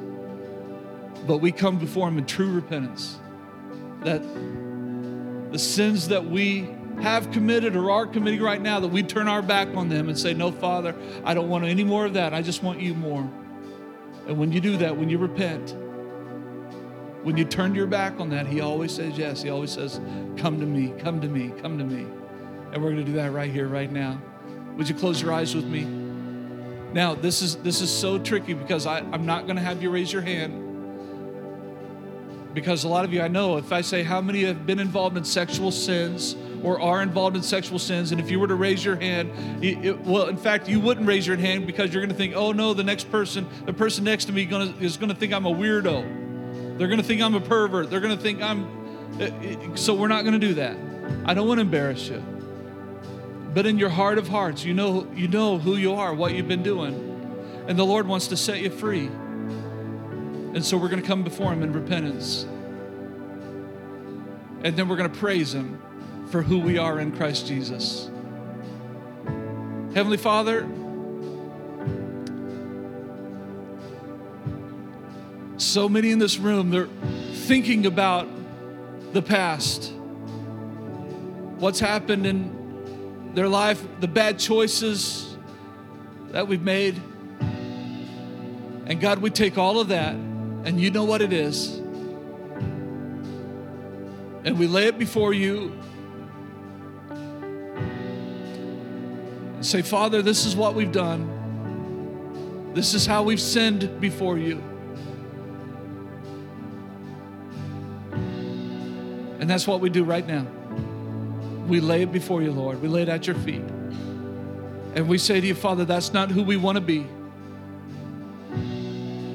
But 1.27 1.37
we 1.37 1.51
come 1.51 1.77
before 1.77 2.07
Him 2.07 2.17
in 2.17 2.25
true 2.25 2.51
repentance 2.51 3.19
that 4.03 4.23
the 5.51 5.59
sins 5.59 6.07
that 6.07 6.25
we 6.25 6.67
have 7.01 7.31
committed 7.31 7.75
or 7.75 7.91
are 7.91 8.07
committing 8.07 8.41
right 8.41 8.61
now, 8.61 8.79
that 8.79 8.87
we 8.87 9.03
turn 9.03 9.27
our 9.27 9.41
back 9.41 9.67
on 9.75 9.89
them 9.89 10.09
and 10.09 10.17
say, 10.17 10.33
No, 10.33 10.51
Father, 10.51 10.95
I 11.23 11.33
don't 11.33 11.49
want 11.49 11.65
any 11.65 11.83
more 11.83 12.05
of 12.05 12.13
that. 12.13 12.33
I 12.33 12.41
just 12.41 12.63
want 12.63 12.79
you 12.79 12.93
more. 12.93 13.29
And 14.27 14.37
when 14.37 14.51
you 14.51 14.61
do 14.61 14.77
that, 14.77 14.95
when 14.95 15.09
you 15.09 15.17
repent, 15.17 15.75
when 17.23 17.37
you 17.37 17.45
turn 17.45 17.75
your 17.75 17.87
back 17.87 18.19
on 18.19 18.29
that, 18.29 18.47
He 18.47 18.61
always 18.61 18.93
says 18.93 19.17
yes. 19.17 19.41
He 19.41 19.49
always 19.49 19.71
says, 19.71 19.99
Come 20.37 20.59
to 20.59 20.65
me, 20.65 20.93
come 20.99 21.21
to 21.21 21.27
me, 21.27 21.51
come 21.61 21.77
to 21.77 21.83
me. 21.83 22.05
And 22.71 22.81
we're 22.81 22.91
going 22.91 23.05
to 23.05 23.11
do 23.11 23.13
that 23.13 23.31
right 23.31 23.51
here, 23.51 23.67
right 23.67 23.91
now. 23.91 24.21
Would 24.77 24.87
you 24.87 24.95
close 24.95 25.21
your 25.21 25.33
eyes 25.33 25.55
with 25.55 25.65
me? 25.65 25.83
Now, 26.93 27.15
this 27.15 27.41
is 27.41 27.57
this 27.57 27.81
is 27.81 27.89
so 27.89 28.19
tricky 28.19 28.53
because 28.53 28.85
I, 28.85 28.99
I'm 28.99 29.25
not 29.25 29.45
going 29.45 29.55
to 29.55 29.61
have 29.61 29.81
you 29.81 29.89
raise 29.89 30.11
your 30.11 30.21
hand 30.21 30.71
because 32.53 32.83
a 32.83 32.87
lot 32.87 33.05
of 33.05 33.13
you 33.13 33.21
I 33.21 33.27
know, 33.27 33.57
if 33.57 33.71
I 33.71 33.81
say 33.81 34.03
how 34.03 34.21
many 34.21 34.43
have 34.43 34.65
been 34.65 34.79
involved 34.79 35.17
in 35.17 35.23
sexual 35.23 35.71
sins 35.71 36.35
or 36.63 36.79
are 36.81 37.01
involved 37.01 37.35
in 37.35 37.43
sexual 37.43 37.79
sins, 37.79 38.11
and 38.11 38.21
if 38.21 38.29
you 38.29 38.39
were 38.39 38.47
to 38.47 38.55
raise 38.55 38.83
your 38.83 38.95
hand, 38.95 39.31
it, 39.63 39.85
it, 39.85 40.01
well, 40.01 40.27
in 40.27 40.37
fact, 40.37 40.67
you 40.67 40.79
wouldn't 40.79 41.07
raise 41.07 41.25
your 41.25 41.37
hand 41.37 41.65
because 41.65 41.93
you're 41.93 42.01
going 42.01 42.11
to 42.11 42.17
think, 42.17 42.35
oh 42.35 42.51
no, 42.51 42.73
the 42.73 42.83
next 42.83 43.11
person, 43.11 43.47
the 43.65 43.73
person 43.73 44.03
next 44.03 44.25
to 44.25 44.33
me 44.33 44.45
gonna, 44.45 44.73
is 44.79 44.97
going 44.97 45.09
to 45.09 45.15
think 45.15 45.33
I'm 45.33 45.45
a 45.45 45.53
weirdo. 45.53 46.77
They're 46.77 46.87
going 46.87 46.99
to 46.99 47.05
think 47.05 47.21
I'm 47.21 47.35
a 47.35 47.41
pervert. 47.41 47.89
They're 47.89 47.99
going 47.99 48.15
to 48.15 48.21
think 48.21 48.41
I'm, 48.41 48.65
uh, 49.19 49.75
so 49.75 49.93
we're 49.93 50.07
not 50.07 50.23
going 50.23 50.39
to 50.39 50.47
do 50.47 50.55
that. 50.55 50.77
I 51.25 51.33
don't 51.33 51.47
want 51.47 51.57
to 51.57 51.61
embarrass 51.61 52.07
you. 52.07 52.23
But 53.53 53.65
in 53.65 53.77
your 53.77 53.89
heart 53.89 54.17
of 54.17 54.27
hearts, 54.29 54.63
you 54.63 54.73
know, 54.73 55.07
you 55.13 55.27
know 55.27 55.57
who 55.57 55.75
you 55.75 55.93
are, 55.93 56.13
what 56.13 56.33
you've 56.33 56.47
been 56.47 56.63
doing. 56.63 57.65
And 57.67 57.77
the 57.77 57.85
Lord 57.85 58.07
wants 58.07 58.27
to 58.27 58.37
set 58.37 58.61
you 58.61 58.69
free. 58.69 59.07
And 59.07 60.63
so 60.63 60.77
we're 60.77 60.89
going 60.89 61.01
to 61.01 61.07
come 61.07 61.23
before 61.23 61.51
Him 61.51 61.63
in 61.63 61.73
repentance. 61.73 62.43
And 64.63 64.75
then 64.75 64.87
we're 64.87 64.95
going 64.95 65.11
to 65.11 65.19
praise 65.19 65.53
Him 65.53 65.81
for 66.31 66.41
who 66.41 66.59
we 66.59 66.77
are 66.77 66.97
in 66.97 67.11
Christ 67.11 67.45
Jesus. 67.45 68.09
Heavenly 69.93 70.15
Father, 70.15 70.61
so 75.57 75.89
many 75.89 76.11
in 76.11 76.19
this 76.19 76.37
room, 76.37 76.69
they're 76.69 76.87
thinking 77.33 77.85
about 77.85 78.29
the 79.11 79.21
past, 79.21 79.91
what's 81.57 81.81
happened 81.81 82.25
in 82.25 83.33
their 83.35 83.49
life, 83.49 83.85
the 83.99 84.07
bad 84.07 84.39
choices 84.39 85.35
that 86.29 86.47
we've 86.47 86.61
made. 86.61 86.95
And 88.85 89.01
God, 89.01 89.19
we 89.19 89.29
take 89.31 89.57
all 89.57 89.81
of 89.81 89.89
that 89.89 90.15
and 90.15 90.79
you 90.79 90.91
know 90.91 91.03
what 91.03 91.21
it 91.21 91.33
is. 91.33 91.77
And 94.45 94.57
we 94.57 94.67
lay 94.67 94.87
it 94.87 94.97
before 94.97 95.33
you 95.33 95.77
say, 99.61 99.81
Father, 99.81 100.21
this 100.21 100.45
is 100.45 100.55
what 100.55 100.75
we've 100.75 100.91
done. 100.91 102.71
This 102.73 102.93
is 102.93 103.05
how 103.05 103.23
we've 103.23 103.41
sinned 103.41 103.99
before 103.99 104.37
you. 104.37 104.63
And 109.39 109.49
that's 109.49 109.67
what 109.67 109.81
we 109.81 109.89
do 109.89 110.03
right 110.03 110.25
now. 110.25 110.45
We 111.67 111.79
lay 111.79 112.03
it 112.03 112.11
before 112.11 112.41
you, 112.41 112.51
Lord. 112.51 112.81
We 112.81 112.87
lay 112.87 113.03
it 113.03 113.09
at 113.09 113.27
your 113.27 113.35
feet. 113.37 113.63
And 114.93 115.07
we 115.07 115.17
say 115.17 115.41
to 115.41 115.47
you, 115.47 115.55
Father, 115.55 115.85
that's 115.85 116.13
not 116.13 116.31
who 116.31 116.43
we 116.43 116.57
want 116.57 116.75
to 116.75 116.81
be. 116.81 117.07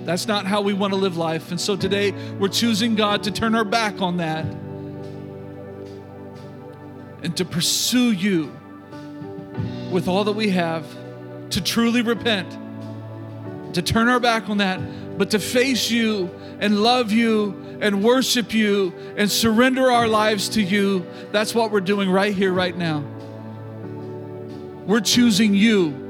That's 0.04 0.28
not 0.28 0.46
how 0.46 0.60
we 0.60 0.72
want 0.72 0.92
to 0.92 0.98
live 0.98 1.16
life. 1.16 1.50
And 1.50 1.60
so 1.60 1.76
today 1.76 2.12
we're 2.38 2.48
choosing 2.48 2.94
God 2.94 3.24
to 3.24 3.32
turn 3.32 3.54
our 3.54 3.64
back 3.64 4.00
on 4.00 4.18
that 4.18 4.44
and 7.24 7.36
to 7.36 7.44
pursue 7.44 8.12
you 8.12 8.55
with 9.90 10.08
all 10.08 10.24
that 10.24 10.32
we 10.32 10.50
have, 10.50 10.84
to 11.50 11.60
truly 11.60 12.02
repent, 12.02 12.50
to 13.74 13.82
turn 13.82 14.08
our 14.08 14.20
back 14.20 14.48
on 14.48 14.58
that, 14.58 14.80
but 15.18 15.30
to 15.30 15.38
face 15.38 15.90
you 15.90 16.30
and 16.60 16.82
love 16.82 17.12
you 17.12 17.78
and 17.80 18.02
worship 18.02 18.52
you 18.54 18.92
and 19.16 19.30
surrender 19.30 19.90
our 19.90 20.08
lives 20.08 20.48
to 20.50 20.62
you. 20.62 21.06
That's 21.32 21.54
what 21.54 21.70
we're 21.70 21.80
doing 21.80 22.10
right 22.10 22.34
here, 22.34 22.52
right 22.52 22.76
now. 22.76 23.04
We're 24.86 25.00
choosing 25.00 25.54
you 25.54 26.02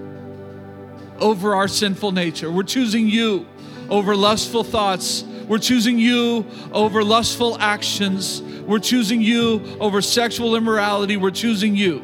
over 1.18 1.54
our 1.54 1.68
sinful 1.68 2.12
nature. 2.12 2.50
We're 2.50 2.62
choosing 2.62 3.08
you 3.08 3.46
over 3.88 4.14
lustful 4.14 4.64
thoughts. 4.64 5.22
We're 5.22 5.58
choosing 5.58 5.98
you 5.98 6.46
over 6.72 7.02
lustful 7.02 7.56
actions. 7.58 8.42
We're 8.42 8.80
choosing 8.80 9.20
you 9.20 9.76
over 9.80 10.02
sexual 10.02 10.56
immorality. 10.56 11.16
We're 11.16 11.30
choosing 11.30 11.76
you, 11.76 12.02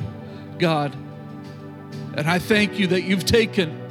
God. 0.58 0.96
And 2.14 2.28
I 2.28 2.38
thank 2.38 2.78
you 2.78 2.86
that 2.88 3.02
you've 3.02 3.24
taken 3.24 3.82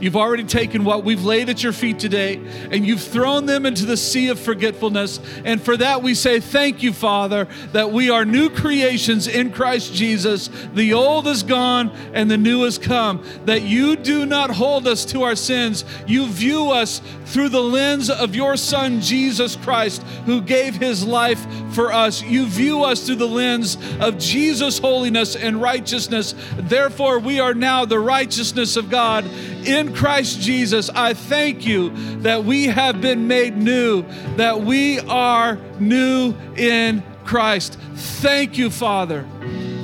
You've 0.00 0.16
already 0.16 0.44
taken 0.44 0.84
what 0.84 1.04
we've 1.04 1.24
laid 1.24 1.48
at 1.48 1.62
your 1.62 1.72
feet 1.72 1.98
today 1.98 2.40
and 2.70 2.86
you've 2.86 3.02
thrown 3.02 3.46
them 3.46 3.66
into 3.66 3.84
the 3.84 3.96
sea 3.96 4.28
of 4.28 4.40
forgetfulness. 4.40 5.20
And 5.44 5.60
for 5.60 5.76
that, 5.76 6.02
we 6.02 6.14
say, 6.14 6.40
Thank 6.40 6.82
you, 6.82 6.92
Father, 6.92 7.46
that 7.72 7.92
we 7.92 8.10
are 8.10 8.24
new 8.24 8.48
creations 8.48 9.28
in 9.28 9.52
Christ 9.52 9.92
Jesus. 9.92 10.48
The 10.74 10.94
old 10.94 11.26
is 11.26 11.42
gone 11.42 11.90
and 12.14 12.30
the 12.30 12.38
new 12.38 12.64
has 12.64 12.78
come. 12.78 13.22
That 13.44 13.62
you 13.62 13.96
do 13.96 14.24
not 14.24 14.50
hold 14.50 14.86
us 14.86 15.04
to 15.06 15.22
our 15.22 15.36
sins. 15.36 15.84
You 16.06 16.26
view 16.26 16.70
us 16.70 17.02
through 17.26 17.50
the 17.50 17.62
lens 17.62 18.10
of 18.10 18.34
your 18.34 18.56
Son, 18.56 19.00
Jesus 19.00 19.54
Christ, 19.56 20.02
who 20.24 20.40
gave 20.40 20.74
his 20.76 21.04
life 21.04 21.46
for 21.74 21.92
us. 21.92 22.22
You 22.22 22.46
view 22.46 22.84
us 22.84 23.06
through 23.06 23.16
the 23.16 23.28
lens 23.28 23.76
of 24.00 24.18
Jesus' 24.18 24.78
holiness 24.78 25.36
and 25.36 25.60
righteousness. 25.60 26.34
Therefore, 26.56 27.18
we 27.18 27.38
are 27.38 27.54
now 27.54 27.84
the 27.84 28.00
righteousness 28.00 28.76
of 28.76 28.90
God 28.90 29.24
in 29.66 29.94
Christ 29.94 30.40
Jesus, 30.40 30.90
I 30.90 31.14
thank 31.14 31.66
you 31.66 31.90
that 32.20 32.44
we 32.44 32.66
have 32.66 33.00
been 33.00 33.28
made 33.28 33.56
new, 33.56 34.04
that 34.36 34.60
we 34.60 35.00
are 35.00 35.58
new 35.78 36.34
in 36.56 37.02
Christ. 37.24 37.78
Thank 37.94 38.58
you, 38.58 38.70
Father, 38.70 39.26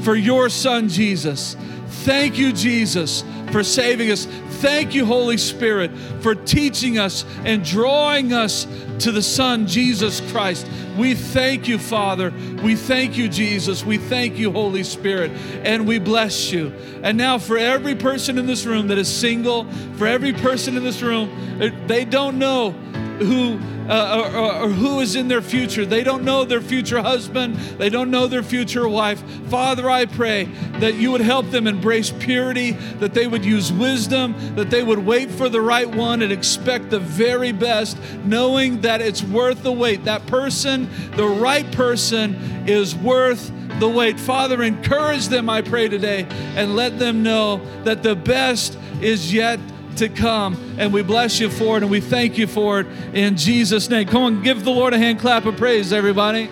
for 0.02 0.14
your 0.14 0.48
Son, 0.48 0.88
Jesus. 0.88 1.56
Thank 2.04 2.38
you, 2.38 2.52
Jesus, 2.52 3.24
for 3.50 3.62
saving 3.62 4.10
us. 4.10 4.26
Thank 4.60 4.94
you, 4.94 5.04
Holy 5.04 5.36
Spirit, 5.36 5.96
for 6.20 6.34
teaching 6.34 6.98
us 6.98 7.24
and 7.44 7.64
drawing 7.64 8.32
us 8.32 8.66
to 9.00 9.12
the 9.12 9.22
Son, 9.22 9.66
Jesus 9.66 10.20
Christ. 10.32 10.66
We 10.96 11.14
thank 11.14 11.68
you, 11.68 11.78
Father. 11.78 12.32
We 12.62 12.74
thank 12.76 13.16
you, 13.16 13.28
Jesus. 13.28 13.84
We 13.84 13.98
thank 13.98 14.38
you, 14.38 14.50
Holy 14.50 14.82
Spirit. 14.82 15.30
And 15.62 15.86
we 15.86 15.98
bless 15.98 16.50
you. 16.50 16.72
And 17.02 17.18
now, 17.18 17.38
for 17.38 17.58
every 17.58 17.94
person 17.94 18.38
in 18.38 18.46
this 18.46 18.64
room 18.64 18.88
that 18.88 18.98
is 18.98 19.14
single, 19.14 19.70
for 19.96 20.06
every 20.06 20.32
person 20.32 20.76
in 20.76 20.84
this 20.84 21.02
room, 21.02 21.30
they 21.86 22.04
don't 22.04 22.38
know 22.38 22.70
who 22.70 23.58
uh, 23.88 24.30
or, 24.34 24.64
or, 24.64 24.68
who 24.68 25.00
is 25.00 25.16
in 25.16 25.28
their 25.28 25.42
future. 25.42 25.86
They 25.86 26.02
don't 26.02 26.24
know 26.24 26.44
their 26.44 26.60
future 26.60 27.00
husband, 27.00 27.56
they 27.78 27.88
don't 27.88 28.10
know 28.10 28.26
their 28.26 28.42
future 28.42 28.88
wife. 28.88 29.22
Father, 29.48 29.88
I 29.88 30.06
pray 30.06 30.44
that 30.80 30.94
you 30.94 31.12
would 31.12 31.20
help 31.20 31.50
them 31.50 31.66
embrace 31.66 32.10
purity, 32.10 32.72
that 32.98 33.14
they 33.14 33.26
would 33.26 33.44
use 33.44 33.72
wisdom, 33.72 34.34
that 34.56 34.70
they 34.70 34.82
would 34.82 34.98
wait 34.98 35.30
for 35.30 35.48
the 35.48 35.60
right 35.60 35.88
one 35.88 36.22
and 36.22 36.32
expect 36.32 36.90
the 36.90 36.98
very 36.98 37.52
best, 37.52 37.98
knowing 38.24 38.80
that 38.80 39.00
it's 39.00 39.22
worth 39.22 39.62
the 39.62 39.72
wait. 39.72 40.04
That 40.04 40.26
person, 40.26 40.88
the 41.16 41.26
right 41.26 41.70
person, 41.72 42.34
is 42.66 42.94
worth 42.94 43.52
the 43.78 43.88
wait. 43.88 44.18
Father, 44.18 44.62
encourage 44.62 45.28
them, 45.28 45.48
I 45.48 45.62
pray 45.62 45.88
today, 45.88 46.26
and 46.56 46.74
let 46.74 46.98
them 46.98 47.22
know 47.22 47.60
that 47.84 48.02
the 48.02 48.16
best 48.16 48.78
is 49.00 49.32
yet 49.32 49.60
to 49.98 50.08
come. 50.08 50.76
And 50.78 50.92
we 50.92 51.02
bless 51.02 51.40
you 51.40 51.50
for 51.50 51.76
it 51.76 51.82
and 51.82 51.90
we 51.90 52.00
thank 52.00 52.38
you 52.38 52.46
for 52.46 52.80
it 52.80 52.86
in 53.14 53.36
Jesus' 53.36 53.88
name. 53.88 54.08
Come 54.08 54.22
on, 54.22 54.42
give 54.42 54.64
the 54.64 54.70
Lord 54.70 54.94
a 54.94 54.98
hand 54.98 55.20
clap 55.20 55.46
of 55.46 55.56
praise, 55.56 55.92
everybody. 55.92 56.48